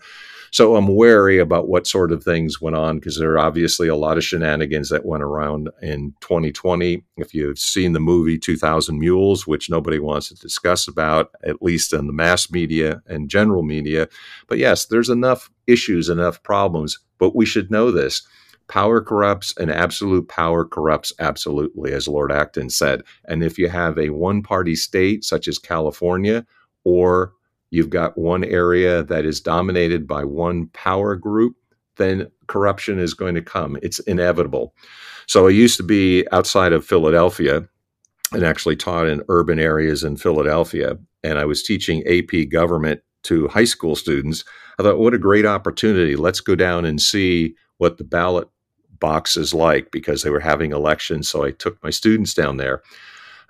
so 0.56 0.74
I'm 0.74 0.86
wary 0.86 1.38
about 1.38 1.68
what 1.68 1.86
sort 1.86 2.10
of 2.10 2.24
things 2.24 2.62
went 2.62 2.76
on 2.76 2.98
because 2.98 3.18
there 3.18 3.32
are 3.32 3.38
obviously 3.38 3.88
a 3.88 3.94
lot 3.94 4.16
of 4.16 4.24
shenanigans 4.24 4.88
that 4.88 5.04
went 5.04 5.22
around 5.22 5.68
in 5.82 6.14
2020. 6.22 7.04
If 7.18 7.34
you've 7.34 7.58
seen 7.58 7.92
the 7.92 8.00
movie 8.00 8.38
2000 8.38 8.98
Mules, 8.98 9.46
which 9.46 9.68
nobody 9.68 9.98
wants 9.98 10.30
to 10.30 10.34
discuss 10.34 10.88
about, 10.88 11.28
at 11.44 11.60
least 11.60 11.92
in 11.92 12.06
the 12.06 12.12
mass 12.14 12.50
media 12.50 13.02
and 13.06 13.28
general 13.28 13.62
media. 13.62 14.08
But 14.46 14.56
yes, 14.56 14.86
there's 14.86 15.10
enough 15.10 15.50
issues, 15.66 16.08
enough 16.08 16.42
problems, 16.42 17.00
but 17.18 17.36
we 17.36 17.44
should 17.44 17.70
know 17.70 17.90
this. 17.90 18.26
Power 18.66 19.02
corrupts 19.02 19.54
and 19.58 19.70
absolute 19.70 20.26
power 20.26 20.64
corrupts 20.64 21.12
absolutely, 21.18 21.92
as 21.92 22.08
Lord 22.08 22.32
Acton 22.32 22.70
said. 22.70 23.02
And 23.26 23.44
if 23.44 23.58
you 23.58 23.68
have 23.68 23.98
a 23.98 24.08
one 24.08 24.42
party 24.42 24.74
state 24.74 25.22
such 25.22 25.48
as 25.48 25.58
California 25.58 26.46
or 26.82 27.34
you've 27.76 27.90
got 27.90 28.16
one 28.16 28.42
area 28.42 29.02
that 29.04 29.24
is 29.24 29.40
dominated 29.40 30.06
by 30.06 30.24
one 30.24 30.68
power 30.68 31.14
group, 31.14 31.54
then 31.96 32.26
corruption 32.46 32.98
is 32.98 33.14
going 33.14 33.34
to 33.34 33.42
come. 33.42 33.76
It's 33.82 33.98
inevitable. 34.00 34.74
So 35.26 35.46
I 35.46 35.50
used 35.50 35.76
to 35.76 35.82
be 35.82 36.26
outside 36.32 36.72
of 36.72 36.86
Philadelphia 36.86 37.68
and 38.32 38.44
actually 38.44 38.76
taught 38.76 39.06
in 39.06 39.22
urban 39.28 39.58
areas 39.60 40.02
in 40.02 40.16
Philadelphia. 40.16 40.96
And 41.22 41.38
I 41.38 41.44
was 41.44 41.62
teaching 41.62 42.06
AP 42.06 42.48
government 42.50 43.00
to 43.24 43.48
high 43.48 43.64
school 43.64 43.94
students. 43.94 44.44
I 44.78 44.82
thought, 44.82 44.98
what 44.98 45.14
a 45.14 45.18
great 45.18 45.46
opportunity. 45.46 46.16
Let's 46.16 46.40
go 46.40 46.54
down 46.54 46.84
and 46.84 47.00
see 47.00 47.54
what 47.78 47.98
the 47.98 48.04
ballot 48.04 48.48
box 48.98 49.36
is 49.36 49.52
like 49.52 49.90
because 49.90 50.22
they 50.22 50.30
were 50.30 50.40
having 50.40 50.72
elections. 50.72 51.28
So 51.28 51.44
I 51.44 51.50
took 51.50 51.82
my 51.82 51.90
students 51.90 52.34
down 52.34 52.56
there 52.56 52.82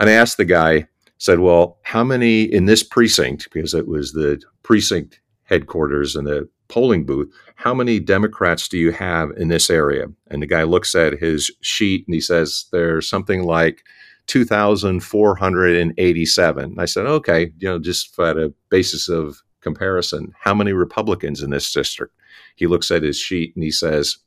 and 0.01 0.11
I 0.11 0.14
asked 0.14 0.37
the 0.37 0.45
guy, 0.45 0.89
said, 1.19 1.41
Well, 1.41 1.79
how 1.83 2.05
many 2.05 2.43
in 2.43 2.67
this 2.67 2.83
precinct, 2.83 3.49
because 3.53 3.73
it 3.75 3.89
was 3.89 4.12
the 4.12 4.43
precinct 4.62 5.21
headquarters 5.45 6.14
and 6.17 6.27
the 6.27 6.49
polling 6.69 7.07
booth, 7.07 7.33
how 7.55 7.73
many 7.73 8.01
Democrats 8.01 8.69
do 8.69 8.77
you 8.79 8.93
have 8.93 9.31
in 9.37 9.49
this 9.49 9.71
area? 9.71 10.07
And 10.29 10.43
the 10.43 10.47
guy 10.47 10.64
looks 10.64 10.95
at 10.95 11.19
his 11.19 11.51
sheet 11.61 12.07
and 12.07 12.14
he 12.14 12.21
says, 12.21 12.67
There's 12.73 13.09
something 13.09 13.45
like 13.45 13.83
2,487. 14.27 16.75
I 16.79 16.85
said, 16.85 17.07
Okay, 17.07 17.53
you 17.59 17.69
know, 17.69 17.79
just 17.79 18.19
at 18.19 18.37
a 18.37 18.53
basis 18.69 19.09
of 19.09 19.43
comparison, 19.61 20.35
how 20.39 20.55
many 20.55 20.73
Republicans 20.73 21.43
in 21.43 21.49
this 21.51 21.73
district? 21.73 22.12
He 22.57 22.67
looks 22.67 22.91
at 22.91 23.03
his 23.03 23.19
sheet 23.19 23.55
and 23.55 23.64
he 23.64 23.71
says, 23.71 24.19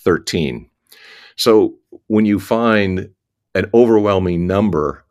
13. 0.00 0.68
So 1.36 1.74
when 2.08 2.26
you 2.26 2.40
find 2.40 3.10
an 3.54 3.70
overwhelming 3.74 4.46
number 4.46 5.04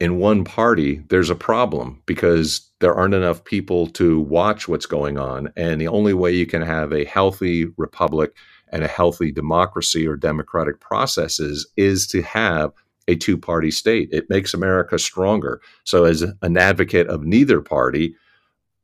in 0.00 0.18
one 0.18 0.44
party, 0.44 1.02
there's 1.08 1.30
a 1.30 1.36
problem 1.36 2.02
because 2.06 2.68
there 2.80 2.94
aren't 2.94 3.14
enough 3.14 3.44
people 3.44 3.86
to 3.88 4.20
watch 4.20 4.68
what's 4.68 4.86
going 4.86 5.18
on. 5.18 5.52
And 5.56 5.80
the 5.80 5.88
only 5.88 6.14
way 6.14 6.32
you 6.32 6.46
can 6.46 6.62
have 6.62 6.92
a 6.92 7.04
healthy 7.04 7.66
republic 7.76 8.34
and 8.70 8.82
a 8.82 8.88
healthy 8.88 9.30
democracy 9.30 10.06
or 10.06 10.16
democratic 10.16 10.80
processes 10.80 11.66
is 11.76 12.06
to 12.08 12.22
have 12.22 12.72
a 13.06 13.14
two 13.14 13.38
party 13.38 13.70
state. 13.70 14.08
It 14.10 14.28
makes 14.28 14.52
America 14.54 14.98
stronger. 14.98 15.60
So, 15.84 16.04
as 16.04 16.22
an 16.42 16.56
advocate 16.56 17.06
of 17.08 17.24
neither 17.24 17.60
party, 17.60 18.16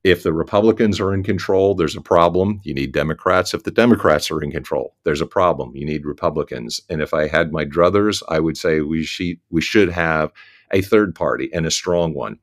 if 0.05 0.23
the 0.23 0.33
Republicans 0.33 1.01
are 1.01 1.13
in 1.13 1.23
control, 1.23 1.75
there's 1.75 1.97
a 1.97 2.01
problem. 2.01 2.61
You 2.65 2.73
need 2.73 2.93
Democrats. 2.93 3.53
If 3.53 3.65
the 3.65 3.71
Democrats 3.71 4.31
are 4.31 4.43
in 4.43 4.51
control, 4.51 4.95
there's 5.05 5.21
a 5.21 5.27
problem. 5.27 5.73
You 5.75 5.85
need 5.85 6.07
Republicans. 6.07 6.81
And 6.89 7.03
if 7.03 7.13
I 7.13 7.29
had 7.29 7.53
my 7.53 7.65
druthers, 7.65 8.23
I 8.29 8.41
would 8.41 8.57
say 8.57 8.81
we 8.81 9.03
should, 9.03 9.39
we 9.51 9.61
should 9.61 9.91
have 9.91 10.33
a 10.73 10.83
third 10.83 11.14
party 11.14 11.51
and 11.53 11.66
a 11.66 11.71
strong 11.71 12.14
one. 12.14 12.39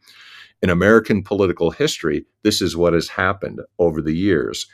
In 0.61 0.69
American 0.69 1.23
political 1.23 1.71
history, 1.71 2.25
this 2.43 2.61
is 2.61 2.75
what 2.75 2.93
has 2.93 3.09
happened 3.09 3.61
over 3.77 4.01
the 4.01 4.15
years. 4.15 4.67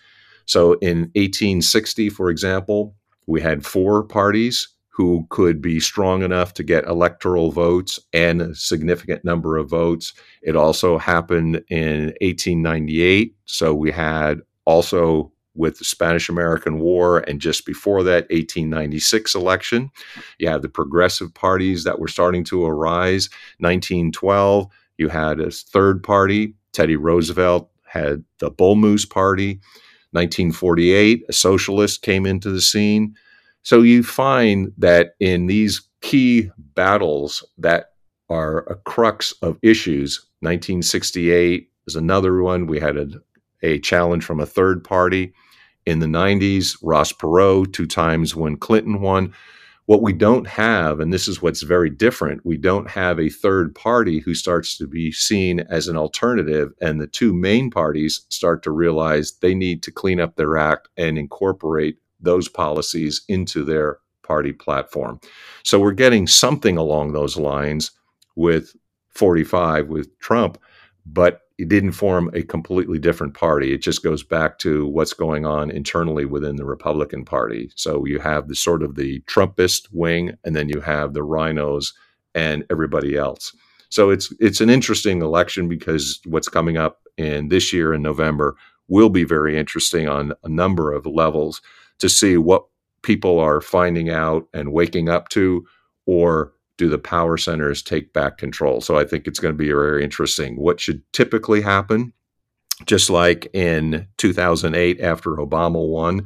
So 0.45 0.73
in 0.73 1.11
1860, 1.15 2.09
for 2.09 2.29
example, 2.29 2.95
we 3.27 3.41
had 3.41 3.65
four 3.65 4.03
parties 4.03 4.69
who 4.93 5.25
could 5.29 5.61
be 5.61 5.79
strong 5.79 6.21
enough 6.21 6.53
to 6.53 6.63
get 6.63 6.85
electoral 6.85 7.51
votes 7.51 7.99
and 8.13 8.41
a 8.41 8.55
significant 8.55 9.25
number 9.25 9.57
of 9.57 9.69
votes. 9.69 10.13
It 10.43 10.55
also 10.55 10.99
happened 10.99 11.63
in 11.69 12.13
1898. 12.21 13.35
So 13.45 13.73
we 13.73 13.91
had 13.91 14.41
also 14.65 15.32
with 15.55 15.77
the 15.77 15.85
Spanish 15.85 16.29
American 16.29 16.79
War 16.79 17.19
and 17.19 17.39
just 17.39 17.65
before 17.65 18.03
that 18.03 18.23
1896 18.29 19.35
election, 19.35 19.91
you 20.39 20.49
had 20.49 20.61
the 20.61 20.69
progressive 20.69 21.33
parties 21.33 21.83
that 21.83 21.99
were 21.99 22.07
starting 22.07 22.43
to 22.45 22.65
arise. 22.65 23.29
1912, 23.59 24.67
you 24.97 25.09
had 25.09 25.39
a 25.39 25.51
third 25.51 26.03
party. 26.03 26.55
Teddy 26.71 26.95
Roosevelt 26.95 27.69
had 27.85 28.23
the 28.39 28.49
Bull 28.49 28.75
Moose 28.75 29.05
Party. 29.05 29.59
1948, 30.11 31.23
a 31.27 31.33
socialist 31.33 32.03
came 32.03 32.25
into 32.25 32.51
the 32.51 32.61
scene. 32.61 33.15
So 33.63 33.81
you 33.81 34.03
find 34.03 34.71
that 34.77 35.15
in 35.19 35.47
these 35.47 35.81
key 36.01 36.51
battles 36.75 37.43
that 37.57 37.93
are 38.29 38.59
a 38.69 38.75
crux 38.75 39.31
of 39.41 39.57
issues, 39.61 40.19
1968 40.41 41.69
is 41.87 41.95
another 41.95 42.41
one. 42.41 42.67
We 42.67 42.79
had 42.79 42.97
a, 42.97 43.07
a 43.61 43.79
challenge 43.79 44.23
from 44.23 44.39
a 44.39 44.45
third 44.45 44.83
party. 44.83 45.33
In 45.85 45.99
the 45.99 46.07
90s, 46.07 46.77
Ross 46.81 47.11
Perot, 47.11 47.73
two 47.73 47.87
times 47.87 48.35
when 48.35 48.57
Clinton 48.57 49.01
won. 49.01 49.33
What 49.85 50.01
we 50.01 50.13
don't 50.13 50.47
have, 50.47 51.01
and 51.01 51.11
this 51.11 51.27
is 51.27 51.41
what's 51.41 51.61
very 51.61 51.89
different, 51.89 52.45
we 52.45 52.55
don't 52.55 52.89
have 52.89 53.19
a 53.19 53.27
third 53.27 53.75
party 53.75 54.19
who 54.19 54.33
starts 54.33 54.77
to 54.77 54.87
be 54.87 55.11
seen 55.11 55.59
as 55.69 55.89
an 55.89 55.97
alternative. 55.97 56.71
And 56.79 57.01
the 57.01 57.07
two 57.07 57.33
main 57.33 57.69
parties 57.69 58.25
start 58.29 58.63
to 58.63 58.71
realize 58.71 59.33
they 59.33 59.53
need 59.53 59.83
to 59.83 59.91
clean 59.91 60.21
up 60.21 60.37
their 60.37 60.57
act 60.57 60.87
and 60.95 61.17
incorporate 61.17 61.97
those 62.21 62.47
policies 62.47 63.23
into 63.27 63.65
their 63.65 63.99
party 64.23 64.53
platform. 64.53 65.19
So 65.63 65.81
we're 65.81 65.91
getting 65.91 66.27
something 66.27 66.77
along 66.77 67.11
those 67.11 67.37
lines 67.37 67.91
with 68.37 68.73
45 69.09 69.89
with 69.89 70.17
Trump, 70.19 70.57
but 71.05 71.41
it 71.57 71.69
didn't 71.69 71.91
form 71.91 72.31
a 72.33 72.43
completely 72.43 72.97
different 72.97 73.35
party. 73.35 73.73
It 73.73 73.81
just 73.81 74.03
goes 74.03 74.23
back 74.23 74.57
to 74.59 74.87
what's 74.87 75.13
going 75.13 75.45
on 75.45 75.69
internally 75.69 76.25
within 76.25 76.55
the 76.55 76.65
Republican 76.65 77.25
Party. 77.25 77.71
So 77.75 78.05
you 78.05 78.19
have 78.19 78.47
the 78.47 78.55
sort 78.55 78.81
of 78.81 78.95
the 78.95 79.21
Trumpist 79.21 79.87
wing, 79.91 80.31
and 80.43 80.55
then 80.55 80.67
you 80.69 80.81
have 80.81 81.13
the 81.13 81.21
RINOs 81.21 81.93
and 82.33 82.65
everybody 82.71 83.15
else. 83.15 83.55
So 83.89 84.09
it's 84.09 84.33
it's 84.39 84.61
an 84.61 84.71
interesting 84.71 85.21
election 85.21 85.69
because 85.69 86.19
what's 86.25 86.49
coming 86.49 86.77
up 86.77 87.01
in 87.17 87.49
this 87.49 87.71
year 87.71 87.93
in 87.93 88.01
November 88.01 88.55
will 88.87 89.09
be 89.09 89.23
very 89.23 89.55
interesting 89.55 90.07
on 90.09 90.33
a 90.43 90.49
number 90.49 90.91
of 90.91 91.05
levels 91.05 91.61
to 91.99 92.09
see 92.09 92.37
what 92.37 92.65
people 93.03 93.39
are 93.39 93.61
finding 93.61 94.09
out 94.09 94.47
and 94.53 94.73
waking 94.73 95.09
up 95.09 95.29
to, 95.29 95.63
or 96.07 96.53
do 96.77 96.89
the 96.89 96.97
power 96.97 97.37
centers 97.37 97.81
take 97.81 98.13
back 98.13 98.37
control? 98.37 98.81
So 98.81 98.97
I 98.97 99.05
think 99.05 99.27
it's 99.27 99.39
going 99.39 99.53
to 99.53 99.57
be 99.57 99.69
very 99.69 100.03
interesting. 100.03 100.55
What 100.55 100.79
should 100.79 101.01
typically 101.13 101.61
happen? 101.61 102.13
Just 102.85 103.09
like 103.09 103.47
in 103.53 104.07
2008, 104.17 104.99
after 104.99 105.35
Obama 105.35 105.87
won, 105.87 106.25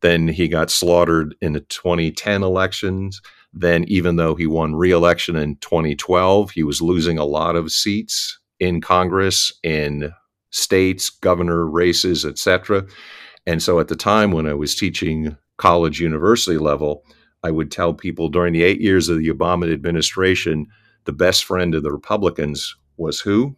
then 0.00 0.26
he 0.28 0.48
got 0.48 0.70
slaughtered 0.70 1.34
in 1.40 1.52
the 1.52 1.60
2010 1.60 2.42
elections. 2.42 3.22
Then, 3.52 3.84
even 3.84 4.16
though 4.16 4.34
he 4.34 4.48
won 4.48 4.74
re-election 4.74 5.36
in 5.36 5.56
2012, 5.56 6.50
he 6.50 6.64
was 6.64 6.82
losing 6.82 7.18
a 7.18 7.24
lot 7.24 7.54
of 7.54 7.70
seats 7.70 8.38
in 8.58 8.80
Congress, 8.80 9.52
in 9.62 10.12
states, 10.50 11.10
governor 11.10 11.64
races, 11.64 12.24
etc. 12.24 12.84
And 13.46 13.62
so 13.62 13.78
at 13.78 13.88
the 13.88 13.96
time 13.96 14.32
when 14.32 14.46
I 14.46 14.54
was 14.54 14.74
teaching 14.74 15.36
college 15.58 16.00
university 16.00 16.58
level, 16.58 17.04
I 17.44 17.50
would 17.50 17.70
tell 17.70 17.92
people 17.92 18.30
during 18.30 18.54
the 18.54 18.62
eight 18.62 18.80
years 18.80 19.08
of 19.08 19.18
the 19.18 19.28
Obama 19.28 19.70
administration, 19.70 20.66
the 21.04 21.12
best 21.12 21.44
friend 21.44 21.74
of 21.74 21.82
the 21.82 21.92
Republicans 21.92 22.74
was 22.96 23.20
who? 23.20 23.54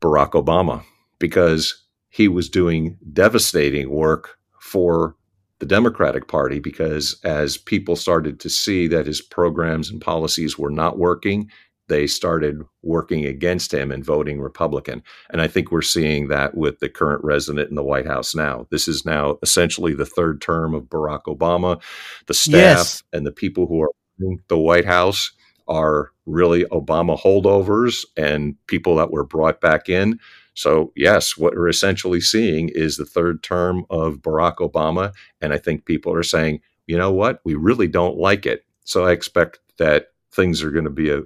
Barack 0.00 0.30
Obama, 0.30 0.82
because 1.18 1.84
he 2.08 2.28
was 2.28 2.48
doing 2.48 2.96
devastating 3.12 3.90
work 3.90 4.38
for 4.58 5.14
the 5.58 5.66
Democratic 5.66 6.28
Party. 6.28 6.60
Because 6.60 7.20
as 7.24 7.58
people 7.58 7.94
started 7.94 8.40
to 8.40 8.48
see 8.48 8.86
that 8.86 9.06
his 9.06 9.20
programs 9.20 9.90
and 9.90 10.00
policies 10.00 10.58
were 10.58 10.70
not 10.70 10.98
working, 10.98 11.50
they 11.88 12.06
started 12.06 12.62
working 12.82 13.26
against 13.26 13.72
him 13.72 13.90
and 13.90 14.04
voting 14.04 14.40
Republican. 14.40 15.02
And 15.30 15.40
I 15.40 15.48
think 15.48 15.70
we're 15.70 15.82
seeing 15.82 16.28
that 16.28 16.56
with 16.56 16.78
the 16.80 16.88
current 16.88 17.24
resident 17.24 17.68
in 17.70 17.74
the 17.74 17.82
White 17.82 18.06
House 18.06 18.34
now. 18.34 18.66
This 18.70 18.88
is 18.88 19.04
now 19.04 19.38
essentially 19.42 19.94
the 19.94 20.06
third 20.06 20.40
term 20.40 20.74
of 20.74 20.84
Barack 20.84 21.24
Obama. 21.24 21.80
The 22.26 22.34
staff 22.34 22.52
yes. 22.54 23.02
and 23.12 23.26
the 23.26 23.32
people 23.32 23.66
who 23.66 23.82
are 23.82 23.90
in 24.20 24.38
the 24.48 24.58
White 24.58 24.84
House 24.84 25.32
are 25.66 26.10
really 26.26 26.64
Obama 26.66 27.18
holdovers 27.18 28.04
and 28.16 28.54
people 28.66 28.96
that 28.96 29.10
were 29.10 29.24
brought 29.24 29.60
back 29.60 29.88
in. 29.88 30.18
So, 30.54 30.92
yes, 30.96 31.36
what 31.36 31.54
we're 31.54 31.68
essentially 31.68 32.20
seeing 32.20 32.68
is 32.70 32.96
the 32.96 33.04
third 33.04 33.42
term 33.42 33.84
of 33.90 34.16
Barack 34.16 34.56
Obama. 34.56 35.12
And 35.40 35.52
I 35.52 35.58
think 35.58 35.84
people 35.84 36.12
are 36.12 36.22
saying, 36.22 36.60
you 36.86 36.96
know 36.96 37.12
what, 37.12 37.40
we 37.44 37.54
really 37.54 37.86
don't 37.86 38.16
like 38.16 38.44
it. 38.44 38.64
So 38.84 39.04
I 39.04 39.12
expect 39.12 39.60
that 39.76 40.06
things 40.32 40.62
are 40.62 40.70
going 40.70 40.84
to 40.84 40.90
be 40.90 41.10
a 41.10 41.22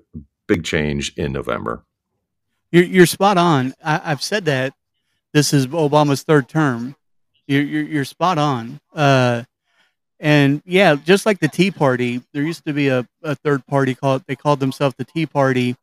big 0.47 0.65
change 0.65 1.13
in 1.17 1.33
November. 1.33 1.85
You're, 2.71 2.85
you're 2.85 3.07
spot 3.07 3.37
on. 3.39 3.75
I, 3.85 3.99
have 3.99 4.23
said 4.23 4.47
that 4.47 4.75
this 5.33 5.53
is 5.53 5.67
Obama's 5.67 6.23
third 6.23 6.49
term. 6.49 6.97
You're, 7.47 7.63
you're, 7.63 7.83
you're 7.83 8.05
spot 8.05 8.39
on. 8.39 8.81
Uh, 8.95 9.45
and 10.19 10.63
yeah, 10.65 10.95
just 10.95 11.27
like 11.27 11.41
the 11.41 11.49
Tea 11.49 11.71
Party, 11.71 12.23
there 12.33 12.43
used 12.43 12.65
to 12.67 12.73
be 12.73 12.89
a, 12.89 13.07
a 13.23 13.35
third 13.35 13.67
party 13.67 13.95
called, 13.95 14.23
they 14.27 14.37
called 14.37 14.61
themselves 14.61 14.95
the 14.97 15.05
Tea 15.05 15.27
Party. 15.27 15.77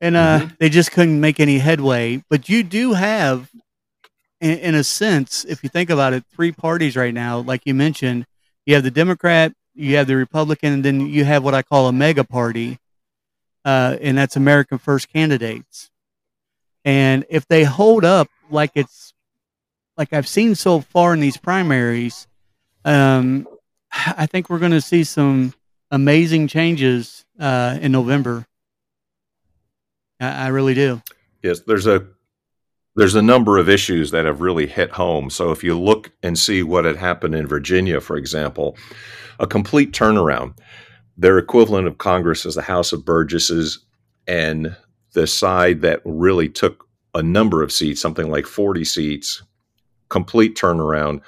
And 0.00 0.16
uh, 0.16 0.40
mm-hmm. 0.40 0.54
they 0.58 0.68
just 0.68 0.92
couldn't 0.92 1.20
make 1.20 1.40
any 1.40 1.58
headway. 1.58 2.22
But 2.28 2.48
you 2.48 2.62
do 2.62 2.92
have, 2.92 3.50
in, 4.40 4.58
in 4.58 4.74
a 4.74 4.84
sense, 4.84 5.44
if 5.46 5.62
you 5.62 5.70
think 5.70 5.90
about 5.90 6.12
it, 6.12 6.24
three 6.30 6.52
parties 6.52 6.94
right 6.94 7.14
now. 7.14 7.38
Like 7.38 7.62
you 7.64 7.74
mentioned, 7.74 8.26
you 8.66 8.74
have 8.74 8.84
the 8.84 8.90
Democrat, 8.90 9.52
you 9.74 9.96
have 9.96 10.06
the 10.06 10.16
Republican, 10.16 10.74
and 10.74 10.84
then 10.84 11.00
you 11.06 11.24
have 11.24 11.42
what 11.42 11.54
I 11.54 11.62
call 11.62 11.88
a 11.88 11.92
MAGA 11.92 12.24
party 12.24 12.78
uh, 13.66 13.98
and 14.00 14.16
that's 14.16 14.36
American 14.36 14.78
First 14.78 15.12
candidates. 15.12 15.90
And 16.84 17.26
if 17.28 17.48
they 17.48 17.64
hold 17.64 18.04
up 18.04 18.28
like 18.48 18.70
it's 18.76 19.12
like 19.96 20.12
I've 20.12 20.28
seen 20.28 20.54
so 20.54 20.80
far 20.80 21.14
in 21.14 21.20
these 21.20 21.36
primaries, 21.36 22.28
um, 22.84 23.48
I 23.92 24.26
think 24.26 24.48
we're 24.48 24.60
going 24.60 24.70
to 24.70 24.80
see 24.80 25.02
some 25.02 25.52
amazing 25.90 26.46
changes 26.46 27.26
uh, 27.40 27.76
in 27.80 27.90
November. 27.90 28.46
I, 30.20 30.44
I 30.44 30.48
really 30.48 30.74
do. 30.74 31.02
Yes, 31.42 31.60
there's 31.60 31.88
a 31.88 32.06
there's 32.94 33.16
a 33.16 33.22
number 33.22 33.58
of 33.58 33.68
issues 33.68 34.12
that 34.12 34.26
have 34.26 34.40
really 34.40 34.68
hit 34.68 34.92
home. 34.92 35.28
So 35.28 35.50
if 35.50 35.64
you 35.64 35.78
look 35.78 36.12
and 36.22 36.38
see 36.38 36.62
what 36.62 36.84
had 36.84 36.96
happened 36.96 37.34
in 37.34 37.48
Virginia, 37.48 38.00
for 38.00 38.16
example, 38.16 38.76
a 39.40 39.46
complete 39.46 39.92
turnaround 39.92 40.54
their 41.16 41.38
equivalent 41.38 41.86
of 41.86 41.98
Congress 41.98 42.44
is 42.44 42.54
the 42.56 42.62
House 42.62 42.92
of 42.92 43.04
Burgesses, 43.04 43.80
and 44.26 44.76
the 45.12 45.26
side 45.26 45.80
that 45.80 46.00
really 46.04 46.48
took 46.48 46.86
a 47.14 47.22
number 47.22 47.62
of 47.62 47.72
seats, 47.72 48.00
something 48.00 48.30
like 48.30 48.46
40 48.46 48.84
seats, 48.84 49.42
complete 50.10 50.56
turnaround, 50.56 51.20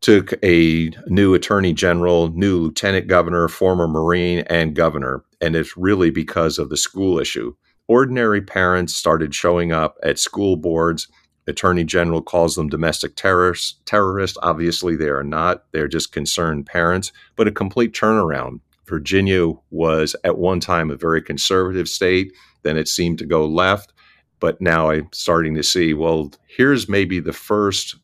took 0.00 0.32
a 0.42 0.90
new 1.08 1.34
attorney 1.34 1.74
general, 1.74 2.30
new 2.30 2.58
lieutenant 2.58 3.06
governor, 3.06 3.48
former 3.48 3.86
Marine, 3.86 4.38
and 4.48 4.74
governor. 4.74 5.22
And 5.42 5.54
it's 5.54 5.76
really 5.76 6.10
because 6.10 6.58
of 6.58 6.70
the 6.70 6.78
school 6.78 7.18
issue. 7.18 7.54
Ordinary 7.88 8.40
parents 8.40 8.96
started 8.96 9.34
showing 9.34 9.72
up 9.72 9.98
at 10.02 10.18
school 10.18 10.56
boards. 10.56 11.08
Attorney 11.46 11.84
General 11.84 12.22
calls 12.22 12.54
them 12.54 12.68
domestic 12.68 13.16
terrorists. 13.16 13.80
Terrorists, 13.84 14.38
obviously, 14.42 14.96
they 14.96 15.08
are 15.08 15.24
not. 15.24 15.64
They're 15.72 15.88
just 15.88 16.12
concerned 16.12 16.66
parents, 16.66 17.12
but 17.36 17.48
a 17.48 17.52
complete 17.52 17.92
turnaround 17.92 18.60
Virginia 18.90 19.52
was 19.70 20.14
at 20.24 20.36
one 20.36 20.60
time 20.60 20.90
a 20.90 20.96
very 20.96 21.22
conservative 21.22 21.88
state. 21.88 22.32
Then 22.62 22.76
it 22.76 22.88
seemed 22.88 23.18
to 23.20 23.26
go 23.26 23.46
left. 23.46 23.94
But 24.40 24.60
now 24.60 24.90
I'm 24.90 25.08
starting 25.12 25.54
to 25.54 25.62
see, 25.62 25.94
well, 25.94 26.32
here's 26.46 26.88
maybe 26.88 27.20
the 27.20 27.32
first 27.32 27.96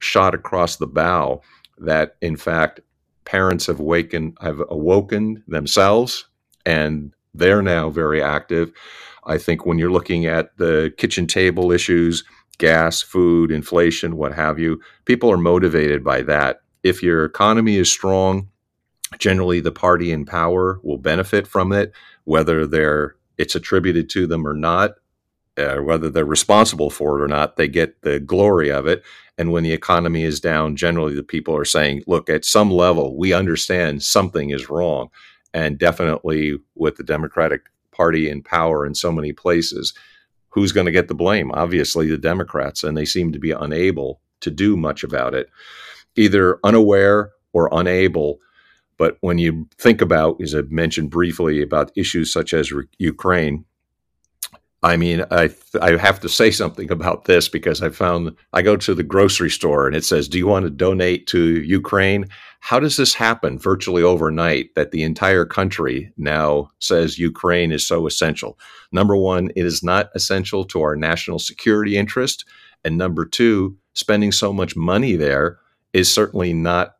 shot 0.00 0.34
across 0.34 0.76
the 0.76 0.86
bow 0.86 1.40
that, 1.78 2.16
in 2.20 2.36
fact, 2.36 2.80
parents 3.24 3.66
have 3.66 3.80
awakened, 3.80 4.36
have 4.40 4.60
awoken 4.68 5.42
themselves, 5.48 6.26
and 6.66 7.14
they're 7.32 7.62
now 7.62 7.90
very 7.90 8.22
active. 8.22 8.72
I 9.24 9.38
think 9.38 9.64
when 9.64 9.78
you're 9.78 9.90
looking 9.90 10.26
at 10.26 10.56
the 10.58 10.92
kitchen 10.98 11.26
table 11.26 11.72
issues, 11.72 12.24
gas, 12.58 13.02
food, 13.02 13.50
inflation, 13.50 14.16
what 14.16 14.32
have 14.32 14.58
you. 14.58 14.80
People 15.04 15.30
are 15.30 15.38
motivated 15.38 16.04
by 16.04 16.22
that. 16.22 16.60
If 16.82 17.02
your 17.02 17.24
economy 17.24 17.76
is 17.76 17.90
strong, 17.90 18.48
generally 19.18 19.60
the 19.60 19.72
party 19.72 20.10
in 20.10 20.24
power 20.24 20.80
will 20.82 20.98
benefit 20.98 21.46
from 21.46 21.72
it, 21.72 21.92
whether 22.24 22.66
they're 22.66 23.16
it's 23.36 23.54
attributed 23.54 24.08
to 24.10 24.26
them 24.26 24.46
or 24.46 24.54
not, 24.54 24.92
uh, 25.56 25.76
whether 25.76 26.08
they're 26.08 26.24
responsible 26.24 26.90
for 26.90 27.18
it 27.18 27.24
or 27.24 27.28
not, 27.28 27.56
they 27.56 27.68
get 27.68 28.02
the 28.02 28.20
glory 28.20 28.70
of 28.70 28.86
it. 28.86 29.02
And 29.36 29.50
when 29.50 29.64
the 29.64 29.72
economy 29.72 30.22
is 30.22 30.40
down, 30.40 30.76
generally 30.76 31.14
the 31.14 31.22
people 31.22 31.56
are 31.56 31.64
saying, 31.64 32.02
look, 32.06 32.30
at 32.30 32.44
some 32.44 32.70
level, 32.70 33.16
we 33.16 33.32
understand 33.32 34.02
something 34.02 34.50
is 34.50 34.70
wrong. 34.70 35.10
And 35.52 35.78
definitely 35.78 36.58
with 36.74 36.96
the 36.96 37.02
Democratic 37.02 37.62
Party 37.90 38.28
in 38.28 38.42
power 38.42 38.84
in 38.84 38.94
so 38.94 39.12
many 39.12 39.32
places, 39.32 39.94
who's 40.48 40.72
going 40.72 40.86
to 40.86 40.92
get 40.92 41.08
the 41.08 41.14
blame? 41.14 41.50
Obviously, 41.52 42.08
the 42.08 42.18
Democrats, 42.18 42.84
and 42.84 42.96
they 42.96 43.04
seem 43.04 43.32
to 43.32 43.38
be 43.38 43.50
unable 43.50 44.20
to 44.40 44.50
do 44.50 44.76
much 44.76 45.02
about 45.02 45.34
it, 45.34 45.48
either 46.16 46.58
unaware 46.64 47.30
or 47.52 47.68
unable. 47.72 48.38
But 49.04 49.18
when 49.20 49.36
you 49.36 49.68
think 49.76 50.00
about, 50.00 50.40
as 50.40 50.54
I 50.54 50.62
mentioned 50.70 51.10
briefly, 51.10 51.60
about 51.60 51.92
issues 51.94 52.32
such 52.32 52.54
as 52.54 52.72
Ukraine, 52.96 53.66
I 54.82 54.96
mean, 54.96 55.26
I 55.30 55.50
I 55.82 55.98
have 55.98 56.20
to 56.20 56.28
say 56.30 56.50
something 56.50 56.90
about 56.90 57.26
this 57.26 57.46
because 57.46 57.82
I 57.82 57.90
found 57.90 58.34
I 58.54 58.62
go 58.62 58.78
to 58.78 58.94
the 58.94 59.02
grocery 59.02 59.50
store 59.50 59.86
and 59.86 59.94
it 59.94 60.06
says, 60.06 60.26
"Do 60.26 60.38
you 60.38 60.46
want 60.46 60.64
to 60.64 60.70
donate 60.70 61.26
to 61.26 61.60
Ukraine?" 61.80 62.30
How 62.60 62.80
does 62.80 62.96
this 62.96 63.12
happen 63.12 63.58
virtually 63.58 64.02
overnight 64.02 64.74
that 64.74 64.90
the 64.90 65.02
entire 65.02 65.44
country 65.44 66.10
now 66.16 66.70
says 66.78 67.18
Ukraine 67.18 67.72
is 67.72 67.86
so 67.86 68.06
essential? 68.06 68.58
Number 68.90 69.16
1, 69.16 69.50
it 69.54 69.66
is 69.66 69.82
not 69.82 70.08
essential 70.14 70.64
to 70.64 70.80
our 70.80 70.96
national 70.96 71.40
security 71.40 71.98
interest, 71.98 72.46
and 72.86 72.96
number 72.96 73.26
2, 73.26 73.76
spending 73.92 74.32
so 74.32 74.50
much 74.50 74.76
money 74.76 75.14
there 75.14 75.58
is 75.92 76.10
certainly 76.10 76.54
not 76.54 76.93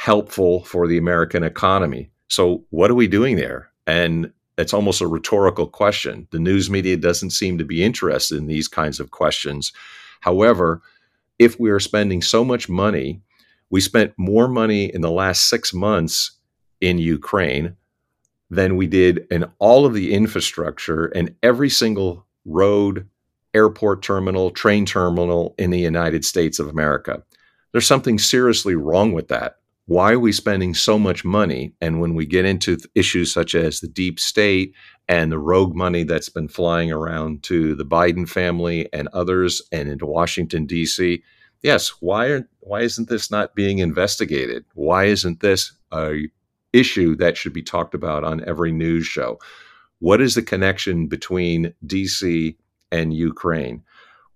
helpful 0.00 0.64
for 0.64 0.88
the 0.88 0.96
American 0.96 1.42
economy. 1.42 2.10
So, 2.28 2.64
what 2.70 2.90
are 2.90 2.94
we 2.94 3.06
doing 3.06 3.36
there? 3.36 3.70
And 3.86 4.32
it's 4.56 4.72
almost 4.72 5.02
a 5.02 5.06
rhetorical 5.06 5.66
question. 5.66 6.26
The 6.30 6.38
news 6.38 6.70
media 6.70 6.96
doesn't 6.96 7.32
seem 7.32 7.58
to 7.58 7.66
be 7.66 7.84
interested 7.84 8.38
in 8.38 8.46
these 8.46 8.66
kinds 8.66 8.98
of 8.98 9.10
questions. 9.10 9.74
However, 10.20 10.80
if 11.38 11.60
we 11.60 11.68
are 11.68 11.78
spending 11.78 12.22
so 12.22 12.46
much 12.46 12.66
money, 12.66 13.20
we 13.68 13.82
spent 13.82 14.14
more 14.16 14.48
money 14.48 14.86
in 14.86 15.02
the 15.02 15.10
last 15.10 15.50
six 15.50 15.74
months 15.74 16.30
in 16.80 16.96
Ukraine 16.96 17.76
than 18.48 18.76
we 18.76 18.86
did 18.86 19.26
in 19.30 19.44
all 19.58 19.84
of 19.84 19.92
the 19.92 20.14
infrastructure 20.14 21.06
and 21.14 21.34
every 21.42 21.68
single 21.68 22.24
road, 22.46 23.06
airport 23.52 24.00
terminal, 24.00 24.50
train 24.50 24.86
terminal 24.86 25.54
in 25.58 25.68
the 25.68 25.78
United 25.78 26.24
States 26.24 26.58
of 26.58 26.68
America. 26.68 27.22
There's 27.72 27.86
something 27.86 28.18
seriously 28.18 28.74
wrong 28.74 29.12
with 29.12 29.28
that 29.28 29.59
why 29.90 30.12
are 30.12 30.20
we 30.20 30.30
spending 30.30 30.72
so 30.72 31.00
much 31.00 31.24
money? 31.24 31.72
And 31.80 32.00
when 32.00 32.14
we 32.14 32.24
get 32.24 32.44
into 32.44 32.78
issues 32.94 33.32
such 33.32 33.56
as 33.56 33.80
the 33.80 33.88
deep 33.88 34.20
state 34.20 34.72
and 35.08 35.32
the 35.32 35.38
rogue 35.40 35.74
money 35.74 36.04
that's 36.04 36.28
been 36.28 36.46
flying 36.46 36.92
around 36.92 37.42
to 37.44 37.74
the 37.74 37.84
Biden 37.84 38.28
family 38.28 38.88
and 38.92 39.08
others 39.08 39.60
and 39.72 39.88
into 39.88 40.06
Washington, 40.06 40.64
D.C., 40.64 41.24
yes, 41.62 41.88
why, 41.98 42.26
are, 42.26 42.48
why 42.60 42.82
isn't 42.82 43.08
this 43.08 43.32
not 43.32 43.56
being 43.56 43.78
investigated? 43.80 44.64
Why 44.74 45.06
isn't 45.06 45.40
this 45.40 45.72
a 45.92 46.28
issue 46.72 47.16
that 47.16 47.36
should 47.36 47.52
be 47.52 47.64
talked 47.64 47.94
about 47.94 48.22
on 48.22 48.44
every 48.46 48.70
news 48.70 49.08
show? 49.08 49.40
What 49.98 50.20
is 50.20 50.36
the 50.36 50.42
connection 50.42 51.08
between 51.08 51.74
D.C. 51.84 52.56
and 52.92 53.12
Ukraine? 53.12 53.82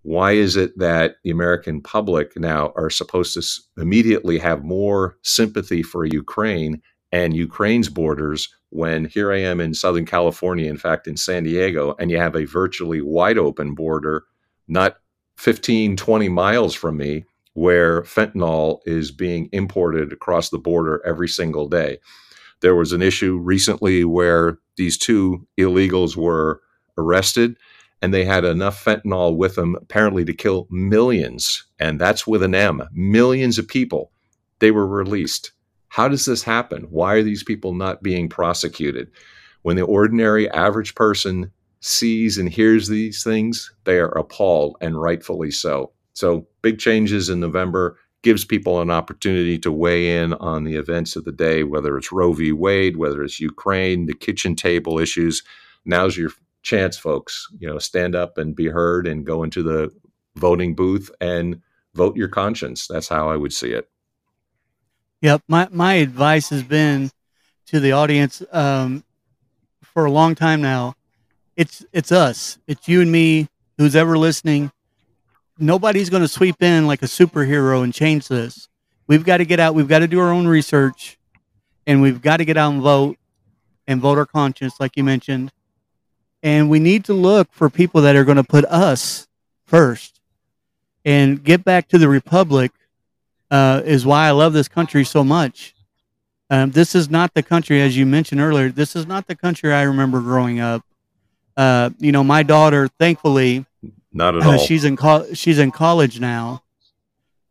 Why 0.04 0.32
is 0.32 0.54
it 0.54 0.78
that 0.78 1.16
the 1.24 1.30
American 1.30 1.80
public 1.80 2.36
now 2.36 2.72
are 2.76 2.90
supposed 2.90 3.32
to 3.32 3.80
immediately 3.80 4.38
have 4.38 4.62
more 4.62 5.16
sympathy 5.22 5.82
for 5.82 6.04
Ukraine 6.04 6.82
and 7.10 7.34
Ukraine's 7.34 7.88
borders 7.88 8.54
when 8.68 9.06
here 9.06 9.32
I 9.32 9.38
am 9.38 9.60
in 9.60 9.72
Southern 9.72 10.04
California, 10.04 10.68
in 10.68 10.76
fact, 10.76 11.06
in 11.06 11.16
San 11.16 11.44
Diego, 11.44 11.94
and 11.98 12.10
you 12.10 12.18
have 12.18 12.36
a 12.36 12.44
virtually 12.44 13.00
wide 13.00 13.38
open 13.38 13.74
border, 13.74 14.24
not 14.68 14.98
15, 15.38 15.96
20 15.96 16.28
miles 16.28 16.74
from 16.74 16.98
me, 16.98 17.24
where 17.54 18.02
fentanyl 18.02 18.80
is 18.84 19.10
being 19.10 19.48
imported 19.52 20.12
across 20.12 20.50
the 20.50 20.58
border 20.58 21.00
every 21.06 21.28
single 21.28 21.66
day. 21.66 21.98
There 22.60 22.74
was 22.74 22.92
an 22.92 23.00
issue 23.00 23.38
recently 23.38 24.04
where 24.04 24.58
these 24.76 24.98
two 24.98 25.46
illegals 25.58 26.14
were 26.14 26.60
arrested 26.98 27.56
and 28.04 28.12
they 28.12 28.26
had 28.26 28.44
enough 28.44 28.84
fentanyl 28.84 29.34
with 29.34 29.54
them 29.54 29.76
apparently 29.76 30.26
to 30.26 30.34
kill 30.34 30.68
millions, 30.70 31.64
and 31.78 31.98
that's 31.98 32.26
with 32.26 32.42
an 32.42 32.54
M, 32.54 32.82
millions 32.92 33.58
of 33.58 33.66
people. 33.66 34.12
They 34.58 34.70
were 34.70 34.86
released. 34.86 35.52
How 35.88 36.08
does 36.08 36.26
this 36.26 36.42
happen? 36.42 36.82
Why 36.90 37.14
are 37.14 37.22
these 37.22 37.42
people 37.42 37.72
not 37.72 38.02
being 38.02 38.28
prosecuted? 38.28 39.10
When 39.62 39.76
the 39.76 39.86
ordinary 39.86 40.50
average 40.50 40.94
person 40.94 41.50
sees 41.80 42.36
and 42.36 42.46
hears 42.46 42.88
these 42.88 43.24
things, 43.24 43.72
they 43.84 43.98
are 43.98 44.18
appalled, 44.18 44.76
and 44.82 45.00
rightfully 45.00 45.50
so. 45.50 45.90
So, 46.12 46.46
big 46.60 46.78
changes 46.78 47.30
in 47.30 47.40
November 47.40 47.98
gives 48.20 48.44
people 48.44 48.82
an 48.82 48.90
opportunity 48.90 49.58
to 49.60 49.72
weigh 49.72 50.18
in 50.18 50.34
on 50.34 50.64
the 50.64 50.76
events 50.76 51.16
of 51.16 51.24
the 51.24 51.32
day, 51.32 51.64
whether 51.64 51.96
it's 51.96 52.12
Roe 52.12 52.34
v. 52.34 52.52
Wade, 52.52 52.98
whether 52.98 53.22
it's 53.22 53.40
Ukraine, 53.40 54.04
the 54.04 54.12
kitchen 54.12 54.54
table 54.54 54.98
issues. 54.98 55.42
Now's 55.86 56.18
your 56.18 56.32
chance, 56.64 56.96
folks. 56.96 57.46
You 57.56 57.68
know, 57.68 57.78
stand 57.78 58.16
up 58.16 58.38
and 58.38 58.56
be 58.56 58.66
heard 58.66 59.06
and 59.06 59.24
go 59.24 59.44
into 59.44 59.62
the 59.62 59.90
voting 60.34 60.74
booth 60.74 61.10
and 61.20 61.60
vote 61.94 62.16
your 62.16 62.28
conscience. 62.28 62.88
That's 62.88 63.08
how 63.08 63.28
I 63.28 63.36
would 63.36 63.52
see 63.52 63.70
it. 63.70 63.88
Yep. 65.20 65.42
My, 65.46 65.68
my 65.70 65.94
advice 65.94 66.48
has 66.50 66.64
been 66.64 67.10
to 67.66 67.78
the 67.78 67.92
audience 67.92 68.42
um, 68.50 69.04
for 69.82 70.06
a 70.06 70.10
long 70.10 70.34
time 70.34 70.60
now. 70.60 70.94
It's, 71.56 71.84
it's 71.92 72.10
us. 72.10 72.58
It's 72.66 72.88
you 72.88 73.00
and 73.00 73.12
me, 73.12 73.48
who's 73.78 73.94
ever 73.94 74.18
listening. 74.18 74.72
Nobody's 75.56 76.10
going 76.10 76.22
to 76.22 76.28
sweep 76.28 76.62
in 76.62 76.86
like 76.86 77.02
a 77.02 77.06
superhero 77.06 77.84
and 77.84 77.94
change 77.94 78.26
this. 78.26 78.68
We've 79.06 79.24
got 79.24 79.36
to 79.36 79.44
get 79.44 79.60
out. 79.60 79.74
We've 79.74 79.88
got 79.88 80.00
to 80.00 80.08
do 80.08 80.18
our 80.18 80.32
own 80.32 80.48
research 80.48 81.16
and 81.86 82.02
we've 82.02 82.20
got 82.20 82.38
to 82.38 82.44
get 82.44 82.56
out 82.56 82.72
and 82.72 82.82
vote 82.82 83.16
and 83.86 84.00
vote 84.00 84.18
our 84.18 84.26
conscience, 84.26 84.74
like 84.80 84.96
you 84.96 85.04
mentioned 85.04 85.52
and 86.44 86.68
we 86.68 86.78
need 86.78 87.06
to 87.06 87.14
look 87.14 87.48
for 87.50 87.70
people 87.70 88.02
that 88.02 88.14
are 88.14 88.22
going 88.22 88.36
to 88.36 88.44
put 88.44 88.66
us 88.66 89.26
first 89.66 90.20
and 91.04 91.42
get 91.42 91.64
back 91.64 91.88
to 91.88 91.98
the 91.98 92.08
republic 92.08 92.70
uh, 93.50 93.80
is 93.84 94.04
why 94.04 94.28
I 94.28 94.30
love 94.32 94.52
this 94.52 94.68
country 94.68 95.04
so 95.04 95.24
much. 95.24 95.74
Um, 96.50 96.70
this 96.70 96.94
is 96.94 97.08
not 97.08 97.32
the 97.32 97.42
country, 97.42 97.80
as 97.80 97.96
you 97.96 98.04
mentioned 98.04 98.42
earlier. 98.42 98.68
This 98.68 98.94
is 98.94 99.06
not 99.06 99.26
the 99.26 99.34
country 99.34 99.72
I 99.72 99.82
remember 99.82 100.20
growing 100.20 100.60
up. 100.60 100.84
Uh, 101.56 101.90
you 101.98 102.12
know, 102.12 102.22
my 102.22 102.42
daughter, 102.42 102.88
thankfully, 102.98 103.64
not 104.12 104.36
at 104.36 104.42
all. 104.42 104.52
Uh, 104.52 104.58
she's 104.58 104.84
in 104.84 104.96
co- 104.96 105.32
she's 105.32 105.58
in 105.58 105.70
college 105.70 106.20
now, 106.20 106.62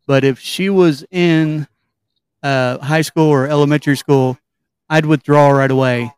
but 0.05 0.23
if 0.23 0.39
she 0.39 0.69
was 0.69 1.03
in 1.09 1.67
uh, 2.43 2.77
high 2.77 3.01
school 3.01 3.27
or 3.29 3.47
elementary 3.47 3.97
school, 3.97 4.37
I'd 4.89 5.05
withdraw 5.05 5.49
right 5.49 5.71
away 5.71 6.13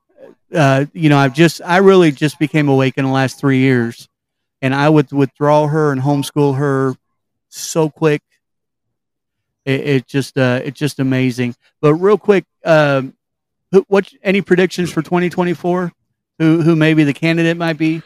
uh, 0.56 0.86
you 0.94 1.10
know, 1.10 1.18
I've 1.18 1.34
just, 1.34 1.62
I 1.64 1.78
really 1.78 2.12
just 2.12 2.40
became 2.40 2.70
awake 2.70 2.98
in 2.98 3.06
the 3.06 3.12
last 3.12 3.40
three 3.40 3.60
years, 3.60 4.08
and 4.62 4.74
I 4.74 4.90
would 4.90 5.12
withdraw 5.12 5.68
her 5.68 5.92
and 5.92 6.02
homeschool 6.02 6.58
her 6.58 6.96
so 7.50 7.90
quick. 7.90 8.22
It, 9.66 9.82
it 9.82 10.08
just, 10.08 10.38
uh, 10.38 10.62
it's 10.64 10.80
just 10.80 11.00
amazing. 11.00 11.56
But 11.82 11.96
real 11.96 12.18
quick, 12.18 12.46
um, 12.64 13.14
what 13.88 14.12
any 14.24 14.42
predictions 14.42 14.92
for 14.92 15.02
2024? 15.02 15.92
Who, 16.40 16.62
who 16.62 16.76
maybe 16.76 17.04
the 17.04 17.14
candidate 17.14 17.58
might 17.58 17.78
be? 17.78 18.02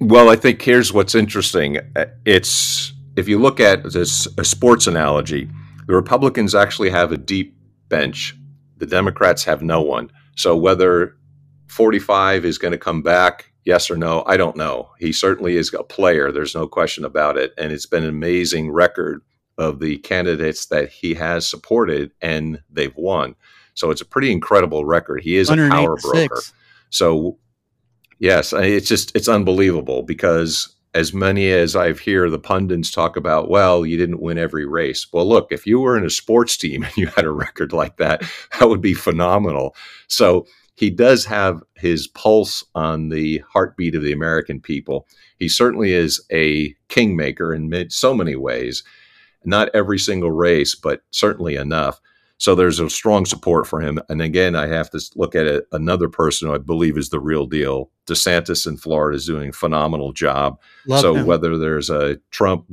Well, 0.00 0.28
I 0.28 0.36
think 0.36 0.62
here's 0.62 0.92
what's 0.92 1.14
interesting. 1.14 1.78
It's 2.24 2.92
if 3.16 3.28
you 3.28 3.38
look 3.38 3.58
at 3.58 3.92
this 3.92 4.28
a 4.38 4.44
sports 4.44 4.86
analogy, 4.86 5.48
the 5.86 5.94
Republicans 5.94 6.54
actually 6.54 6.90
have 6.90 7.10
a 7.10 7.16
deep 7.16 7.56
bench 7.88 8.37
the 8.78 8.86
Democrats 8.86 9.44
have 9.44 9.62
no 9.62 9.80
one. 9.80 10.10
So 10.36 10.56
whether 10.56 11.16
45 11.66 12.44
is 12.44 12.58
going 12.58 12.72
to 12.72 12.78
come 12.78 13.02
back, 13.02 13.52
yes 13.64 13.90
or 13.90 13.96
no, 13.96 14.22
I 14.26 14.36
don't 14.36 14.56
know. 14.56 14.90
He 14.98 15.12
certainly 15.12 15.56
is 15.56 15.72
a 15.74 15.82
player. 15.82 16.32
There's 16.32 16.54
no 16.54 16.66
question 16.66 17.04
about 17.04 17.36
it. 17.36 17.52
And 17.58 17.72
it's 17.72 17.86
been 17.86 18.04
an 18.04 18.08
amazing 18.08 18.70
record 18.70 19.22
of 19.58 19.80
the 19.80 19.98
candidates 19.98 20.66
that 20.66 20.90
he 20.90 21.14
has 21.14 21.48
supported 21.48 22.12
and 22.22 22.62
they've 22.70 22.96
won. 22.96 23.34
So 23.74 23.90
it's 23.90 24.00
a 24.00 24.06
pretty 24.06 24.32
incredible 24.32 24.84
record. 24.84 25.22
He 25.22 25.36
is 25.36 25.50
a 25.50 25.56
power 25.56 25.96
broker. 25.96 26.40
So 26.90 27.38
yes, 28.18 28.52
it's 28.52 28.88
just 28.88 29.14
it's 29.14 29.28
unbelievable 29.28 30.02
because 30.02 30.74
as 30.94 31.12
many 31.12 31.50
as 31.50 31.76
I've 31.76 32.00
hear 32.00 32.30
the 32.30 32.38
pundits 32.38 32.90
talk 32.90 33.16
about, 33.16 33.50
well, 33.50 33.84
you 33.84 33.96
didn't 33.96 34.20
win 34.20 34.38
every 34.38 34.66
race. 34.66 35.06
Well, 35.12 35.28
look, 35.28 35.48
if 35.50 35.66
you 35.66 35.80
were 35.80 35.96
in 35.96 36.04
a 36.04 36.10
sports 36.10 36.56
team 36.56 36.82
and 36.84 36.96
you 36.96 37.08
had 37.08 37.24
a 37.24 37.30
record 37.30 37.72
like 37.72 37.96
that, 37.96 38.22
that 38.58 38.68
would 38.68 38.80
be 38.80 38.94
phenomenal. 38.94 39.74
So 40.06 40.46
he 40.74 40.90
does 40.90 41.24
have 41.24 41.62
his 41.74 42.06
pulse 42.06 42.64
on 42.74 43.08
the 43.08 43.42
heartbeat 43.52 43.94
of 43.94 44.02
the 44.02 44.12
American 44.12 44.60
people. 44.60 45.08
He 45.36 45.48
certainly 45.48 45.92
is 45.92 46.24
a 46.30 46.74
kingmaker 46.88 47.52
in 47.52 47.90
so 47.90 48.14
many 48.14 48.36
ways. 48.36 48.84
Not 49.44 49.70
every 49.74 49.98
single 49.98 50.30
race, 50.30 50.74
but 50.74 51.02
certainly 51.10 51.56
enough. 51.56 52.00
So 52.38 52.54
there's 52.54 52.78
a 52.78 52.88
strong 52.88 53.26
support 53.26 53.66
for 53.66 53.80
him. 53.80 53.98
And 54.08 54.22
again, 54.22 54.54
I 54.54 54.68
have 54.68 54.90
to 54.90 55.00
look 55.16 55.34
at 55.34 55.64
another 55.72 56.08
person 56.08 56.48
who 56.48 56.54
I 56.54 56.58
believe 56.58 56.96
is 56.96 57.08
the 57.08 57.20
real 57.20 57.46
deal. 57.46 57.90
DeSantis 58.06 58.66
in 58.66 58.76
Florida 58.76 59.16
is 59.16 59.26
doing 59.26 59.50
a 59.50 59.52
phenomenal 59.52 60.12
job. 60.12 60.60
Love 60.86 61.00
so 61.00 61.14
him. 61.14 61.26
whether 61.26 61.58
there's 61.58 61.90
a 61.90 62.18
Trump 62.30 62.66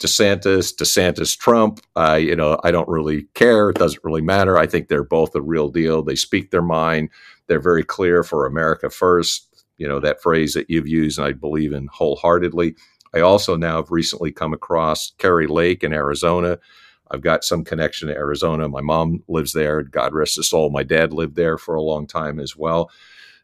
DeSantis, 0.00 0.74
DeSantis 0.74 1.38
Trump, 1.38 1.80
uh, 1.94 2.14
you 2.14 2.34
know, 2.34 2.58
I 2.64 2.72
don't 2.72 2.88
really 2.88 3.28
care. 3.34 3.70
It 3.70 3.76
doesn't 3.76 4.02
really 4.02 4.20
matter. 4.20 4.58
I 4.58 4.66
think 4.66 4.88
they're 4.88 5.04
both 5.04 5.32
a 5.36 5.40
real 5.40 5.68
deal. 5.68 6.02
They 6.02 6.16
speak 6.16 6.50
their 6.50 6.60
mind. 6.60 7.08
They're 7.46 7.60
very 7.60 7.84
clear 7.84 8.24
for 8.24 8.44
America 8.44 8.90
first. 8.90 9.64
You 9.78 9.86
know, 9.86 10.00
that 10.00 10.20
phrase 10.20 10.54
that 10.54 10.68
you've 10.68 10.88
used 10.88 11.18
and 11.18 11.26
I 11.28 11.32
believe 11.32 11.72
in 11.72 11.86
wholeheartedly. 11.86 12.74
I 13.14 13.20
also 13.20 13.56
now 13.56 13.76
have 13.76 13.92
recently 13.92 14.32
come 14.32 14.52
across 14.52 15.12
Kari 15.18 15.46
Lake 15.46 15.84
in 15.84 15.92
Arizona 15.92 16.58
I've 17.12 17.20
got 17.20 17.44
some 17.44 17.62
connection 17.62 18.08
to 18.08 18.14
Arizona. 18.14 18.68
My 18.68 18.80
mom 18.80 19.22
lives 19.28 19.52
there. 19.52 19.82
God 19.82 20.14
rest 20.14 20.36
his 20.36 20.48
soul. 20.48 20.70
My 20.70 20.82
dad 20.82 21.12
lived 21.12 21.36
there 21.36 21.58
for 21.58 21.74
a 21.74 21.82
long 21.82 22.06
time 22.06 22.40
as 22.40 22.56
well. 22.56 22.90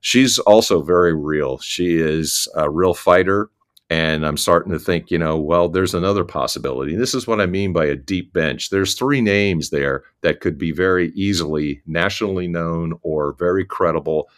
She's 0.00 0.38
also 0.38 0.82
very 0.82 1.14
real. 1.14 1.58
She 1.58 1.96
is 1.96 2.48
a 2.56 2.70
real 2.70 2.94
fighter. 2.94 3.50
And 3.90 4.26
I'm 4.26 4.36
starting 4.36 4.72
to 4.72 4.78
think, 4.78 5.10
you 5.10 5.18
know, 5.18 5.38
well, 5.38 5.68
there's 5.68 5.94
another 5.94 6.24
possibility. 6.24 6.94
This 6.94 7.14
is 7.14 7.26
what 7.26 7.40
I 7.40 7.46
mean 7.46 7.72
by 7.72 7.86
a 7.86 7.96
deep 7.96 8.32
bench. 8.34 8.68
There's 8.68 8.94
three 8.94 9.22
names 9.22 9.70
there 9.70 10.04
that 10.20 10.40
could 10.40 10.58
be 10.58 10.72
very 10.72 11.10
easily 11.14 11.82
nationally 11.86 12.48
known 12.48 12.98
or 13.02 13.34
very 13.38 13.64
credible. 13.64 14.28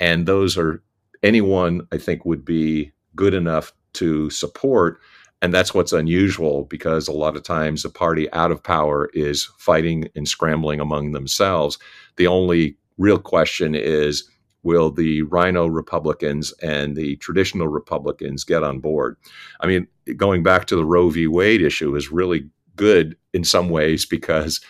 And 0.00 0.26
those 0.26 0.58
are 0.58 0.82
anyone 1.22 1.86
I 1.92 1.98
think 1.98 2.24
would 2.24 2.44
be 2.44 2.92
good 3.14 3.32
enough 3.32 3.72
to 3.94 4.28
support 4.30 4.98
and 5.42 5.52
that's 5.52 5.74
what's 5.74 5.92
unusual 5.92 6.64
because 6.64 7.08
a 7.08 7.12
lot 7.12 7.36
of 7.36 7.42
times 7.42 7.82
the 7.82 7.90
party 7.90 8.30
out 8.32 8.50
of 8.50 8.62
power 8.62 9.10
is 9.12 9.44
fighting 9.58 10.08
and 10.14 10.26
scrambling 10.26 10.80
among 10.80 11.12
themselves. 11.12 11.78
The 12.16 12.26
only 12.26 12.76
real 12.98 13.18
question 13.18 13.74
is 13.74 14.28
will 14.62 14.90
the 14.90 15.22
RINO 15.22 15.66
Republicans 15.66 16.52
and 16.60 16.96
the 16.96 17.16
traditional 17.16 17.68
Republicans 17.68 18.42
get 18.42 18.64
on 18.64 18.80
board? 18.80 19.16
I 19.60 19.66
mean, 19.66 19.86
going 20.16 20.42
back 20.42 20.66
to 20.66 20.76
the 20.76 20.84
Roe 20.84 21.08
v. 21.10 21.28
Wade 21.28 21.62
issue 21.62 21.94
is 21.94 22.10
really 22.10 22.48
good 22.74 23.16
in 23.32 23.44
some 23.44 23.68
ways 23.68 24.04
because 24.04 24.60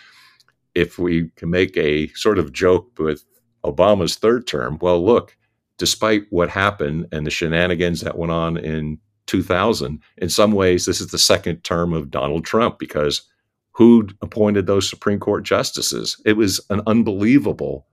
if 0.75 0.99
we 0.99 1.29
can 1.35 1.49
make 1.49 1.75
a 1.75 2.07
sort 2.09 2.37
of 2.37 2.53
joke 2.53 2.91
with 2.99 3.23
Obama's 3.63 4.15
third 4.15 4.45
term, 4.45 4.77
well, 4.81 5.03
look, 5.03 5.35
despite 5.77 6.23
what 6.29 6.49
happened 6.49 7.07
and 7.11 7.25
the 7.25 7.31
shenanigans 7.31 8.01
that 8.01 8.17
went 8.17 8.31
on 8.31 8.57
in 8.57 8.99
2000. 9.27 10.01
In 10.17 10.29
some 10.29 10.51
ways, 10.51 10.85
this 10.85 10.99
is 10.99 11.07
the 11.07 11.17
second 11.17 11.63
term 11.63 11.93
of 11.93 12.09
Donald 12.09 12.45
Trump 12.45 12.79
because 12.79 13.21
who 13.71 14.07
appointed 14.21 14.65
those 14.65 14.89
Supreme 14.89 15.19
Court 15.19 15.43
justices? 15.43 16.19
It 16.25 16.33
was 16.33 16.59
an 16.69 16.81
unbelievable 16.87 17.85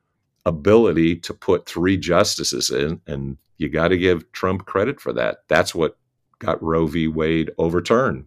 ability 0.47 1.17
to 1.17 1.35
put 1.35 1.67
three 1.67 1.97
justices 1.97 2.71
in, 2.71 3.01
and 3.07 3.37
you 3.59 3.69
got 3.69 3.89
to 3.89 3.99
give 3.99 4.31
Trump 4.33 4.65
credit 4.65 5.01
for 5.01 5.13
that. 5.13 5.45
That's 5.49 5.75
what 5.75 5.99
got 6.39 6.63
Roe 6.63 6.87
v. 6.87 7.09
Wade 7.09 7.51
overturned. 7.59 8.27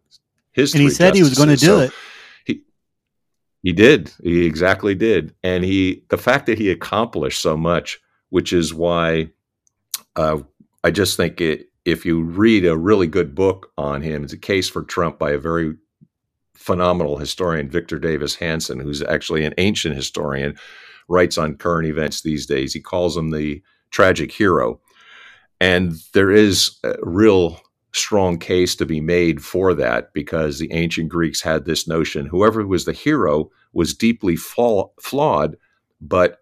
His 0.51 0.73
and 0.73 0.83
he 0.83 0.89
said 0.89 1.13
justices. 1.13 1.17
he 1.17 1.29
was 1.29 1.37
going 1.37 1.57
to 1.57 1.65
do 1.65 1.65
so 1.65 1.79
it. 1.79 1.91
He 2.45 2.61
he 3.63 3.73
did. 3.73 4.11
He 4.23 4.45
exactly 4.45 4.95
did, 4.95 5.33
and 5.43 5.63
he 5.63 6.03
the 6.09 6.17
fact 6.17 6.45
that 6.47 6.57
he 6.57 6.69
accomplished 6.69 7.41
so 7.41 7.57
much, 7.57 7.99
which 8.29 8.53
is 8.53 8.73
why 8.73 9.29
uh, 10.15 10.39
I 10.83 10.91
just 10.91 11.17
think 11.17 11.41
it 11.41 11.69
if 11.87 12.05
you 12.05 12.21
read 12.21 12.65
a 12.65 12.77
really 12.77 13.07
good 13.07 13.33
book 13.33 13.71
on 13.77 14.01
him, 14.01 14.25
it's 14.25 14.33
a 14.33 14.37
case 14.37 14.67
for 14.67 14.83
Trump 14.83 15.17
by 15.17 15.31
a 15.31 15.37
very 15.37 15.73
phenomenal 16.53 17.17
historian, 17.17 17.69
Victor 17.69 17.97
Davis 17.97 18.35
Hanson, 18.35 18.77
who's 18.77 19.01
actually 19.03 19.45
an 19.45 19.53
ancient 19.57 19.95
historian, 19.95 20.57
writes 21.07 21.37
on 21.37 21.55
current 21.55 21.87
events 21.87 22.21
these 22.21 22.45
days. 22.45 22.73
He 22.73 22.81
calls 22.81 23.15
him 23.15 23.31
the 23.31 23.63
tragic 23.89 24.33
hero. 24.33 24.81
And 25.61 25.93
there 26.13 26.29
is 26.29 26.77
a 26.83 26.95
real 27.03 27.61
strong 27.93 28.37
case 28.37 28.75
to 28.75 28.85
be 28.85 28.99
made 28.99 29.41
for 29.41 29.73
that 29.73 30.11
because 30.13 30.59
the 30.59 30.73
ancient 30.73 31.07
Greeks 31.07 31.41
had 31.41 31.63
this 31.63 31.87
notion 31.87 32.25
whoever 32.25 32.67
was 32.67 32.83
the 32.83 32.91
hero 32.91 33.49
was 33.71 33.93
deeply 33.93 34.35
flawed, 34.35 35.55
but 36.01 36.39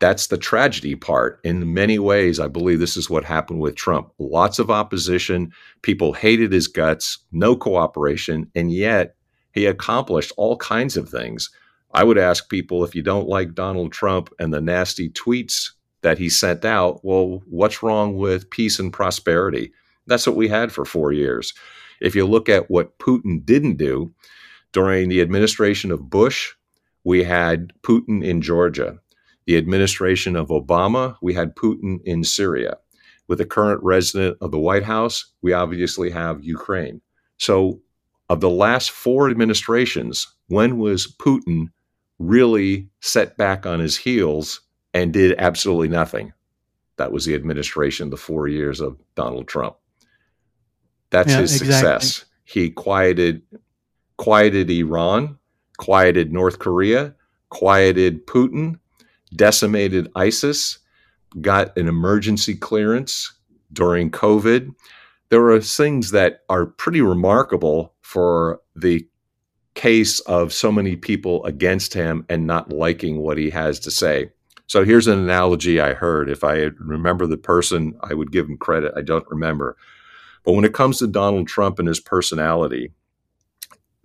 that's 0.00 0.28
the 0.28 0.38
tragedy 0.38 0.94
part. 0.94 1.40
In 1.42 1.74
many 1.74 1.98
ways, 1.98 2.38
I 2.38 2.46
believe 2.46 2.78
this 2.78 2.96
is 2.96 3.10
what 3.10 3.24
happened 3.24 3.60
with 3.60 3.74
Trump. 3.74 4.12
Lots 4.18 4.58
of 4.58 4.70
opposition, 4.70 5.52
people 5.82 6.12
hated 6.12 6.52
his 6.52 6.68
guts, 6.68 7.18
no 7.32 7.56
cooperation, 7.56 8.50
and 8.54 8.72
yet 8.72 9.16
he 9.52 9.66
accomplished 9.66 10.32
all 10.36 10.56
kinds 10.56 10.96
of 10.96 11.08
things. 11.08 11.50
I 11.92 12.04
would 12.04 12.18
ask 12.18 12.48
people 12.48 12.84
if 12.84 12.94
you 12.94 13.02
don't 13.02 13.28
like 13.28 13.54
Donald 13.54 13.92
Trump 13.92 14.30
and 14.38 14.52
the 14.52 14.60
nasty 14.60 15.10
tweets 15.10 15.70
that 16.02 16.18
he 16.18 16.28
sent 16.28 16.64
out, 16.64 17.04
well, 17.04 17.42
what's 17.46 17.82
wrong 17.82 18.16
with 18.16 18.50
peace 18.50 18.78
and 18.78 18.92
prosperity? 18.92 19.72
That's 20.06 20.26
what 20.26 20.36
we 20.36 20.48
had 20.48 20.70
for 20.70 20.84
four 20.84 21.12
years. 21.12 21.54
If 22.00 22.14
you 22.14 22.24
look 22.24 22.48
at 22.48 22.70
what 22.70 22.98
Putin 22.98 23.44
didn't 23.44 23.78
do 23.78 24.14
during 24.72 25.08
the 25.08 25.20
administration 25.20 25.90
of 25.90 26.08
Bush, 26.08 26.52
we 27.02 27.24
had 27.24 27.72
Putin 27.82 28.24
in 28.24 28.42
Georgia 28.42 29.00
the 29.48 29.56
administration 29.56 30.36
of 30.36 30.48
Obama, 30.48 31.16
we 31.22 31.32
had 31.32 31.56
Putin 31.56 32.00
in 32.04 32.22
Syria. 32.22 32.76
With 33.28 33.38
the 33.38 33.46
current 33.46 33.82
resident 33.82 34.36
of 34.42 34.50
the 34.50 34.58
White 34.58 34.82
House, 34.82 35.32
we 35.40 35.54
obviously 35.54 36.10
have 36.10 36.44
Ukraine. 36.44 37.00
So, 37.38 37.80
of 38.28 38.40
the 38.42 38.50
last 38.50 38.90
four 38.90 39.30
administrations, 39.30 40.26
when 40.48 40.76
was 40.76 41.16
Putin 41.16 41.68
really 42.18 42.90
set 43.00 43.38
back 43.38 43.64
on 43.64 43.80
his 43.80 43.96
heels 43.96 44.60
and 44.92 45.14
did 45.14 45.34
absolutely 45.38 45.88
nothing? 45.88 46.34
That 46.98 47.10
was 47.10 47.24
the 47.24 47.34
administration, 47.34 48.10
the 48.10 48.18
four 48.18 48.48
years 48.48 48.82
of 48.82 48.98
Donald 49.14 49.48
Trump. 49.48 49.76
That's 51.08 51.30
yeah, 51.30 51.40
his 51.40 51.56
success. 51.56 52.18
Exactly. 52.18 52.28
He 52.44 52.70
quieted 52.70 53.42
quieted 54.18 54.70
Iran, 54.70 55.38
quieted 55.78 56.34
North 56.34 56.58
Korea, 56.58 57.14
quieted 57.48 58.26
Putin, 58.26 58.78
decimated 59.34 60.10
ISIS, 60.14 60.78
got 61.40 61.76
an 61.76 61.88
emergency 61.88 62.54
clearance 62.54 63.32
during 63.72 64.10
COVID. 64.10 64.74
There 65.30 65.50
are 65.50 65.60
things 65.60 66.10
that 66.12 66.40
are 66.48 66.66
pretty 66.66 67.00
remarkable 67.00 67.94
for 68.00 68.60
the 68.74 69.06
case 69.74 70.20
of 70.20 70.52
so 70.52 70.72
many 70.72 70.96
people 70.96 71.44
against 71.44 71.94
him 71.94 72.24
and 72.28 72.46
not 72.46 72.72
liking 72.72 73.18
what 73.18 73.38
he 73.38 73.50
has 73.50 73.78
to 73.80 73.90
say. 73.90 74.30
So 74.66 74.84
here's 74.84 75.06
an 75.06 75.18
analogy 75.18 75.80
I 75.80 75.94
heard. 75.94 76.28
If 76.28 76.44
I 76.44 76.70
remember 76.78 77.26
the 77.26 77.38
person, 77.38 77.98
I 78.02 78.14
would 78.14 78.32
give 78.32 78.48
him 78.48 78.58
credit. 78.58 78.92
I 78.96 79.02
don't 79.02 79.28
remember. 79.28 79.76
But 80.44 80.52
when 80.52 80.64
it 80.64 80.74
comes 80.74 80.98
to 80.98 81.06
Donald 81.06 81.46
Trump 81.46 81.78
and 81.78 81.88
his 81.88 82.00
personality, 82.00 82.90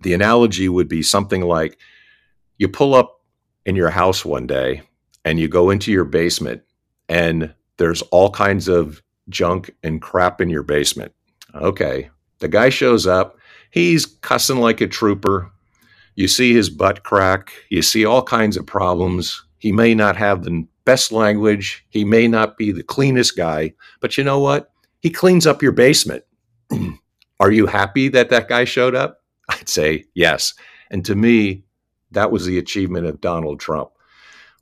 the 0.00 0.14
analogy 0.14 0.68
would 0.68 0.88
be 0.88 1.02
something 1.02 1.42
like 1.42 1.78
you 2.58 2.68
pull 2.68 2.94
up 2.94 3.20
in 3.66 3.76
your 3.76 3.90
house 3.90 4.24
one 4.24 4.46
day 4.46 4.82
and 5.24 5.40
you 5.40 5.48
go 5.48 5.70
into 5.70 5.90
your 5.90 6.04
basement 6.04 6.62
and 7.08 7.52
there's 7.76 8.02
all 8.02 8.30
kinds 8.30 8.68
of 8.68 9.02
junk 9.28 9.70
and 9.82 10.00
crap 10.02 10.40
in 10.40 10.50
your 10.50 10.62
basement. 10.62 11.12
Okay. 11.54 12.10
The 12.38 12.48
guy 12.48 12.68
shows 12.68 13.06
up. 13.06 13.38
He's 13.70 14.06
cussing 14.06 14.58
like 14.58 14.80
a 14.80 14.86
trooper. 14.86 15.50
You 16.14 16.28
see 16.28 16.54
his 16.54 16.70
butt 16.70 17.02
crack. 17.02 17.52
You 17.70 17.82
see 17.82 18.04
all 18.04 18.22
kinds 18.22 18.56
of 18.56 18.66
problems. 18.66 19.42
He 19.58 19.72
may 19.72 19.94
not 19.94 20.16
have 20.16 20.44
the 20.44 20.66
best 20.84 21.10
language. 21.10 21.84
He 21.88 22.04
may 22.04 22.28
not 22.28 22.56
be 22.56 22.70
the 22.70 22.82
cleanest 22.82 23.36
guy. 23.36 23.72
But 24.00 24.16
you 24.16 24.24
know 24.24 24.38
what? 24.38 24.70
He 25.00 25.10
cleans 25.10 25.46
up 25.46 25.62
your 25.62 25.72
basement. 25.72 26.24
Are 27.40 27.50
you 27.50 27.66
happy 27.66 28.08
that 28.08 28.30
that 28.30 28.48
guy 28.48 28.64
showed 28.64 28.94
up? 28.94 29.22
I'd 29.48 29.68
say 29.68 30.04
yes. 30.14 30.54
And 30.90 31.04
to 31.06 31.14
me, 31.14 31.64
that 32.12 32.30
was 32.30 32.46
the 32.46 32.58
achievement 32.58 33.06
of 33.06 33.20
Donald 33.20 33.58
Trump 33.58 33.90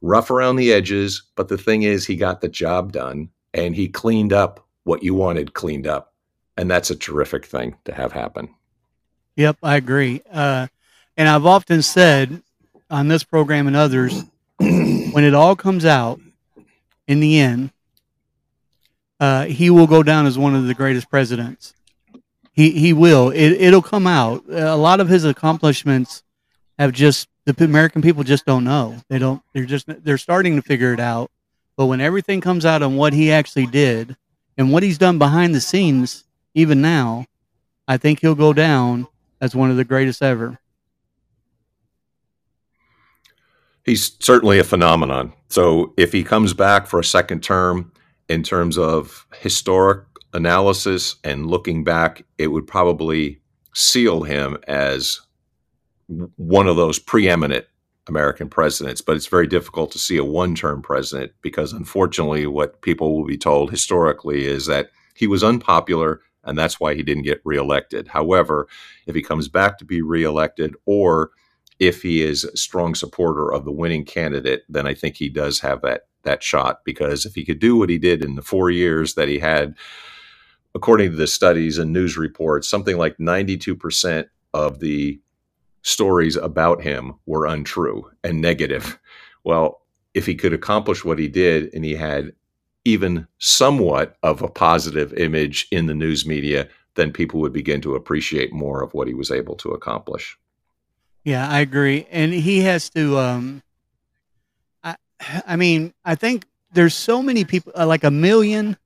rough 0.03 0.31
around 0.31 0.57
the 0.57 0.73
edges, 0.73 1.23
but 1.37 1.49
the 1.49 1.57
thing 1.57 1.85
is, 1.85 2.07
he 2.07 2.17
got 2.17 2.41
the 2.41 2.49
job 2.49 2.93
done 2.93 3.31
and 3.55 3.75
he 3.75 3.89
cleaned 3.89 4.33
up 4.33 4.67
what 4.85 5.03
you 5.03 5.15
wanted 5.15 5.55
cleaned 5.55 5.87
up. 5.87 6.13
And 6.57 6.71
that's 6.71 6.91
a 6.91 6.97
terrific 6.97 7.47
thing 7.47 7.77
to 7.85 7.95
have 7.95 8.13
happen. 8.13 8.55
Yep, 9.37 9.59
I 9.63 9.77
agree. 9.77 10.21
Uh, 10.31 10.67
and 11.17 11.29
I've 11.29 11.47
often 11.47 11.81
said 11.81 12.43
on 12.91 13.09
this 13.09 13.25
program 13.25 13.67
and 13.67 13.77
others, 13.77 14.25
when 14.59 15.25
it 15.25 15.35
all 15.35 15.57
comes 15.57 15.85
out 15.85 16.21
in 17.07 17.21
the 17.21 17.39
end, 17.39 17.71
uh, 19.21 19.47
he 19.47 19.71
will 19.71 19.87
go 19.87 20.03
down 20.03 20.27
as 20.27 20.37
one 20.37 20.55
of 20.55 20.67
the 20.67 20.75
greatest 20.75 21.09
presidents. 21.09 21.75
He 22.53 22.73
he 22.73 22.93
will. 22.93 23.31
It 23.31 23.53
it'll 23.53 23.81
come 23.81 24.07
out. 24.07 24.45
A 24.51 24.77
lot 24.77 25.01
of 25.01 25.09
his 25.09 25.25
accomplishments 25.25 26.23
have 26.79 26.93
just 26.93 27.29
the 27.45 27.65
American 27.65 28.03
people 28.03 28.25
just 28.25 28.47
don't 28.47 28.65
know. 28.65 28.97
They 29.09 29.19
don't. 29.19 29.43
They're 29.53 29.65
just 29.65 29.87
they're 30.05 30.19
starting 30.19 30.57
to 30.57 30.63
figure 30.63 30.93
it 30.93 31.01
out. 31.01 31.31
But 31.77 31.87
when 31.87 32.01
everything 32.01 32.41
comes 32.41 32.65
out 32.65 32.83
on 32.83 32.97
what 32.97 33.13
he 33.13 33.33
actually 33.33 33.67
did 33.67 34.17
and 34.57 34.71
what 34.73 34.83
he's 34.83 34.99
done 34.99 35.19
behind 35.19 35.55
the 35.55 35.61
scenes, 35.61 36.25
even 36.55 36.81
now, 36.83 37.27
I 37.89 37.97
think 37.97 38.21
he'll 38.21 38.35
go 38.35 38.53
down 38.53 39.07
as 39.41 39.57
one 39.57 39.71
of 39.71 39.77
the 39.77 39.85
greatest 39.85 40.23
ever. 40.23 40.59
He's 43.85 44.17
certainly 44.21 44.59
a 44.59 44.65
phenomenon. 44.65 45.33
So 45.49 45.93
if 45.97 46.13
he 46.13 46.23
comes 46.23 46.55
back 46.55 46.87
for 46.87 47.01
a 47.01 47.05
second 47.05 47.43
term, 47.43 47.93
in 48.29 48.43
terms 48.43 48.79
of 48.79 49.27
historic 49.41 50.05
analysis 50.33 51.17
and 51.25 51.47
looking 51.47 51.85
back, 51.85 52.25
it 52.39 52.47
would 52.47 52.67
probably 52.67 53.41
seal 53.75 54.23
him 54.23 54.57
as 54.67 55.21
one 56.37 56.67
of 56.69 56.77
those 56.77 56.99
preeminent 56.99 57.67
American 58.09 58.49
presidents, 58.49 59.01
but 59.01 59.17
it's 59.17 59.27
very 59.27 59.47
difficult 59.47 59.93
to 59.93 59.99
see 59.99 60.17
a 60.17 60.25
one 60.25 60.55
term 60.55 60.83
president 60.83 61.33
because, 61.41 61.73
unfortunately, 61.73 62.47
what 62.47 62.83
people 62.83 63.17
will 63.17 63.27
be 63.27 63.39
told 63.39 63.71
historically 63.71 64.45
is 64.45 64.67
that 64.67 64.91
he 65.15 65.27
was 65.27 65.45
unpopular 65.45 66.21
and 66.45 66.59
that's 66.59 66.81
why 66.81 66.95
he 66.95 67.03
didn't 67.03 67.23
get 67.23 67.41
reelected. 67.45 68.09
However, 68.09 68.67
if 69.07 69.15
he 69.15 69.23
comes 69.23 69.49
back 69.49 69.79
to 69.79 69.85
be 69.85 70.03
reelected 70.03 70.75
or 70.87 71.31
if 71.79 72.03
he 72.03 72.23
is 72.23 72.45
a 72.45 72.57
strong 72.57 72.95
supporter 72.95 73.53
of 73.53 73.65
the 73.65 73.73
winning 73.73 74.05
candidate, 74.05 74.63
then 74.69 74.87
I 74.87 74.95
think 74.95 75.17
he 75.17 75.29
does 75.29 75.61
have 75.61 75.83
that 75.83 76.03
that 76.25 76.43
shot 76.43 76.85
because 76.85 77.27
if 77.27 77.35
he 77.35 77.45
could 77.45 77.59
do 77.59 77.77
what 77.77 77.91
he 77.91 77.99
did 77.99 78.25
in 78.25 78.37
the 78.37 78.43
four 78.43 78.71
years 78.71 79.15
that 79.15 79.29
he 79.29 79.41
had, 79.41 79.75
according 80.73 81.11
to 81.11 81.17
the 81.17 81.27
studies 81.27 81.79
and 81.79 81.93
news 81.93 82.17
reports, 82.17 82.69
something 82.69 82.97
like 82.97 83.17
92% 83.19 84.27
of 84.55 84.79
the 84.79 85.21
stories 85.83 86.37
about 86.37 86.83
him 86.83 87.15
were 87.27 87.47
untrue 87.47 88.11
and 88.25 88.41
negative. 88.41 88.99
Well, 89.45 89.83
if 90.15 90.27
he 90.27 90.35
could 90.35 90.53
accomplish 90.53 91.05
what 91.05 91.19
he 91.19 91.29
did 91.29 91.73
and 91.75 91.85
he 91.85 91.95
had 91.95 92.33
even 92.85 93.27
somewhat 93.39 94.17
of 94.23 94.43
a 94.43 94.49
positive 94.49 95.13
image 95.15 95.69
in 95.71 95.87
the 95.87 95.95
news 95.95 96.27
media, 96.27 96.69
then 96.95 97.13
people 97.13 97.41
would 97.41 97.53
begin 97.53 97.81
to 97.81 97.95
appreciate 97.95 98.53
more 98.53 98.83
of 98.83 98.93
what 98.95 99.09
he 99.09 99.15
was 99.15 99.31
able 99.31 99.55
to 99.57 99.71
accomplish. 99.71 100.37
Yeah, 101.25 101.49
I 101.49 101.61
agree. 101.61 102.07
And 102.11 102.33
he 102.33 102.61
has 102.61 102.91
to 102.91 103.19
um 103.19 103.63
I 104.83 104.97
I 105.23 105.57
mean, 105.57 105.95
I 106.05 106.15
think 106.15 106.47
there's 106.73 106.95
so 106.95 107.23
many 107.23 107.45
people 107.45 107.73
uh, 107.77 107.87
like 107.87 108.05
a 108.05 108.11
million 108.11 108.77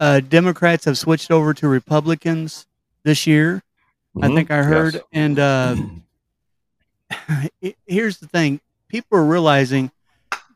uh 0.00 0.20
Democrats 0.20 0.84
have 0.84 0.96
switched 0.96 1.30
over 1.30 1.52
to 1.54 1.68
Republicans 1.68 2.66
this 3.02 3.26
year. 3.26 3.62
Mm-hmm. 4.16 4.24
I 4.24 4.34
think 4.34 4.50
I 4.50 4.62
heard 4.62 4.94
yes. 4.94 5.02
and 5.12 5.38
uh 5.38 5.76
here's 7.86 8.18
the 8.18 8.26
thing 8.26 8.60
people 8.88 9.18
are 9.18 9.24
realizing 9.24 9.90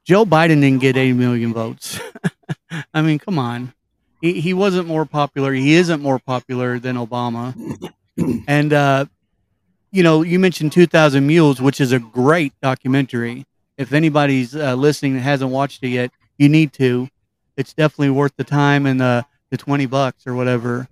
Joe 0.05 0.25
Biden 0.25 0.61
didn't 0.61 0.81
get 0.81 0.97
80 0.97 1.13
million 1.13 1.53
votes. 1.53 2.01
I 2.95 3.03
mean, 3.03 3.19
come 3.19 3.39
on. 3.39 3.73
He, 4.21 4.41
he 4.41 4.55
wasn't 4.55 4.89
more 4.89 5.05
popular. 5.05 5.53
He 5.53 5.75
isn't 5.75 6.03
more 6.03 6.19
popular 6.19 6.79
than 6.79 6.97
Obama. 6.97 7.55
and, 8.49 8.73
uh, 8.73 9.07
you 9.91 10.03
know, 10.03 10.23
you 10.23 10.39
mentioned 10.39 10.73
2000 10.73 11.27
Mules, 11.27 11.61
which 11.61 11.81
is 11.81 11.93
a 11.93 11.99
great 11.99 12.53
documentary. 12.61 13.47
If 13.77 13.93
anybody's 13.93 14.57
uh, 14.57 14.75
listening 14.75 15.15
that 15.15 15.21
hasn't 15.21 15.51
watched 15.51 15.83
it 15.83 15.89
yet, 15.89 16.11
you 16.39 16.49
need 16.49 16.73
to. 16.75 17.09
It's 17.57 17.75
definitely 17.75 18.11
worth 18.11 18.35
the 18.37 18.45
time 18.45 18.87
and 18.87 19.01
the, 19.01 19.27
the 19.51 19.57
20 19.57 19.87
bucks 19.87 20.27
or 20.27 20.35
whatever. 20.35 20.89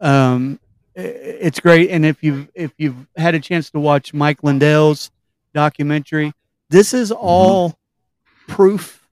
Um, 0.00 0.60
it's 0.98 1.60
great. 1.60 1.90
And 1.90 2.04
if 2.04 2.22
you've 2.22 2.48
if 2.54 2.72
you've 2.76 3.06
had 3.16 3.34
a 3.34 3.40
chance 3.40 3.70
to 3.70 3.80
watch 3.80 4.12
Mike 4.12 4.42
Lindell's 4.42 5.10
documentary, 5.54 6.32
this 6.70 6.92
is 6.92 7.10
mm-hmm. 7.10 7.24
all 7.24 7.70
mm-hmm. 7.70 8.52
proof 8.52 9.06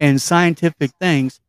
and 0.00 0.20
scientific 0.20 0.90
things. 1.00 1.40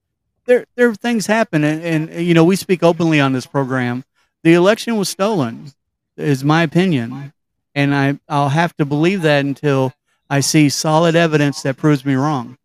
There 0.45 0.65
there 0.75 0.93
things 0.93 1.25
happen, 1.25 1.63
and, 1.63 1.83
and 2.09 2.25
you 2.25 2.33
know 2.33 2.45
we 2.45 2.55
speak 2.55 2.83
openly 2.83 3.19
on 3.19 3.33
this 3.33 3.45
program. 3.45 4.05
The 4.43 4.53
election 4.53 4.95
was 4.95 5.09
stolen, 5.09 5.73
is 6.15 6.43
my 6.43 6.63
opinion, 6.63 7.33
and 7.75 7.95
I 7.95 8.19
I'll 8.29 8.49
have 8.49 8.75
to 8.77 8.85
believe 8.85 9.23
that 9.23 9.43
until 9.43 9.91
I 10.29 10.39
see 10.41 10.69
solid 10.69 11.15
evidence 11.15 11.63
that 11.63 11.77
proves 11.77 12.05
me 12.05 12.13
wrong. 12.13 12.57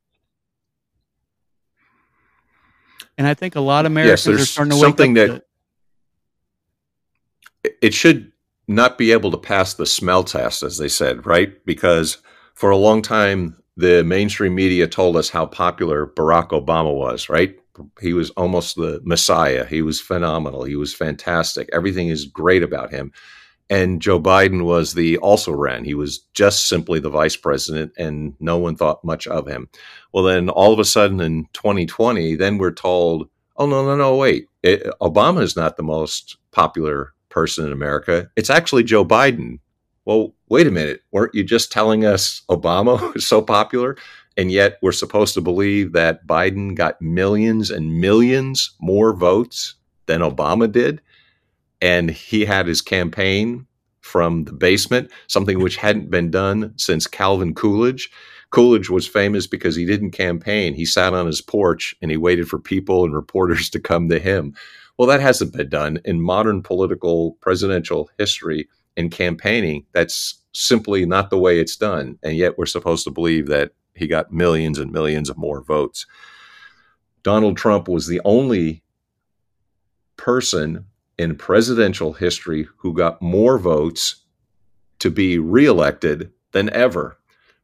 And 3.18 3.26
I 3.26 3.34
think 3.34 3.56
a 3.56 3.60
lot 3.60 3.84
of 3.84 3.92
Americans 3.92 4.26
yes, 4.26 4.40
are 4.40 4.44
starting 4.44 4.70
to 4.70 4.76
wake 4.76 4.84
something 4.84 5.18
up 5.18 5.28
that 5.28 5.36
it 5.36 5.46
should 7.90 8.32
not 8.68 8.98
be 8.98 9.12
able 9.12 9.30
to 9.30 9.38
pass 9.38 9.74
the 9.74 9.86
smell 9.86 10.24
test, 10.24 10.62
as 10.62 10.78
they 10.78 10.88
said, 10.88 11.26
right? 11.26 11.64
Because 11.64 12.18
for 12.54 12.70
a 12.70 12.76
long 12.76 13.02
time, 13.02 13.62
the 13.76 14.04
mainstream 14.04 14.54
media 14.54 14.86
told 14.86 15.16
us 15.16 15.30
how 15.30 15.46
popular 15.46 16.06
Barack 16.06 16.50
Obama 16.50 16.94
was, 16.94 17.28
right? 17.28 17.56
He 18.00 18.12
was 18.12 18.30
almost 18.30 18.76
the 18.76 19.00
messiah. 19.02 19.64
He 19.64 19.82
was 19.82 20.00
phenomenal. 20.00 20.64
He 20.64 20.76
was 20.76 20.94
fantastic. 20.94 21.68
Everything 21.72 22.08
is 22.08 22.26
great 22.26 22.62
about 22.62 22.90
him. 22.90 23.12
And 23.70 24.02
Joe 24.02 24.20
Biden 24.20 24.64
was 24.64 24.92
the 24.92 25.16
also 25.18 25.52
ran. 25.52 25.84
He 25.84 25.94
was 25.94 26.18
just 26.34 26.68
simply 26.68 27.00
the 27.00 27.08
vice 27.08 27.36
president, 27.36 27.92
and 27.96 28.34
no 28.38 28.58
one 28.58 28.76
thought 28.76 29.02
much 29.02 29.26
of 29.26 29.46
him. 29.48 29.70
Well, 30.12 30.24
then 30.24 30.50
all 30.50 30.74
of 30.74 30.78
a 30.78 30.84
sudden 30.84 31.20
in 31.20 31.46
2020, 31.54 32.36
then 32.36 32.58
we're 32.58 32.72
told, 32.72 33.30
oh, 33.56 33.64
no, 33.64 33.82
no, 33.82 33.96
no, 33.96 34.16
wait. 34.16 34.48
It, 34.62 34.82
Obama 35.00 35.40
is 35.40 35.56
not 35.56 35.78
the 35.78 35.82
most 35.82 36.36
popular 36.50 37.14
person 37.32 37.66
in 37.66 37.72
America. 37.72 38.30
It's 38.36 38.50
actually 38.50 38.84
Joe 38.84 39.04
Biden. 39.04 39.58
Well, 40.04 40.34
wait 40.48 40.66
a 40.66 40.70
minute. 40.70 41.02
Weren't 41.12 41.34
you 41.34 41.42
just 41.42 41.72
telling 41.72 42.04
us 42.04 42.42
Obama 42.48 43.12
was 43.14 43.26
so 43.26 43.42
popular? 43.42 43.96
And 44.36 44.50
yet 44.50 44.78
we're 44.82 44.92
supposed 44.92 45.34
to 45.34 45.40
believe 45.40 45.92
that 45.92 46.26
Biden 46.26 46.74
got 46.74 47.00
millions 47.02 47.70
and 47.70 48.00
millions 48.00 48.70
more 48.80 49.14
votes 49.14 49.74
than 50.06 50.20
Obama 50.20 50.70
did. 50.70 51.00
And 51.80 52.10
he 52.10 52.44
had 52.44 52.66
his 52.66 52.80
campaign 52.80 53.66
from 54.00 54.44
the 54.44 54.52
basement, 54.52 55.10
something 55.26 55.60
which 55.60 55.76
hadn't 55.76 56.10
been 56.10 56.30
done 56.30 56.72
since 56.76 57.06
Calvin 57.06 57.54
Coolidge. 57.54 58.10
Coolidge 58.50 58.90
was 58.90 59.06
famous 59.06 59.46
because 59.46 59.74
he 59.74 59.86
didn't 59.86 60.10
campaign. 60.10 60.74
He 60.74 60.84
sat 60.84 61.14
on 61.14 61.26
his 61.26 61.40
porch 61.40 61.94
and 62.02 62.10
he 62.10 62.16
waited 62.16 62.48
for 62.48 62.58
people 62.58 63.04
and 63.04 63.14
reporters 63.14 63.70
to 63.70 63.80
come 63.80 64.08
to 64.08 64.18
him. 64.18 64.54
Well, 64.98 65.08
that 65.08 65.20
hasn't 65.20 65.54
been 65.54 65.68
done 65.68 66.00
in 66.04 66.20
modern 66.20 66.62
political 66.62 67.32
presidential 67.40 68.10
history 68.18 68.68
in 68.96 69.10
campaigning. 69.10 69.86
That's 69.92 70.40
simply 70.52 71.06
not 71.06 71.30
the 71.30 71.38
way 71.38 71.58
it's 71.58 71.76
done. 71.76 72.18
And 72.22 72.36
yet 72.36 72.58
we're 72.58 72.66
supposed 72.66 73.04
to 73.04 73.10
believe 73.10 73.46
that 73.48 73.72
he 73.94 74.06
got 74.06 74.32
millions 74.32 74.78
and 74.78 74.92
millions 74.92 75.30
of 75.30 75.36
more 75.36 75.62
votes. 75.62 76.06
Donald 77.22 77.56
Trump 77.56 77.88
was 77.88 78.06
the 78.06 78.20
only 78.24 78.82
person 80.16 80.86
in 81.18 81.36
presidential 81.36 82.12
history 82.12 82.66
who 82.76 82.92
got 82.92 83.22
more 83.22 83.58
votes 83.58 84.16
to 84.98 85.10
be 85.10 85.38
reelected 85.38 86.30
than 86.52 86.70
ever. 86.70 87.18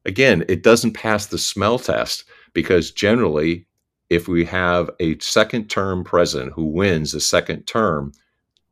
Again, 0.05 0.45
it 0.49 0.63
doesn't 0.63 0.93
pass 0.93 1.27
the 1.27 1.39
smell 1.39 1.79
test 1.79 2.25
because 2.53 2.91
generally 2.91 3.67
if 4.11 4.29
we 4.29 4.45
have 4.45 4.91
a 5.01 5.19
second 5.19 5.69
term 5.69 6.05
president 6.05 6.53
who 6.55 6.65
wins 6.65 7.13
the 7.13 7.21
second 7.21 7.65
term, 7.65 8.13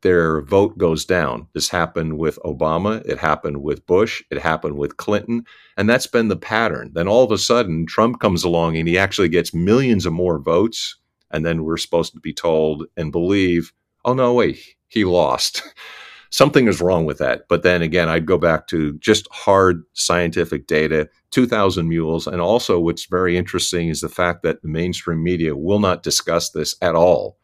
their 0.03 0.43
vote 0.43 0.78
goes 0.78 1.05
down. 1.05 1.49
This 1.53 1.68
happened 1.68 2.18
with 2.18 2.39
Obama, 2.45 3.05
it 3.07 3.18
happened 3.18 3.62
with 3.62 3.87
Bush, 3.87 4.22
it 4.30 4.39
happened 4.39 4.76
with 4.76 4.97
Clinton, 4.99 5.45
and 5.76 5.89
that's 5.89 6.07
been 6.07 6.28
the 6.28 6.37
pattern. 6.37 6.93
Then 6.95 7.09
all 7.09 7.24
of 7.24 7.32
a 7.32 7.39
sudden, 7.39 7.87
Trump 7.87 8.20
comes 8.20 8.45
along 8.45 8.76
and 8.76 8.89
he 8.89 8.99
actually 8.99 9.28
gets 9.28 9.55
millions 9.55 10.07
of 10.07 10.12
more 10.12 10.39
votes, 10.39 10.97
and 11.30 11.45
then 11.45 11.64
we're 11.64 11.76
supposed 11.76 12.12
to 12.14 12.20
be 12.20 12.32
told 12.32 12.87
and 12.97 13.11
believe, 13.11 13.72
oh 14.05 14.14
no, 14.14 14.32
wait, 14.32 14.61
he 14.89 15.05
lost. 15.05 15.62
Something 16.37 16.68
is 16.68 16.82
wrong 16.82 17.07
with 17.07 17.16
that. 17.16 17.49
But 17.49 17.62
then 17.62 17.80
again, 17.80 18.11
I'd 18.11 18.26
go 18.26 18.37
back 18.37 18.66
to 18.66 18.93
just 18.99 19.26
hard 19.32 19.84
scientific 19.95 20.66
data 20.66 21.09
2,000 21.30 21.89
Mules. 21.89 22.26
And 22.26 22.43
also, 22.43 22.78
what's 22.78 23.07
very 23.07 23.39
interesting 23.39 23.89
is 23.89 24.03
the 24.03 24.11
fact 24.11 24.43
that 24.43 24.61
the 24.61 24.68
mainstream 24.68 25.22
media 25.22 25.57
will 25.57 25.78
not 25.78 26.03
discuss 26.03 26.51
this 26.51 26.74
at 26.82 26.95
all. 26.95 27.39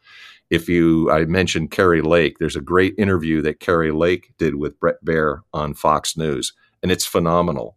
If 0.51 0.69
you, 0.69 1.09
I 1.09 1.25
mentioned 1.25 1.71
Kari 1.71 2.03
Lake, 2.03 2.37
there's 2.37 2.55
a 2.55 2.61
great 2.61 2.93
interview 2.99 3.41
that 3.41 3.59
Kari 3.59 3.89
Lake 3.89 4.31
did 4.37 4.57
with 4.57 4.79
Bret 4.79 5.03
Baier 5.03 5.39
on 5.55 5.73
Fox 5.73 6.15
News, 6.15 6.53
and 6.83 6.91
it's 6.91 7.03
phenomenal 7.03 7.75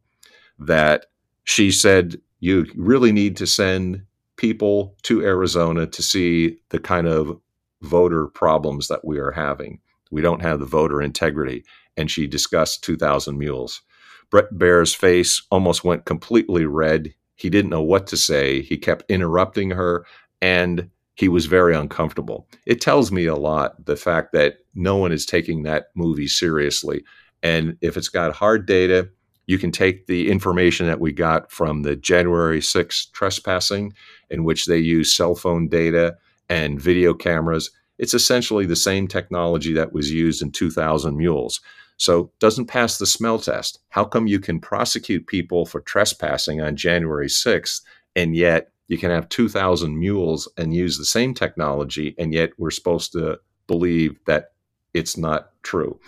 that 0.58 1.06
she 1.44 1.72
said 1.72 2.20
you 2.40 2.66
really 2.76 3.10
need 3.10 3.38
to 3.38 3.46
send 3.46 4.02
people 4.36 4.94
to 5.04 5.24
Arizona 5.24 5.86
to 5.86 6.02
see 6.02 6.58
the 6.68 6.78
kind 6.78 7.06
of 7.06 7.40
voter 7.80 8.26
problems 8.26 8.88
that 8.88 9.02
we 9.02 9.18
are 9.18 9.30
having. 9.30 9.80
We 10.10 10.22
don't 10.22 10.42
have 10.42 10.60
the 10.60 10.66
voter 10.66 11.02
integrity. 11.02 11.64
And 11.96 12.10
she 12.10 12.26
discussed 12.26 12.84
2,000 12.84 13.38
Mules. 13.38 13.82
Bret 14.30 14.58
Baier's 14.58 14.94
face 14.94 15.42
almost 15.50 15.84
went 15.84 16.04
completely 16.04 16.66
red. 16.66 17.14
He 17.36 17.50
didn't 17.50 17.70
know 17.70 17.82
what 17.82 18.06
to 18.08 18.16
say. 18.16 18.62
He 18.62 18.76
kept 18.76 19.04
interrupting 19.08 19.70
her. 19.70 20.06
And 20.42 20.90
he 21.14 21.28
was 21.28 21.46
very 21.46 21.74
uncomfortable. 21.74 22.46
It 22.66 22.80
tells 22.80 23.10
me 23.10 23.24
a 23.26 23.36
lot 23.36 23.86
the 23.86 23.96
fact 23.96 24.32
that 24.32 24.58
no 24.74 24.96
one 24.96 25.12
is 25.12 25.24
taking 25.24 25.62
that 25.62 25.86
movie 25.94 26.28
seriously. 26.28 27.04
And 27.42 27.76
if 27.80 27.96
it's 27.96 28.10
got 28.10 28.34
hard 28.34 28.66
data, 28.66 29.08
you 29.46 29.58
can 29.58 29.70
take 29.70 30.06
the 30.06 30.30
information 30.30 30.86
that 30.86 31.00
we 31.00 31.12
got 31.12 31.50
from 31.50 31.82
the 31.82 31.96
January 31.96 32.60
6th 32.60 33.12
trespassing, 33.12 33.94
in 34.28 34.44
which 34.44 34.66
they 34.66 34.78
use 34.78 35.14
cell 35.14 35.34
phone 35.34 35.68
data 35.68 36.16
and 36.48 36.80
video 36.80 37.14
cameras. 37.14 37.70
It's 37.98 38.14
essentially 38.14 38.66
the 38.66 38.76
same 38.76 39.08
technology 39.08 39.72
that 39.74 39.92
was 39.92 40.12
used 40.12 40.42
in 40.42 40.52
2000 40.52 41.16
Mules. 41.16 41.60
So 41.98 42.30
doesn't 42.40 42.66
pass 42.66 42.98
the 42.98 43.06
smell 43.06 43.38
test. 43.38 43.80
How 43.88 44.04
come 44.04 44.26
you 44.26 44.38
can 44.38 44.60
prosecute 44.60 45.26
people 45.26 45.64
for 45.64 45.80
trespassing 45.80 46.60
on 46.60 46.76
January 46.76 47.28
6th 47.28 47.80
and 48.14 48.36
yet 48.36 48.70
you 48.88 48.98
can 48.98 49.10
have 49.10 49.28
2000 49.28 49.98
mules 49.98 50.48
and 50.56 50.74
use 50.74 50.98
the 50.98 51.04
same 51.04 51.34
technology 51.34 52.14
and 52.18 52.32
yet 52.32 52.50
we're 52.58 52.70
supposed 52.70 53.12
to 53.12 53.40
believe 53.66 54.18
that 54.26 54.52
it's 54.94 55.16
not 55.16 55.50
true. 55.62 55.98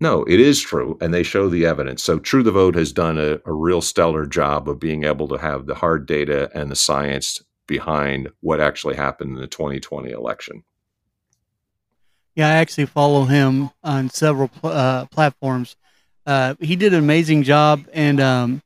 No, 0.00 0.24
it 0.24 0.40
is 0.40 0.60
true, 0.60 0.98
and 1.00 1.14
they 1.14 1.22
show 1.22 1.48
the 1.48 1.64
evidence. 1.64 2.02
So, 2.02 2.18
True 2.18 2.42
the 2.42 2.50
Vote 2.50 2.74
has 2.74 2.92
done 2.92 3.16
a, 3.16 3.38
a, 3.46 3.52
real 3.52 3.80
stellar 3.80 4.26
job 4.26 4.68
of 4.68 4.80
being 4.80 5.04
able 5.04 5.28
to 5.28 5.38
have 5.38 5.66
the 5.66 5.76
hard 5.76 6.04
data 6.04 6.50
and 6.52 6.70
the 6.70 6.76
science 6.76 7.42
behind 7.66 8.28
what 8.40 8.60
actually 8.60 8.96
happened 8.96 9.36
in 9.36 9.40
the 9.40 9.46
2020 9.46 10.10
election. 10.10 10.64
Yeah, 12.36 12.48
I 12.48 12.52
actually 12.54 12.86
follow 12.86 13.24
him 13.24 13.70
on 13.84 14.10
several 14.10 14.50
uh, 14.64 15.06
platforms. 15.06 15.76
Uh, 16.26 16.54
he 16.58 16.74
did 16.74 16.92
an 16.92 16.98
amazing 16.98 17.44
job, 17.44 17.86
and 17.92 18.20
um, 18.20 18.62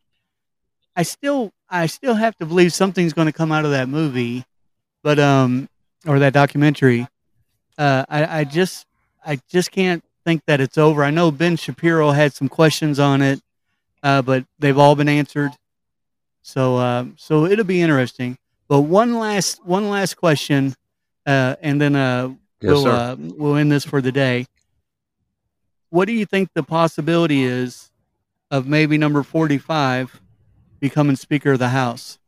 I 0.97 1.03
still, 1.03 1.53
I 1.69 1.87
still 1.87 2.15
have 2.15 2.37
to 2.39 2.47
believe 2.47 2.73
something's 2.73 3.13
going 3.13 3.27
to 3.27 3.33
come 3.33 3.53
out 3.53 3.67
of 3.67 3.73
that 3.73 3.89
movie, 3.89 4.45
but 5.03 5.19
um, 5.19 5.69
or 6.07 6.19
that 6.21 6.33
documentary. 6.33 7.07
Uh, 7.77 8.05
I, 8.09 8.41
I 8.41 8.45
just, 8.45 8.87
I 9.25 9.39
just 9.49 9.71
can't 9.71 10.03
think 10.25 10.43
that 10.47 10.61
it's 10.61 10.79
over. 10.79 11.05
I 11.05 11.11
know 11.11 11.31
Ben 11.31 11.57
Shapiro 11.57 12.11
had 12.11 12.33
some 12.33 12.49
questions 12.49 12.99
on 12.99 13.21
it, 13.21 13.41
uh, 14.03 14.23
but 14.23 14.45
they've 14.59 14.79
all 14.79 14.95
been 14.95 15.09
answered. 15.09 15.53
So, 16.43 16.77
uh, 16.79 17.05
so 17.17 17.45
it'll 17.45 17.65
be 17.65 17.83
interesting. 17.83 18.39
But 18.67 18.83
one 18.83 19.19
last, 19.19 19.65
one 19.65 19.91
last 19.91 20.15
question, 20.15 20.75
uh, 21.27 21.57
and 21.61 21.81
then 21.81 21.97
uh, 21.97 22.35
yes, 22.61 22.73
we'll 22.73 22.87
uh, 22.87 23.17
we'll 23.19 23.57
end 23.57 23.73
this 23.73 23.85
for 23.85 24.01
the 24.01 24.13
day. 24.13 24.47
What 25.91 26.07
do 26.07 26.13
you 26.13 26.27
think 26.27 26.51
the 26.55 26.63
possibility 26.63 27.45
is 27.45 27.91
of 28.51 28.67
maybe 28.67 28.99
number 28.99 29.23
forty-five 29.23 30.21
becoming 30.81 31.17
Speaker 31.17 31.53
of 31.53 31.59
the 31.59 31.69
House? 31.69 32.19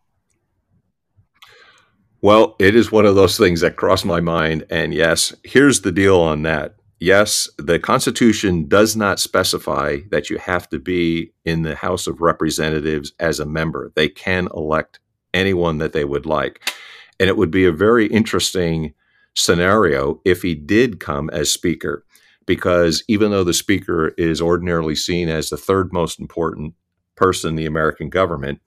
Well, 2.23 2.57
it 2.59 2.77
is 2.77 2.93
one 2.93 3.07
of 3.07 3.15
those 3.15 3.39
things 3.39 3.61
that 3.63 3.77
crossed 3.77 4.05
my 4.05 4.21
mind. 4.21 4.67
And 4.69 4.93
yes, 4.93 5.35
here's 5.43 5.81
the 5.81 5.93
deal 5.93 6.21
on 6.21 6.43
that 6.43 6.75
yes, 7.01 7.49
the 7.57 7.79
Constitution 7.79 8.69
does 8.69 8.95
not 8.95 9.19
specify 9.19 9.99
that 10.11 10.31
you 10.31 10.39
have 10.39 10.69
to 10.69 10.79
be 10.79 11.33
in 11.45 11.63
the 11.63 11.75
House 11.75 12.07
of 12.07 12.21
Representatives 12.21 13.13
as 13.19 13.41
a 13.41 13.47
member. 13.47 13.91
They 13.97 14.09
can 14.09 14.49
elect 14.55 15.01
anyone 15.33 15.79
that 15.79 15.93
they 15.93 16.05
would 16.05 16.27
like. 16.27 16.73
And 17.19 17.29
it 17.29 17.37
would 17.37 17.51
be 17.51 17.65
a 17.65 17.73
very 17.73 18.07
interesting 18.07 18.95
scenario 19.35 20.21
if 20.25 20.43
he 20.43 20.55
did 20.55 21.01
come 21.01 21.31
as 21.31 21.53
Speaker, 21.53 22.05
because 22.47 23.03
even 23.09 23.31
though 23.31 23.45
the 23.45 23.55
Speaker 23.55 24.09
is 24.19 24.41
ordinarily 24.41 24.95
seen 24.95 25.29
as 25.29 25.51
the 25.51 25.57
third 25.57 25.93
most 25.93 26.19
important 26.19 26.75
person 27.17 27.51
in 27.51 27.57
the 27.57 27.67
American 27.67 28.09
government, 28.09 28.61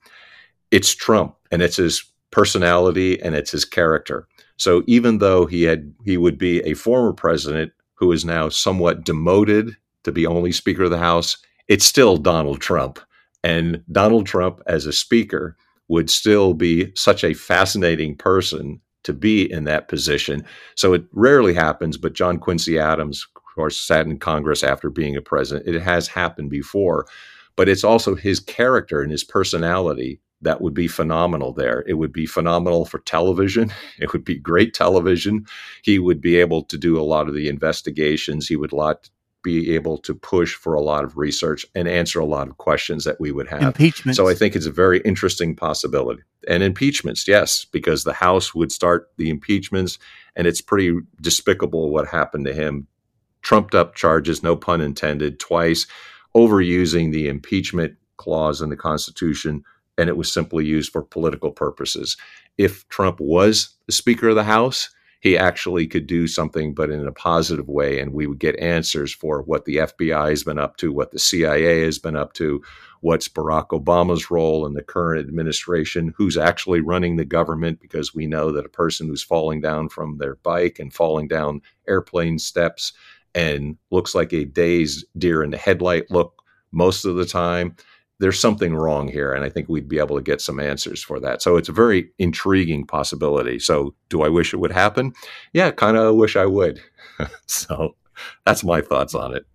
it's 0.70 0.94
Trump 0.94 1.36
and 1.50 1.62
it's 1.62 1.76
his 1.76 2.04
personality 2.30 3.20
and 3.22 3.34
it's 3.34 3.50
his 3.50 3.64
character. 3.64 4.26
So 4.56 4.82
even 4.86 5.18
though 5.18 5.46
he 5.46 5.64
had 5.64 5.94
he 6.04 6.16
would 6.16 6.38
be 6.38 6.60
a 6.60 6.74
former 6.74 7.12
president 7.12 7.72
who 7.94 8.10
is 8.12 8.24
now 8.24 8.48
somewhat 8.48 9.04
demoted 9.04 9.76
to 10.04 10.12
be 10.12 10.26
only 10.26 10.52
Speaker 10.52 10.84
of 10.84 10.90
the 10.90 10.98
House, 10.98 11.36
it's 11.68 11.84
still 11.84 12.16
Donald 12.16 12.60
Trump. 12.60 12.98
And 13.42 13.82
Donald 13.92 14.26
Trump, 14.26 14.60
as 14.66 14.86
a 14.86 14.92
Speaker, 14.92 15.56
would 15.88 16.10
still 16.10 16.54
be 16.54 16.92
such 16.94 17.22
a 17.24 17.34
fascinating 17.34 18.16
person 18.16 18.80
to 19.04 19.12
be 19.12 19.50
in 19.50 19.64
that 19.64 19.88
position. 19.88 20.44
So 20.74 20.92
it 20.92 21.04
rarely 21.12 21.54
happens, 21.54 21.96
but 21.96 22.14
John 22.14 22.38
Quincy 22.38 22.78
Adams, 22.78 23.26
of 23.36 23.42
course, 23.54 23.80
sat 23.80 24.06
in 24.06 24.18
Congress 24.18 24.62
after 24.62 24.90
being 24.90 25.16
a 25.16 25.22
president. 25.22 25.68
It 25.68 25.80
has 25.80 26.08
happened 26.08 26.50
before, 26.50 27.06
but 27.56 27.68
it's 27.68 27.84
also 27.84 28.14
his 28.14 28.40
character 28.40 29.00
and 29.00 29.12
his 29.12 29.24
personality 29.24 30.20
that 30.44 30.60
would 30.60 30.74
be 30.74 30.88
phenomenal 30.88 31.52
there. 31.52 31.84
It 31.86 31.94
would 31.94 32.12
be 32.12 32.26
phenomenal 32.26 32.84
for 32.84 32.98
television. 33.00 33.72
It 33.98 34.12
would 34.12 34.24
be 34.24 34.36
great 34.36 34.74
television. 34.74 35.46
He 35.82 35.98
would 35.98 36.20
be 36.20 36.36
able 36.36 36.62
to 36.64 36.76
do 36.76 37.00
a 37.00 37.02
lot 37.02 37.28
of 37.28 37.34
the 37.34 37.48
investigations. 37.48 38.46
He 38.46 38.56
would 38.56 38.72
lot 38.72 39.08
be 39.44 39.74
able 39.74 39.98
to 39.98 40.14
push 40.14 40.54
for 40.54 40.74
a 40.74 40.80
lot 40.80 41.04
of 41.04 41.16
research 41.16 41.64
and 41.76 41.86
answer 41.86 42.18
a 42.18 42.24
lot 42.24 42.48
of 42.48 42.56
questions 42.58 43.04
that 43.04 43.20
we 43.20 43.30
would 43.30 43.46
have. 43.46 43.62
Impeachment. 43.62 44.16
So 44.16 44.28
I 44.28 44.34
think 44.34 44.56
it's 44.56 44.66
a 44.66 44.72
very 44.72 45.00
interesting 45.02 45.54
possibility. 45.54 46.22
And 46.48 46.64
impeachments, 46.64 47.28
yes, 47.28 47.64
because 47.64 48.02
the 48.02 48.12
House 48.12 48.54
would 48.54 48.72
start 48.72 49.12
the 49.16 49.30
impeachments, 49.30 49.98
and 50.34 50.48
it's 50.48 50.60
pretty 50.60 50.98
despicable 51.20 51.90
what 51.90 52.08
happened 52.08 52.46
to 52.46 52.52
him. 52.54 52.88
Trumped 53.42 53.74
up 53.74 53.94
charges, 53.94 54.42
no 54.42 54.56
pun 54.56 54.80
intended, 54.80 55.38
twice, 55.38 55.86
overusing 56.34 57.12
the 57.12 57.28
impeachment 57.28 57.94
clause 58.16 58.60
in 58.60 58.70
the 58.70 58.76
Constitution 58.76 59.62
and 59.98 60.08
it 60.08 60.16
was 60.16 60.32
simply 60.32 60.64
used 60.64 60.92
for 60.92 61.02
political 61.02 61.50
purposes. 61.50 62.16
If 62.58 62.88
Trump 62.88 63.20
was 63.20 63.70
the 63.86 63.92
Speaker 63.92 64.28
of 64.28 64.36
the 64.36 64.44
House, 64.44 64.90
he 65.24 65.38
actually 65.38 65.86
could 65.86 66.06
do 66.06 66.28
something, 66.28 66.74
but 66.74 66.90
in 66.90 67.06
a 67.06 67.12
positive 67.12 67.66
way, 67.66 67.98
and 67.98 68.12
we 68.12 68.26
would 68.26 68.38
get 68.38 68.58
answers 68.60 69.10
for 69.10 69.40
what 69.40 69.64
the 69.64 69.76
FBI 69.76 70.28
has 70.28 70.44
been 70.44 70.58
up 70.58 70.76
to, 70.76 70.92
what 70.92 71.12
the 71.12 71.18
CIA 71.18 71.80
has 71.80 71.98
been 71.98 72.14
up 72.14 72.34
to, 72.34 72.62
what's 73.00 73.26
Barack 73.26 73.68
Obama's 73.68 74.30
role 74.30 74.66
in 74.66 74.74
the 74.74 74.82
current 74.82 75.26
administration, 75.26 76.12
who's 76.14 76.36
actually 76.36 76.82
running 76.82 77.16
the 77.16 77.24
government, 77.24 77.80
because 77.80 78.14
we 78.14 78.26
know 78.26 78.52
that 78.52 78.66
a 78.66 78.68
person 78.68 79.06
who's 79.06 79.22
falling 79.22 79.62
down 79.62 79.88
from 79.88 80.18
their 80.18 80.34
bike 80.36 80.78
and 80.78 80.92
falling 80.92 81.26
down 81.26 81.62
airplane 81.88 82.38
steps 82.38 82.92
and 83.34 83.78
looks 83.90 84.14
like 84.14 84.34
a 84.34 84.44
dazed 84.44 85.06
deer 85.16 85.42
in 85.42 85.50
the 85.50 85.56
headlight 85.56 86.10
look 86.10 86.42
most 86.70 87.06
of 87.06 87.16
the 87.16 87.24
time 87.24 87.74
there's 88.20 88.38
something 88.38 88.74
wrong 88.74 89.08
here. 89.08 89.32
And 89.32 89.44
I 89.44 89.48
think 89.48 89.68
we'd 89.68 89.88
be 89.88 89.98
able 89.98 90.16
to 90.16 90.22
get 90.22 90.40
some 90.40 90.60
answers 90.60 91.02
for 91.02 91.18
that. 91.20 91.42
So 91.42 91.56
it's 91.56 91.68
a 91.68 91.72
very 91.72 92.10
intriguing 92.18 92.86
possibility. 92.86 93.58
So 93.58 93.94
do 94.08 94.22
I 94.22 94.28
wish 94.28 94.54
it 94.54 94.58
would 94.58 94.72
happen? 94.72 95.12
Yeah, 95.52 95.70
kind 95.70 95.96
of 95.96 96.14
wish 96.14 96.36
I 96.36 96.46
would. 96.46 96.80
so 97.46 97.96
that's 98.44 98.64
my 98.64 98.80
thoughts 98.80 99.14
on 99.14 99.34
it. 99.34 99.46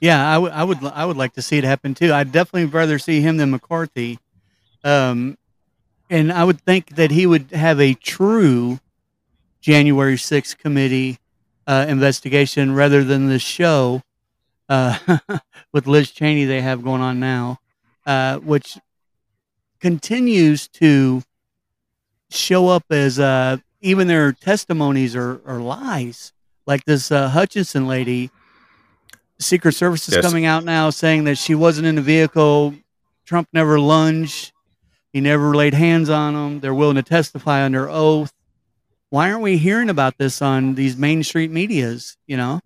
Yeah, 0.00 0.28
I, 0.28 0.34
w- 0.34 0.52
I 0.52 0.64
would 0.64 0.84
I 0.84 1.06
would 1.06 1.16
like 1.16 1.32
to 1.34 1.42
see 1.42 1.56
it 1.56 1.64
happen 1.64 1.94
too. 1.94 2.12
I'd 2.12 2.30
definitely 2.30 2.66
rather 2.66 2.98
see 2.98 3.20
him 3.20 3.38
than 3.38 3.50
McCarthy. 3.50 4.18
Um, 4.82 5.38
and 6.10 6.30
I 6.30 6.44
would 6.44 6.60
think 6.60 6.96
that 6.96 7.10
he 7.10 7.26
would 7.26 7.50
have 7.52 7.80
a 7.80 7.94
true 7.94 8.80
January 9.60 10.16
6th 10.16 10.58
committee 10.58 11.18
uh, 11.66 11.86
investigation 11.88 12.74
rather 12.74 13.02
than 13.02 13.28
the 13.28 13.38
show 13.38 14.02
uh, 14.68 14.98
with 15.72 15.86
Liz 15.86 16.10
Cheney 16.10 16.44
they 16.44 16.60
have 16.60 16.84
going 16.84 17.00
on 17.00 17.18
now 17.18 17.58
uh, 18.06 18.38
which 18.38 18.78
continues 19.80 20.68
to 20.68 21.22
show 22.30 22.68
up 22.68 22.84
as 22.90 23.18
uh, 23.18 23.58
even 23.80 24.08
their 24.08 24.32
testimonies 24.32 25.14
are, 25.14 25.40
are 25.46 25.60
lies. 25.60 26.32
Like 26.66 26.84
this 26.84 27.12
uh, 27.12 27.28
Hutchinson 27.28 27.86
lady, 27.86 28.30
Secret 29.38 29.72
Service 29.72 30.08
is 30.08 30.14
yes. 30.14 30.24
coming 30.24 30.46
out 30.46 30.64
now 30.64 30.90
saying 30.90 31.24
that 31.24 31.36
she 31.36 31.54
wasn't 31.54 31.86
in 31.86 31.96
the 31.96 32.02
vehicle. 32.02 32.74
Trump 33.26 33.48
never 33.52 33.78
lunged. 33.78 34.52
He 35.12 35.20
never 35.20 35.54
laid 35.54 35.74
hands 35.74 36.10
on 36.10 36.34
them. 36.34 36.60
They're 36.60 36.74
willing 36.74 36.96
to 36.96 37.02
testify 37.02 37.62
under 37.62 37.88
oath. 37.88 38.32
Why 39.10 39.30
aren't 39.30 39.42
we 39.42 39.58
hearing 39.58 39.90
about 39.90 40.18
this 40.18 40.42
on 40.42 40.74
these 40.74 40.96
Main 40.96 41.22
Street 41.22 41.50
medias? 41.50 42.16
You 42.26 42.36
know, 42.36 42.60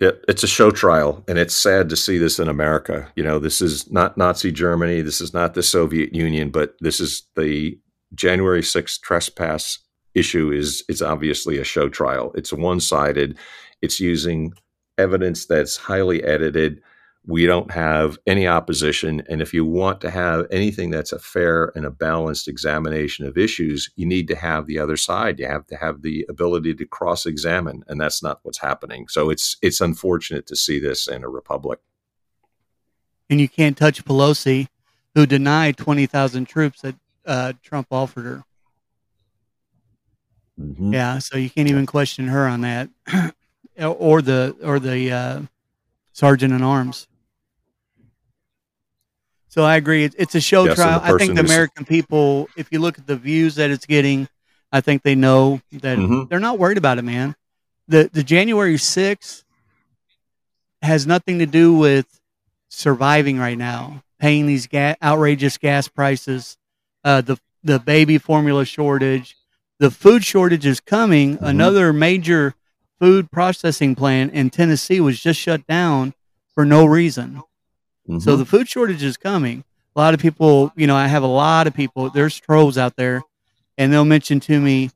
it, 0.00 0.24
it's 0.28 0.42
a 0.42 0.48
show 0.48 0.70
trial, 0.70 1.22
and 1.28 1.38
it's 1.38 1.54
sad 1.54 1.88
to 1.90 1.96
see 1.96 2.18
this 2.18 2.38
in 2.38 2.48
America. 2.48 3.10
You 3.16 3.22
know, 3.22 3.38
this 3.38 3.60
is 3.60 3.90
not 3.90 4.16
Nazi 4.16 4.50
Germany, 4.50 5.02
this 5.02 5.20
is 5.20 5.32
not 5.32 5.54
the 5.54 5.62
Soviet 5.62 6.14
Union, 6.14 6.50
but 6.50 6.74
this 6.80 7.00
is 7.00 7.24
the 7.36 7.78
January 8.14 8.62
6th 8.62 9.00
trespass 9.00 9.78
issue 10.14 10.50
is 10.50 10.82
it's 10.88 11.02
obviously 11.02 11.58
a 11.58 11.64
show 11.64 11.88
trial. 11.88 12.32
It's 12.34 12.52
one 12.52 12.80
sided. 12.80 13.38
It's 13.80 14.00
using 14.00 14.52
evidence 14.98 15.46
that's 15.46 15.76
highly 15.76 16.22
edited 16.24 16.82
we 17.26 17.44
don't 17.44 17.70
have 17.70 18.18
any 18.26 18.46
opposition. 18.46 19.22
And 19.28 19.42
if 19.42 19.52
you 19.52 19.64
want 19.64 20.00
to 20.00 20.10
have 20.10 20.46
anything 20.50 20.90
that's 20.90 21.12
a 21.12 21.18
fair 21.18 21.70
and 21.74 21.84
a 21.84 21.90
balanced 21.90 22.48
examination 22.48 23.26
of 23.26 23.36
issues, 23.36 23.90
you 23.96 24.06
need 24.06 24.26
to 24.28 24.36
have 24.36 24.66
the 24.66 24.78
other 24.78 24.96
side. 24.96 25.38
You 25.38 25.46
have 25.46 25.66
to 25.66 25.76
have 25.76 26.02
the 26.02 26.24
ability 26.28 26.74
to 26.74 26.86
cross 26.86 27.26
examine. 27.26 27.84
And 27.88 28.00
that's 28.00 28.22
not 28.22 28.40
what's 28.42 28.58
happening. 28.58 29.06
So 29.08 29.28
it's 29.28 29.56
it's 29.60 29.80
unfortunate 29.80 30.46
to 30.46 30.56
see 30.56 30.78
this 30.78 31.08
in 31.08 31.22
a 31.22 31.28
republic. 31.28 31.80
And 33.28 33.40
you 33.40 33.48
can't 33.48 33.76
touch 33.76 34.04
Pelosi, 34.04 34.68
who 35.14 35.26
denied 35.26 35.76
20,000 35.76 36.46
troops 36.46 36.80
that 36.80 36.96
uh, 37.26 37.52
Trump 37.62 37.88
offered 37.90 38.24
her. 38.24 38.44
Mm-hmm. 40.58 40.92
Yeah, 40.92 41.18
so 41.18 41.38
you 41.38 41.48
can't 41.48 41.68
even 41.68 41.86
question 41.86 42.26
her 42.28 42.46
on 42.46 42.62
that, 42.62 42.90
or 43.78 44.20
the 44.20 44.56
or 44.62 44.78
the 44.78 45.10
uh, 45.10 45.40
sergeant 46.12 46.52
in 46.52 46.62
arms. 46.62 47.06
So 49.48 49.64
I 49.64 49.76
agree. 49.76 50.04
It's 50.04 50.34
a 50.36 50.40
show 50.40 50.64
yes, 50.64 50.76
trial. 50.76 51.00
I 51.02 51.16
think 51.18 51.34
the 51.34 51.40
American 51.40 51.84
people, 51.84 52.48
if 52.56 52.70
you 52.70 52.78
look 52.78 52.98
at 52.98 53.06
the 53.06 53.16
views 53.16 53.56
that 53.56 53.70
it's 53.70 53.84
getting, 53.84 54.28
I 54.70 54.80
think 54.80 55.02
they 55.02 55.16
know 55.16 55.60
that 55.72 55.98
mm-hmm. 55.98 56.28
they're 56.28 56.38
not 56.38 56.58
worried 56.58 56.78
about 56.78 56.98
it, 56.98 57.02
man. 57.02 57.34
The 57.88 58.08
the 58.12 58.22
January 58.22 58.76
6th 58.76 59.42
has 60.82 61.06
nothing 61.06 61.40
to 61.40 61.46
do 61.46 61.74
with 61.74 62.20
surviving 62.68 63.38
right 63.38 63.58
now, 63.58 64.04
paying 64.20 64.46
these 64.46 64.68
ga- 64.68 64.96
outrageous 65.02 65.58
gas 65.58 65.88
prices, 65.88 66.56
uh, 67.04 67.20
the 67.20 67.36
the 67.64 67.80
baby 67.80 68.18
formula 68.18 68.64
shortage, 68.64 69.36
the 69.80 69.90
food 69.90 70.24
shortage 70.24 70.64
is 70.64 70.78
coming. 70.78 71.36
Mm-hmm. 71.36 71.44
Another 71.44 71.92
major 71.92 72.54
food 73.00 73.30
processing 73.30 73.94
plant 73.94 74.32
in 74.32 74.50
Tennessee 74.50 75.00
was 75.00 75.18
just 75.18 75.40
shut 75.40 75.66
down 75.66 76.14
for 76.54 76.64
no 76.64 76.84
reason. 76.84 77.42
Mm-hmm. 78.08 78.18
So 78.18 78.36
the 78.36 78.44
food 78.44 78.68
shortage 78.68 79.02
is 79.02 79.16
coming. 79.16 79.64
A 79.96 79.98
lot 79.98 80.14
of 80.14 80.20
people, 80.20 80.72
you 80.76 80.86
know, 80.86 80.96
I 80.96 81.06
have 81.06 81.22
a 81.22 81.28
lot 81.28 81.66
of 81.66 81.74
people, 81.74 82.10
there's 82.10 82.38
trolls 82.38 82.78
out 82.78 82.96
there, 82.96 83.22
and 83.78 83.92
they'll 83.92 84.04
mention 84.04 84.38
to 84.40 84.60
me, 84.60 84.90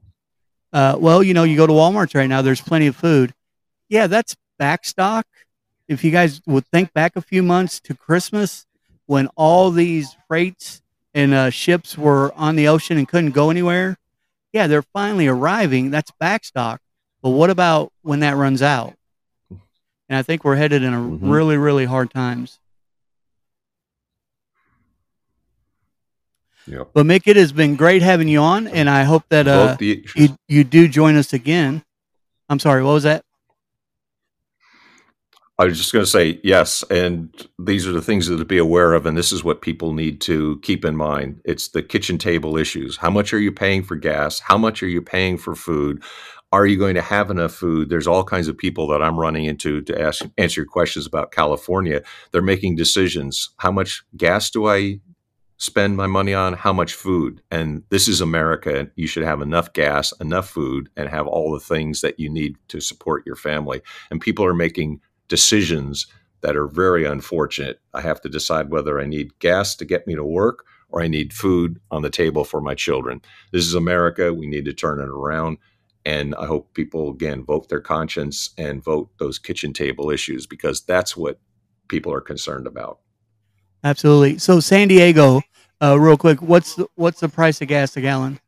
uh, 0.73 0.97
well, 0.99 1.23
you 1.23 1.35
know, 1.35 1.45
you 1.45 1.57
go 1.57 1.67
to 1.67 1.73
Walmart 1.73 2.15
right 2.15 2.29
now, 2.29 2.43
there's 2.43 2.61
plenty 2.61 2.87
of 2.87 2.95
food. 2.95 3.33
Yeah, 3.89 4.07
that's 4.07 4.37
back 4.59 4.85
stock. 4.85 5.27
If 5.89 6.05
you 6.05 6.11
guys 6.11 6.41
would 6.47 6.67
think 6.67 6.93
back 6.93 7.17
a 7.17 7.21
few 7.21 7.43
months 7.43 7.81
to 7.81 7.95
Christmas 7.95 8.67
when 9.07 9.29
all 9.37 9.71
these 9.71 10.17
freights 10.29 10.83
and 11.13 11.35
uh, 11.35 11.51
ships 11.51 11.97
were 11.97 12.33
on 12.35 12.57
the 12.57 12.69
ocean 12.69 12.99
and 12.99 13.09
couldn't 13.09 13.33
go 13.33 13.51
anywhere, 13.51 13.99
yeah, 14.53 14.67
they're 14.67 14.83
finally 14.83 15.27
arriving. 15.27 15.91
That's 15.91 16.11
back 16.13 16.45
stock. 16.45 16.81
But 17.25 17.31
what 17.31 17.49
about 17.49 17.91
when 18.03 18.21
that 18.21 18.37
runs 18.37 18.61
out? 18.61 18.93
And 19.51 20.19
I 20.19 20.21
think 20.21 20.45
we're 20.45 20.57
headed 20.57 20.83
in 20.83 20.93
a 20.93 20.99
mm-hmm. 20.99 21.31
really, 21.31 21.57
really 21.57 21.87
hard 21.87 22.11
times. 22.11 22.59
Yep. 26.67 26.91
But 26.93 27.07
Mick, 27.07 27.23
it 27.27 27.37
has 27.37 27.51
been 27.51 27.77
great 27.77 28.03
having 28.03 28.29
you 28.29 28.41
on, 28.41 28.67
and 28.67 28.91
I 28.91 29.05
hope 29.05 29.25
that 29.31 29.49
uh, 29.49 29.79
you 29.81 30.37
you 30.49 30.65
do 30.65 30.87
join 30.87 31.17
us 31.17 31.33
again. 31.33 31.83
I'm 32.51 32.59
sorry, 32.59 32.85
what 32.85 32.93
was 32.93 33.05
that? 33.05 33.25
I 35.57 35.67
was 35.67 35.79
just 35.79 35.93
going 35.93 36.05
to 36.05 36.11
say 36.11 36.41
yes, 36.43 36.83
and 36.91 37.33
these 37.61 37.87
are 37.87 37.93
the 37.93 38.03
things 38.03 38.27
that 38.27 38.39
to 38.39 38.45
be 38.45 38.59
aware 38.59 38.93
of, 38.93 39.07
and 39.07 39.17
this 39.17 39.31
is 39.31 39.45
what 39.45 39.63
people 39.63 39.93
need 39.93 40.21
to 40.23 40.59
keep 40.63 40.85
in 40.85 40.97
mind. 40.97 41.41
It's 41.45 41.69
the 41.69 41.83
kitchen 41.83 42.19
table 42.19 42.57
issues. 42.57 42.97
How 42.97 43.09
much 43.09 43.33
are 43.33 43.39
you 43.39 43.53
paying 43.53 43.85
for 43.85 43.95
gas? 43.95 44.41
How 44.41 44.59
much 44.59 44.83
are 44.83 44.89
you 44.89 45.01
paying 45.01 45.39
for 45.39 45.55
food? 45.55 46.03
Are 46.55 46.67
you 46.67 46.79
going 46.79 46.95
to 46.95 47.03
have 47.03 47.33
enough 47.33 47.53
food? 47.53 47.89
There's 47.89 48.07
all 48.07 48.23
kinds 48.23 48.47
of 48.47 48.57
people 48.57 48.87
that 48.87 49.03
I'm 49.03 49.19
running 49.19 49.45
into 49.45 49.83
to 49.83 50.01
ask 50.01 50.25
answer 50.39 50.61
your 50.61 50.69
questions 50.69 51.05
about 51.05 51.33
California. 51.33 52.01
They're 52.31 52.43
making 52.43 52.77
decisions. 52.77 53.51
How 53.57 53.73
much 53.73 54.05
gas 54.17 54.51
do 54.51 54.69
I 54.69 55.01
spend 55.57 55.97
my 55.97 56.07
money 56.07 56.33
on 56.33 56.53
how 56.53 56.73
much 56.73 56.95
food. 56.95 57.43
And 57.51 57.83
this 57.89 58.07
is 58.07 58.21
America. 58.21 58.89
You 58.95 59.09
should 59.09 59.25
have 59.25 59.41
enough 59.41 59.73
gas, 59.73 60.13
enough 60.21 60.49
food, 60.49 60.91
and 60.97 61.09
have 61.09 61.27
all 61.27 61.53
the 61.53 61.59
things 61.59 62.03
that 62.03 62.21
you 62.21 62.31
need 62.31 62.55
to 62.69 62.81
support 62.81 63.27
your 63.27 63.37
family. 63.37 63.81
And 64.13 64.21
people 64.21 64.45
are 64.45 64.55
making 64.55 65.01
decisions 65.27 66.07
that 66.43 66.55
are 66.55 66.69
very 66.69 67.05
unfortunate. 67.05 67.81
I 67.95 68.01
have 68.01 68.21
to 68.21 68.29
decide 68.29 68.71
whether 68.71 69.01
I 69.01 69.07
need 69.07 69.37
gas 69.41 69.75
to 69.77 69.85
get 69.85 70.07
me 70.07 70.15
to 70.15 70.25
work 70.25 70.65
or 70.91 71.03
I 71.03 71.09
need 71.09 71.33
food 71.33 71.81
on 71.91 72.03
the 72.03 72.11
table 72.11 72.45
for 72.45 72.61
my 72.61 72.77
children. 72.77 73.23
This 73.51 73.65
is 73.65 73.75
America. 73.75 74.33
We 74.33 74.47
need 74.47 74.67
to 74.67 74.73
turn 74.73 75.01
it 75.01 75.09
around. 75.09 75.59
And 76.07 76.35
I 76.35 76.47
hope 76.47 76.75
people, 76.75 77.11
again, 77.11 77.45
vote 77.45 77.69
their 77.69 77.81
conscience 77.81 78.51
and 78.59 78.85
vote 78.85 79.11
those 79.19 79.39
kitchen 79.39 79.73
table 79.73 80.11
issues 80.11 80.47
because 80.47 80.83
that's 80.83 81.17
what 81.17 81.41
people 81.89 82.13
are 82.13 82.21
concerned 82.21 82.67
about. 82.67 82.99
Absolutely. 83.83 84.39
So 84.39 84.61
San 84.61 84.89
Diego, 84.89 85.43
uh, 85.83 85.99
real 85.99 86.17
quick, 86.17 86.43
what's 86.43 86.75
the, 86.75 86.87
what's 86.95 87.21
the 87.21 87.29
price 87.29 87.61
of 87.61 87.69
gas 87.69 87.97
a 87.97 88.01
gallon? 88.01 88.39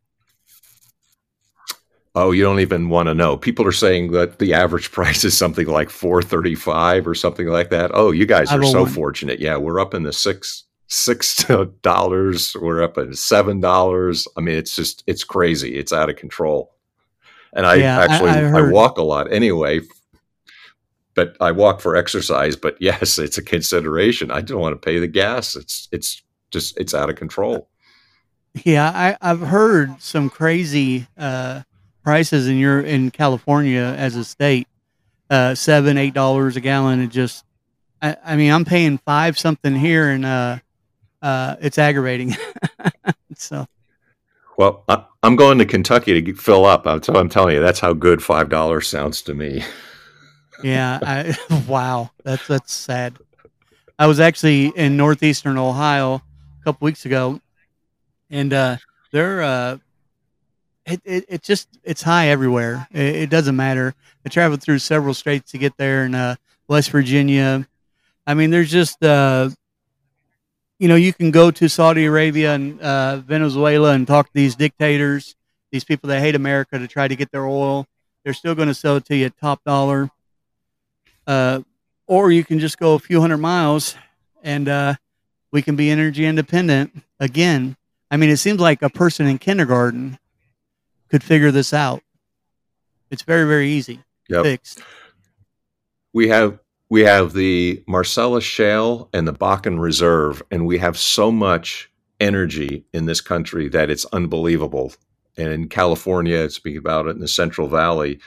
Oh, 2.14 2.30
you 2.30 2.42
don't 2.42 2.60
even 2.60 2.88
want 2.88 3.08
to 3.08 3.14
know. 3.14 3.36
People 3.36 3.66
are 3.66 3.72
saying 3.72 4.12
that 4.12 4.38
the 4.38 4.54
average 4.54 4.90
price 4.92 5.22
is 5.22 5.36
something 5.36 5.66
like 5.66 5.90
four 5.90 6.22
thirty-five 6.22 7.06
or 7.06 7.14
something 7.14 7.46
like 7.46 7.68
that. 7.70 7.90
Oh, 7.92 8.10
you 8.10 8.24
guys 8.24 8.50
are 8.50 8.64
so 8.64 8.86
fortunate. 8.86 9.38
Yeah, 9.38 9.58
we're 9.58 9.78
up 9.78 9.92
in 9.92 10.02
the 10.02 10.14
six 10.14 10.64
six 10.86 11.44
dollars. 11.82 12.56
We're 12.58 12.82
up 12.82 12.96
at 12.96 13.14
seven 13.16 13.60
dollars. 13.60 14.26
I 14.34 14.40
mean, 14.40 14.56
it's 14.56 14.74
just 14.74 15.04
it's 15.06 15.24
crazy. 15.24 15.76
It's 15.76 15.92
out 15.92 16.08
of 16.08 16.16
control. 16.16 16.72
And 17.56 17.66
I 17.66 17.76
yeah, 17.76 17.98
actually 17.98 18.30
I, 18.30 18.50
I, 18.50 18.58
I 18.58 18.70
walk 18.70 18.98
a 18.98 19.02
lot 19.02 19.32
anyway 19.32 19.80
but 21.16 21.34
I 21.40 21.50
walk 21.50 21.80
for 21.80 21.96
exercise. 21.96 22.54
But 22.54 22.76
yes, 22.80 23.18
it's 23.18 23.38
a 23.38 23.42
consideration. 23.42 24.30
I 24.30 24.42
don't 24.42 24.60
want 24.60 24.80
to 24.80 24.86
pay 24.86 25.00
the 25.00 25.08
gas. 25.08 25.56
It's 25.56 25.88
it's 25.90 26.22
just 26.52 26.78
it's 26.78 26.94
out 26.94 27.10
of 27.10 27.16
control. 27.16 27.68
Yeah, 28.64 28.88
I, 28.88 29.16
I've 29.20 29.40
heard 29.40 30.00
some 30.00 30.30
crazy 30.30 31.06
uh, 31.18 31.62
prices 32.04 32.46
in 32.46 32.56
your 32.56 32.80
in 32.80 33.10
California 33.10 33.82
as 33.98 34.14
a 34.16 34.24
state, 34.24 34.68
uh, 35.28 35.54
seven 35.54 35.98
eight 35.98 36.14
dollars 36.14 36.56
a 36.56 36.60
gallon. 36.60 37.00
It 37.00 37.08
just, 37.08 37.44
I, 38.00 38.16
I, 38.24 38.36
mean, 38.36 38.50
I'm 38.50 38.64
paying 38.64 38.96
five 38.98 39.38
something 39.38 39.74
here, 39.74 40.08
and 40.08 40.24
uh, 40.24 40.58
uh, 41.20 41.56
it's 41.60 41.76
aggravating. 41.76 42.34
so. 43.36 43.66
Well, 44.56 44.84
I, 44.88 45.04
am 45.22 45.36
going 45.36 45.58
to 45.58 45.66
Kentucky 45.66 46.20
to 46.20 46.34
fill 46.34 46.64
up. 46.64 46.86
I'm, 46.86 47.00
I'm 47.08 47.28
telling 47.28 47.54
you, 47.54 47.60
that's 47.60 47.80
how 47.80 47.92
good 47.92 48.22
five 48.22 48.48
dollars 48.48 48.88
sounds 48.88 49.22
to 49.22 49.34
me 49.34 49.62
yeah. 50.62 50.98
I, 51.02 51.64
wow. 51.68 52.10
That's 52.24 52.46
that's 52.46 52.72
sad. 52.72 53.18
I 53.98 54.06
was 54.06 54.20
actually 54.20 54.66
in 54.68 54.96
northeastern 54.96 55.56
Ohio 55.56 56.16
a 56.16 56.64
couple 56.64 56.84
weeks 56.84 57.06
ago, 57.06 57.40
and 58.30 58.52
uh, 58.52 58.76
they're 59.10 59.42
uh, 59.42 59.78
it, 60.84 61.00
it, 61.04 61.24
it 61.28 61.42
just 61.42 61.68
it's 61.82 62.02
high 62.02 62.28
everywhere. 62.28 62.86
It, 62.92 63.16
it, 63.16 63.30
doesn't 63.30 63.56
matter. 63.56 63.94
I 64.24 64.28
traveled 64.28 64.62
through 64.62 64.80
several 64.80 65.14
states 65.14 65.52
to 65.52 65.58
get 65.58 65.76
there, 65.78 66.04
in 66.04 66.14
uh, 66.14 66.36
West 66.68 66.90
Virginia. 66.90 67.66
I 68.26 68.34
mean, 68.34 68.50
there's 68.50 68.70
just 68.70 69.02
uh, 69.02 69.50
you 70.78 70.88
know, 70.88 70.96
you 70.96 71.12
can 71.12 71.30
go 71.30 71.50
to 71.50 71.68
Saudi 71.68 72.04
Arabia 72.04 72.54
and 72.54 72.80
uh, 72.80 73.16
Venezuela 73.18 73.92
and 73.92 74.06
talk 74.06 74.26
to 74.26 74.34
these 74.34 74.54
dictators, 74.54 75.34
these 75.72 75.84
people 75.84 76.08
that 76.08 76.20
hate 76.20 76.34
America 76.34 76.78
to 76.78 76.86
try 76.86 77.08
to 77.08 77.16
get 77.16 77.30
their 77.30 77.46
oil. 77.46 77.86
They're 78.24 78.34
still 78.34 78.54
going 78.54 78.68
to 78.68 78.74
sell 78.74 78.96
it 78.96 79.04
to 79.06 79.16
you 79.16 79.26
at 79.26 79.38
top 79.38 79.64
dollar. 79.64 80.10
Uh, 81.26 81.60
or 82.06 82.30
you 82.30 82.44
can 82.44 82.58
just 82.58 82.78
go 82.78 82.94
a 82.94 82.98
few 82.98 83.20
hundred 83.20 83.38
miles 83.38 83.96
and 84.42 84.68
uh, 84.68 84.94
we 85.50 85.62
can 85.62 85.76
be 85.76 85.90
energy 85.90 86.26
independent 86.26 87.02
again. 87.18 87.76
I 88.10 88.16
mean, 88.16 88.30
it 88.30 88.36
seems 88.36 88.60
like 88.60 88.82
a 88.82 88.90
person 88.90 89.26
in 89.26 89.38
kindergarten 89.38 90.18
could 91.08 91.24
figure 91.24 91.50
this 91.50 91.72
out. 91.72 92.02
It's 93.10 93.22
very, 93.22 93.46
very 93.46 93.70
easy. 93.70 94.00
Yep. 94.28 94.44
Fixed. 94.44 94.82
We 96.12 96.28
have 96.28 96.58
we 96.88 97.00
have 97.02 97.32
the 97.32 97.82
Marcellus 97.88 98.44
Shale 98.44 99.08
and 99.12 99.26
the 99.26 99.32
Bakken 99.32 99.80
Reserve, 99.80 100.42
and 100.50 100.66
we 100.66 100.78
have 100.78 100.96
so 100.96 101.32
much 101.32 101.90
energy 102.20 102.84
in 102.92 103.06
this 103.06 103.20
country 103.20 103.68
that 103.68 103.90
it's 103.90 104.04
unbelievable. 104.06 104.92
And 105.36 105.48
in 105.48 105.68
California, 105.68 106.48
speaking 106.48 106.78
about 106.78 107.06
it 107.06 107.10
in 107.10 107.20
the 107.20 107.28
Central 107.28 107.68
Valley, 107.68 108.20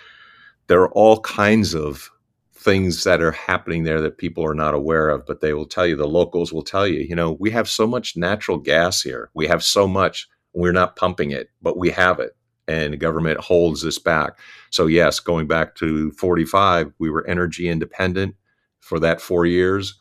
there 0.68 0.82
are 0.82 0.92
all 0.92 1.22
kinds 1.22 1.74
of 1.74 2.12
things 2.54 3.06
that 3.06 3.22
are 3.22 3.32
happening 3.32 3.84
there 3.84 4.02
that 4.02 4.18
people 4.18 4.46
are 4.46 4.54
not 4.54 4.76
aware 4.76 5.10
of, 5.10 5.26
but 5.26 5.40
they 5.40 5.54
will 5.54 5.66
tell 5.66 5.88
you, 5.88 5.96
the 5.96 6.06
locals 6.06 6.52
will 6.52 6.62
tell 6.62 6.86
you, 6.86 7.00
you 7.00 7.16
know, 7.16 7.32
we 7.40 7.50
have 7.50 7.70
so 7.70 7.88
much 7.88 8.18
natural 8.18 8.58
gas 8.58 9.02
here. 9.02 9.30
We 9.34 9.48
have 9.48 9.64
so 9.64 9.88
much, 9.88 10.28
we're 10.54 10.74
not 10.74 10.98
pumping 10.98 11.32
it, 11.32 11.50
but 11.62 11.78
we 11.78 11.90
have 11.92 12.20
it. 12.20 12.36
And 12.68 12.94
the 12.94 12.98
government 12.98 13.40
holds 13.40 13.82
this 13.82 13.98
back. 13.98 14.38
So, 14.70 14.86
yes, 14.86 15.20
going 15.22 15.48
back 15.48 15.76
to 15.76 16.12
45, 16.12 16.92
we 17.00 17.10
were 17.10 17.26
energy 17.26 17.70
independent 17.70 18.36
for 18.90 18.99
that 18.99 19.22
four 19.22 19.45
years. 19.45 19.94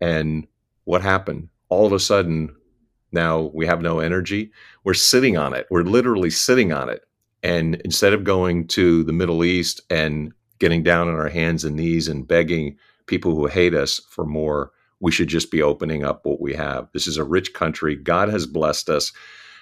And 0.00 0.46
what 0.84 1.02
happened? 1.02 1.50
All 1.68 1.86
of 1.86 1.92
a 1.92 2.00
sudden, 2.00 2.56
now 3.12 3.50
we 3.54 3.66
have 3.66 3.82
no 3.82 4.00
energy. 4.00 4.50
We're 4.82 4.94
sitting 4.94 5.36
on 5.36 5.52
it. 5.54 5.66
We're 5.70 5.82
literally 5.82 6.30
sitting 6.30 6.72
on 6.72 6.88
it. 6.88 7.02
And 7.42 7.76
instead 7.84 8.14
of 8.14 8.24
going 8.24 8.66
to 8.68 9.04
the 9.04 9.12
Middle 9.12 9.44
East 9.44 9.82
and 9.90 10.32
getting 10.58 10.82
down 10.82 11.08
on 11.08 11.14
our 11.14 11.28
hands 11.28 11.64
and 11.64 11.76
knees 11.76 12.08
and 12.08 12.26
begging 12.26 12.76
people 13.06 13.34
who 13.34 13.46
hate 13.46 13.74
us 13.74 14.00
for 14.08 14.24
more. 14.24 14.70
We 15.00 15.10
should 15.10 15.28
just 15.28 15.50
be 15.50 15.62
opening 15.62 16.04
up 16.04 16.24
what 16.24 16.40
we 16.40 16.54
have. 16.54 16.88
This 16.92 17.06
is 17.06 17.16
a 17.16 17.24
rich 17.24 17.52
country. 17.54 17.96
God 17.96 18.28
has 18.28 18.46
blessed 18.46 18.88
us. 18.88 19.12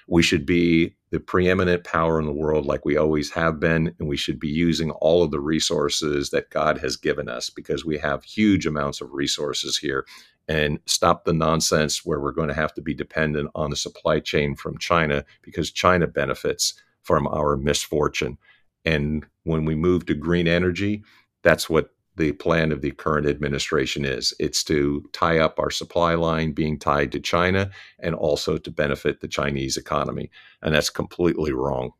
We 0.09 0.23
should 0.23 0.45
be 0.45 0.97
the 1.11 1.21
preeminent 1.21 1.85
power 1.85 2.21
in 2.21 2.27
the 2.27 2.33
world 2.33 2.67
like 2.67 2.85
we 2.85 2.97
always 2.97 3.31
have 3.33 3.61
been. 3.61 3.95
And 3.99 4.09
we 4.09 4.17
should 4.19 4.41
be 4.41 4.49
using 4.49 4.91
all 4.93 5.23
of 5.23 5.31
the 5.33 5.41
resources 5.41 6.31
that 6.31 6.51
God 6.51 6.79
has 6.79 6.97
given 6.97 7.29
us 7.29 7.51
because 7.51 7.85
we 7.85 7.99
have 7.99 8.25
huge 8.25 8.67
amounts 8.67 9.01
of 9.01 9.13
resources 9.13 9.79
here. 9.79 10.07
And 10.49 10.81
stop 10.87 11.25
the 11.25 11.35
nonsense 11.35 12.05
where 12.05 12.21
we're 12.21 12.33
going 12.33 12.49
to 12.49 12.55
have 12.55 12.75
to 12.75 12.83
be 12.83 12.95
dependent 12.95 13.51
on 13.55 13.71
the 13.71 13.77
supply 13.77 14.21
chain 14.21 14.57
from 14.57 14.79
China 14.79 15.25
because 15.43 15.71
China 15.73 16.07
benefits 16.09 16.75
from 17.03 17.27
our 17.29 17.57
misfortune 17.57 18.37
And 18.85 19.27
when 19.45 19.67
we 19.67 19.77
move 19.77 20.07
to 20.09 20.15
green 20.15 20.49
energy, 20.49 21.05
that's 21.45 21.71
what 21.71 21.91
the 22.19 22.33
plan 22.33 22.73
of 22.73 22.83
the 22.83 22.91
current 22.91 23.27
administration 23.27 24.05
is. 24.05 24.35
It's 24.39 24.63
to 24.65 25.09
tie 25.13 25.39
up 25.39 25.59
our 25.59 25.71
supply 25.71 26.15
line 26.15 26.53
being 26.53 26.79
tied 26.79 27.13
to 27.13 27.21
China 27.21 27.71
and 27.99 28.15
also 28.15 28.59
to 28.59 28.71
benefit 28.71 29.21
the 29.21 29.29
Chinese 29.29 29.77
economy. 29.77 30.31
And 30.61 30.75
that's 30.75 30.91
completely 30.91 31.53
wrong. 31.53 31.93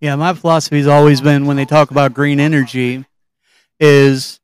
Yeah, 0.00 0.14
my 0.16 0.34
philosophy 0.34 0.78
has 0.78 0.86
always 0.86 1.20
been 1.20 1.46
when 1.46 1.56
they 1.56 1.64
talk 1.64 1.90
about 1.90 2.14
green 2.14 2.38
energy 2.38 3.04
is 3.80 4.38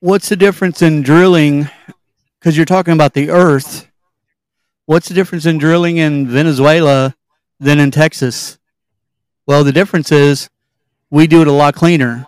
what's 0.00 0.28
the 0.28 0.36
difference 0.36 0.80
in 0.80 1.02
drilling 1.02 1.68
because 2.38 2.56
you're 2.56 2.66
talking 2.66 2.94
about 2.94 3.14
the 3.14 3.30
earth. 3.30 3.88
What's 4.86 5.08
the 5.08 5.14
difference 5.14 5.46
in 5.46 5.58
drilling 5.58 5.96
in 5.96 6.26
Venezuela 6.26 7.14
than 7.58 7.80
in 7.80 7.90
Texas? 7.90 8.58
Well, 9.46 9.64
the 9.64 9.72
difference 9.72 10.12
is 10.12 10.48
we 11.10 11.26
do 11.26 11.42
it 11.42 11.48
a 11.48 11.52
lot 11.52 11.74
cleaner. 11.74 12.26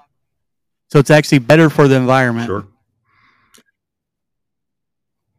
So 0.90 0.98
it's 0.98 1.10
actually 1.10 1.40
better 1.40 1.68
for 1.68 1.88
the 1.88 1.96
environment. 1.96 2.46
Sure. 2.46 2.66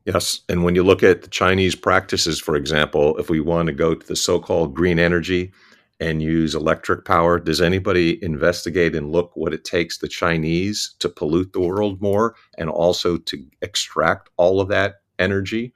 Yes. 0.06 0.42
And 0.48 0.64
when 0.64 0.76
you 0.76 0.84
look 0.84 1.04
at 1.04 1.22
the 1.22 1.28
Chinese 1.28 1.76
practices, 1.76 2.40
for 2.40 2.56
example, 2.56 3.18
if 3.18 3.30
we 3.30 3.42
want 3.42 3.68
to 3.68 3.74
go 3.74 3.94
to 3.94 4.08
the 4.08 4.16
so 4.16 4.40
called 4.40 4.74
green 4.74 5.00
energy 5.00 5.52
and 6.00 6.22
use 6.22 6.56
electric 6.56 7.04
power, 7.04 7.40
does 7.40 7.60
anybody 7.60 8.24
investigate 8.24 8.96
and 8.96 9.12
look 9.12 9.32
what 9.36 9.54
it 9.54 9.66
takes 9.66 9.98
the 9.98 10.08
Chinese 10.08 10.96
to 11.00 11.10
pollute 11.10 11.52
the 11.52 11.60
world 11.60 12.02
more 12.02 12.36
and 12.58 12.70
also 12.70 13.18
to 13.18 13.44
extract 13.62 14.30
all 14.38 14.62
of 14.62 14.70
that 14.70 15.02
energy? 15.20 15.74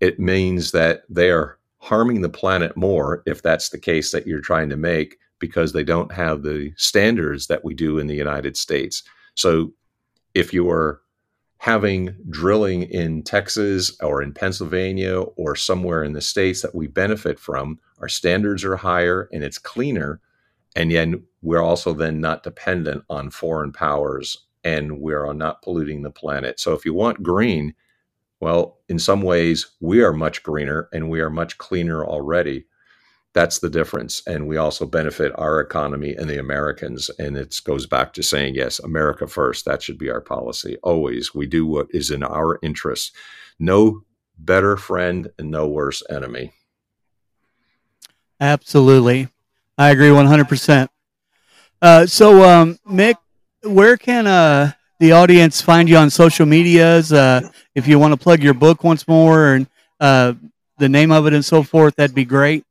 It 0.00 0.18
means 0.18 0.72
that 0.72 1.02
they 1.08 1.30
are 1.30 1.58
harming 1.78 2.20
the 2.20 2.28
planet 2.28 2.76
more 2.76 3.22
if 3.24 3.40
that's 3.40 3.70
the 3.70 3.78
case 3.78 4.12
that 4.12 4.26
you're 4.26 4.40
trying 4.40 4.68
to 4.68 4.76
make 4.76 5.16
because 5.40 5.72
they 5.72 5.82
don't 5.82 6.12
have 6.12 6.42
the 6.42 6.72
standards 6.76 7.48
that 7.48 7.64
we 7.64 7.74
do 7.74 7.98
in 7.98 8.06
the 8.06 8.14
United 8.14 8.56
States. 8.56 9.02
So 9.34 9.72
if 10.34 10.54
you 10.54 10.70
are 10.70 11.00
having 11.58 12.16
drilling 12.30 12.84
in 12.84 13.22
Texas 13.22 13.94
or 14.00 14.22
in 14.22 14.32
Pennsylvania 14.32 15.20
or 15.20 15.56
somewhere 15.56 16.04
in 16.04 16.12
the 16.12 16.20
states 16.20 16.62
that 16.62 16.74
we 16.74 16.86
benefit 16.86 17.38
from, 17.38 17.78
our 17.98 18.08
standards 18.08 18.64
are 18.64 18.76
higher 18.76 19.28
and 19.32 19.44
it's 19.44 19.58
cleaner. 19.58 20.20
And 20.76 20.90
yet 20.90 21.08
we're 21.42 21.62
also 21.62 21.92
then 21.92 22.20
not 22.20 22.42
dependent 22.42 23.04
on 23.10 23.30
foreign 23.30 23.72
powers 23.72 24.46
and 24.64 25.00
we're 25.00 25.32
not 25.32 25.62
polluting 25.62 26.02
the 26.02 26.10
planet. 26.10 26.60
So 26.60 26.72
if 26.72 26.84
you 26.84 26.94
want 26.94 27.22
green, 27.22 27.74
well, 28.40 28.78
in 28.88 28.98
some 28.98 29.20
ways, 29.20 29.66
we 29.80 30.02
are 30.02 30.12
much 30.12 30.42
greener 30.42 30.88
and 30.94 31.10
we 31.10 31.20
are 31.20 31.30
much 31.30 31.58
cleaner 31.58 32.04
already 32.04 32.64
that's 33.32 33.60
the 33.60 33.70
difference. 33.70 34.22
And 34.26 34.48
we 34.48 34.56
also 34.56 34.86
benefit 34.86 35.32
our 35.36 35.60
economy 35.60 36.14
and 36.16 36.28
the 36.28 36.38
americans. 36.38 37.10
And 37.18 37.36
it 37.36 37.60
goes 37.64 37.86
back 37.86 38.12
to 38.14 38.22
saying 38.22 38.54
yes 38.54 38.78
america 38.80 39.26
first. 39.26 39.64
That 39.64 39.82
should 39.82 39.98
be 39.98 40.10
our 40.10 40.20
policy 40.20 40.76
always. 40.82 41.34
We 41.34 41.46
do 41.46 41.66
what 41.66 41.88
is 41.90 42.10
in 42.10 42.22
our 42.22 42.58
interest. 42.62 43.14
No 43.58 44.02
better 44.38 44.76
friend 44.76 45.30
and 45.38 45.50
no 45.50 45.68
worse 45.68 46.02
enemy. 46.08 46.52
Absolutely. 48.40 49.28
I 49.76 49.90
agree 49.90 50.08
100% 50.08 50.88
uh, 51.82 52.06
so 52.06 52.42
um, 52.42 52.78
mick 52.86 53.14
where 53.62 53.96
can 53.96 54.26
uh, 54.26 54.72
the 54.98 55.12
audience 55.12 55.60
find 55.60 55.88
you 55.88 55.96
on 55.96 56.10
social 56.10 56.46
medias? 56.46 57.12
Uh, 57.12 57.48
if 57.74 57.86
you 57.86 57.98
want 57.98 58.12
to 58.12 58.16
plug 58.16 58.42
your 58.42 58.54
book 58.54 58.84
once 58.84 59.06
more 59.06 59.54
and 59.54 59.66
uh, 60.00 60.34
the 60.78 60.88
name 60.88 61.10
of 61.10 61.26
it 61.26 61.32
and 61.32 61.44
so 61.44 61.62
forth 61.62 61.94
that'd 61.96 62.14
be 62.14 62.24
great 62.24 62.64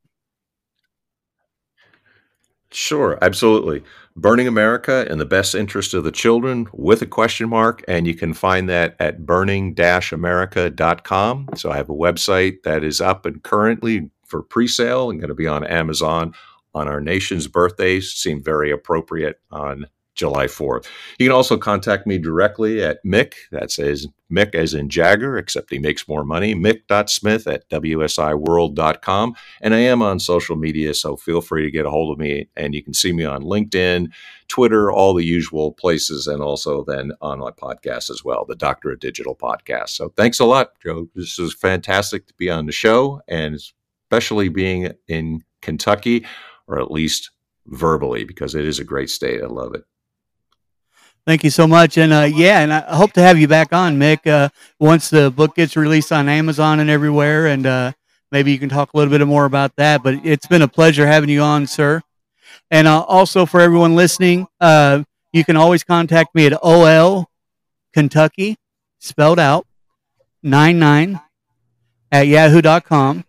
Sure, 2.72 3.18
absolutely. 3.22 3.84
Burning 4.16 4.48
America 4.48 5.10
in 5.10 5.18
the 5.18 5.26
Best 5.26 5.56
Interest 5.56 5.94
of 5.94 6.04
the 6.04 6.12
Children 6.12 6.68
with 6.74 7.02
a 7.02 7.08
question 7.08 7.50
mark. 7.50 7.84
And 7.88 8.06
you 8.06 8.14
can 8.14 8.34
find 8.34 8.70
that 8.70 8.96
at 9.00 9.26
burning 9.26 9.76
america.com. 10.12 11.50
So 11.56 11.72
I 11.72 11.78
have 11.78 11.90
a 11.90 11.96
website 11.96 12.64
that 12.64 12.84
is 12.84 13.02
up 13.02 13.26
and 13.26 13.42
currently 13.42 14.10
for 14.26 14.44
pre 14.44 14.68
sale 14.68 15.10
and 15.10 15.20
going 15.20 15.30
to 15.30 15.36
be 15.36 15.48
on 15.48 15.66
Amazon 15.66 16.34
on 16.76 16.88
our 16.88 17.02
nation's 17.02 17.48
birthdays. 17.48 18.12
Seem 18.12 18.44
very 18.44 18.72
appropriate 18.72 19.40
on 19.52 19.88
July 20.20 20.48
4th. 20.48 20.86
You 21.18 21.28
can 21.28 21.36
also 21.36 21.58
contact 21.58 22.06
me 22.06 22.18
directly 22.18 22.84
at 22.84 23.04
Mick, 23.06 23.36
That 23.52 23.72
says 23.72 24.06
Mick 24.30 24.54
as 24.54 24.74
in 24.74 24.90
Jagger, 24.90 25.38
except 25.38 25.72
he 25.72 25.80
makes 25.80 26.08
more 26.10 26.26
money, 26.26 26.54
mick.smith 26.54 27.48
at 27.48 27.70
wsiworld.com. 27.70 29.36
And 29.62 29.74
I 29.74 29.80
am 29.80 30.02
on 30.02 30.20
social 30.20 30.58
media, 30.58 30.94
so 30.94 31.16
feel 31.16 31.40
free 31.40 31.64
to 31.64 31.72
get 31.72 31.86
a 31.86 31.90
hold 31.90 32.12
of 32.12 32.20
me. 32.20 32.50
And 32.58 32.76
you 32.76 32.84
can 32.84 32.94
see 32.94 33.14
me 33.14 33.24
on 33.24 33.44
LinkedIn, 33.44 34.12
Twitter, 34.50 34.92
all 34.92 35.14
the 35.14 35.26
usual 35.26 35.72
places, 35.72 36.28
and 36.28 36.44
also 36.44 36.84
then 36.84 37.14
on 37.22 37.40
my 37.40 37.52
podcast 37.52 38.10
as 38.10 38.22
well, 38.24 38.46
the 38.46 38.56
Doctor 38.56 38.92
of 38.92 39.00
Digital 39.00 39.36
podcast. 39.36 39.90
So 39.90 40.10
thanks 40.18 40.40
a 40.40 40.46
lot, 40.46 40.74
Joe. 40.84 41.08
This 41.16 41.40
is 41.40 41.54
fantastic 41.54 42.28
to 42.28 42.34
be 42.34 42.50
on 42.50 42.66
the 42.66 42.74
show, 42.74 43.22
and 43.28 43.56
especially 43.56 44.50
being 44.50 44.92
in 45.08 45.44
Kentucky, 45.62 46.26
or 46.68 46.80
at 46.80 46.92
least 46.92 47.32
verbally, 47.68 48.26
because 48.26 48.54
it 48.54 48.66
is 48.66 48.80
a 48.80 48.84
great 48.84 49.10
state. 49.10 49.42
I 49.42 49.48
love 49.48 49.74
it. 49.76 49.84
Thank 51.26 51.44
you 51.44 51.50
so 51.50 51.68
much. 51.68 51.98
And 51.98 52.12
uh, 52.12 52.30
yeah, 52.34 52.62
and 52.62 52.74
I 52.74 52.96
hope 52.96 53.14
to 53.14 53.22
have 53.22 53.38
you 53.38 53.48
back 53.48 53.72
on, 53.72 53.98
Mick, 54.00 54.26
uh, 54.26 54.50
once 54.80 55.10
the 55.10 55.30
book 55.30 55.56
gets 55.56 55.76
released 55.76 56.12
on 56.12 56.28
Amazon 56.28 56.80
and 56.80 56.90
everywhere. 56.90 57.48
And 57.48 57.66
uh, 57.66 57.92
maybe 58.32 58.52
you 58.52 58.58
can 58.58 58.70
talk 58.70 58.94
a 58.94 58.98
little 58.98 59.16
bit 59.16 59.26
more 59.28 59.46
about 59.46 59.76
that. 59.76 60.02
But 60.02 60.26
it's 60.26 60.48
been 60.48 60.62
a 60.62 60.68
pleasure 60.68 61.06
having 61.06 61.30
you 61.30 61.42
on, 61.42 61.68
sir. 61.68 62.02
And 62.72 62.88
uh, 62.88 63.02
also 63.02 63.46
for 63.46 63.62
everyone 63.62 63.96
listening, 63.96 64.48
uh, 64.60 65.04
you 65.32 65.44
can 65.44 65.56
always 65.56 65.84
contact 65.84 66.34
me 66.34 66.48
at 66.48 66.54
OL 66.64 67.30
Kentucky, 67.94 68.58
spelled 69.00 69.40
out, 69.40 69.68
99 70.42 71.20
at 72.12 72.28
yahoo.com. 72.28 73.24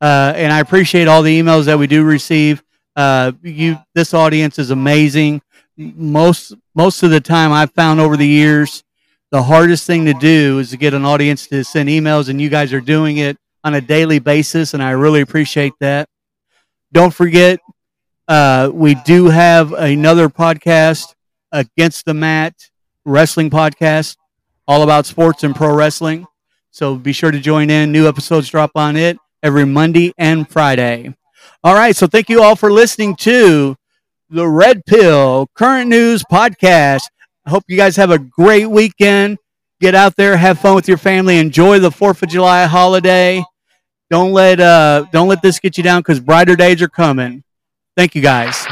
Uh, 0.00 0.32
and 0.36 0.52
I 0.52 0.60
appreciate 0.60 1.08
all 1.08 1.22
the 1.22 1.40
emails 1.40 1.64
that 1.64 1.78
we 1.78 1.86
do 1.86 2.04
receive. 2.04 2.62
you, 2.96 3.78
this 3.94 4.14
audience 4.14 4.58
is 4.58 4.70
amazing 4.70 5.40
most 5.76 6.54
most 6.74 7.02
of 7.02 7.10
the 7.10 7.20
time 7.20 7.52
I've 7.52 7.72
found 7.72 8.00
over 8.00 8.16
the 8.16 8.26
years 8.26 8.82
the 9.30 9.42
hardest 9.42 9.86
thing 9.86 10.04
to 10.04 10.14
do 10.14 10.60
is 10.60 10.70
to 10.70 10.76
get 10.76 10.94
an 10.94 11.04
audience 11.04 11.46
to 11.48 11.64
send 11.64 11.88
emails 11.88 12.28
and 12.28 12.40
you 12.40 12.48
guys 12.48 12.72
are 12.72 12.80
doing 12.80 13.16
it 13.16 13.36
on 13.64 13.74
a 13.74 13.80
daily 13.80 14.18
basis 14.18 14.74
and 14.74 14.82
I 14.82 14.90
really 14.90 15.22
appreciate 15.22 15.72
that. 15.80 16.08
Don't 16.92 17.12
forget 17.12 17.58
uh, 18.28 18.70
we 18.72 18.94
do 18.94 19.26
have 19.26 19.72
another 19.72 20.28
podcast 20.28 21.14
against 21.50 22.04
the 22.04 22.14
mat 22.14 22.54
wrestling 23.04 23.50
podcast 23.50 24.16
all 24.66 24.82
about 24.82 25.06
sports 25.06 25.42
and 25.44 25.54
pro 25.54 25.74
wrestling. 25.74 26.26
So 26.70 26.96
be 26.96 27.12
sure 27.12 27.30
to 27.30 27.40
join 27.40 27.70
in. 27.70 27.92
New 27.92 28.08
episodes 28.08 28.48
drop 28.48 28.72
on 28.74 28.96
it 28.96 29.18
every 29.42 29.64
Monday 29.64 30.12
and 30.16 30.48
Friday. 30.48 31.14
All 31.62 31.74
right. 31.74 31.94
So 31.94 32.06
thank 32.06 32.28
you 32.28 32.42
all 32.42 32.56
for 32.56 32.72
listening 32.72 33.16
to 33.16 33.76
the 34.34 34.48
Red 34.48 34.84
Pill 34.84 35.48
Current 35.54 35.88
News 35.88 36.24
Podcast. 36.24 37.08
I 37.46 37.50
hope 37.50 37.62
you 37.68 37.76
guys 37.76 37.94
have 37.96 38.10
a 38.10 38.18
great 38.18 38.66
weekend. 38.66 39.38
Get 39.80 39.94
out 39.94 40.16
there, 40.16 40.36
have 40.36 40.58
fun 40.58 40.74
with 40.74 40.88
your 40.88 40.96
family, 40.96 41.38
enjoy 41.38 41.78
the 41.78 41.90
Fourth 41.90 42.22
of 42.22 42.28
July 42.28 42.64
holiday. 42.64 43.44
Don't 44.10 44.32
let 44.32 44.60
uh, 44.60 45.06
don't 45.12 45.28
let 45.28 45.40
this 45.40 45.60
get 45.60 45.78
you 45.78 45.84
down 45.84 46.00
because 46.00 46.20
brighter 46.20 46.56
days 46.56 46.82
are 46.82 46.88
coming. 46.88 47.44
Thank 47.96 48.14
you, 48.14 48.22
guys. 48.22 48.66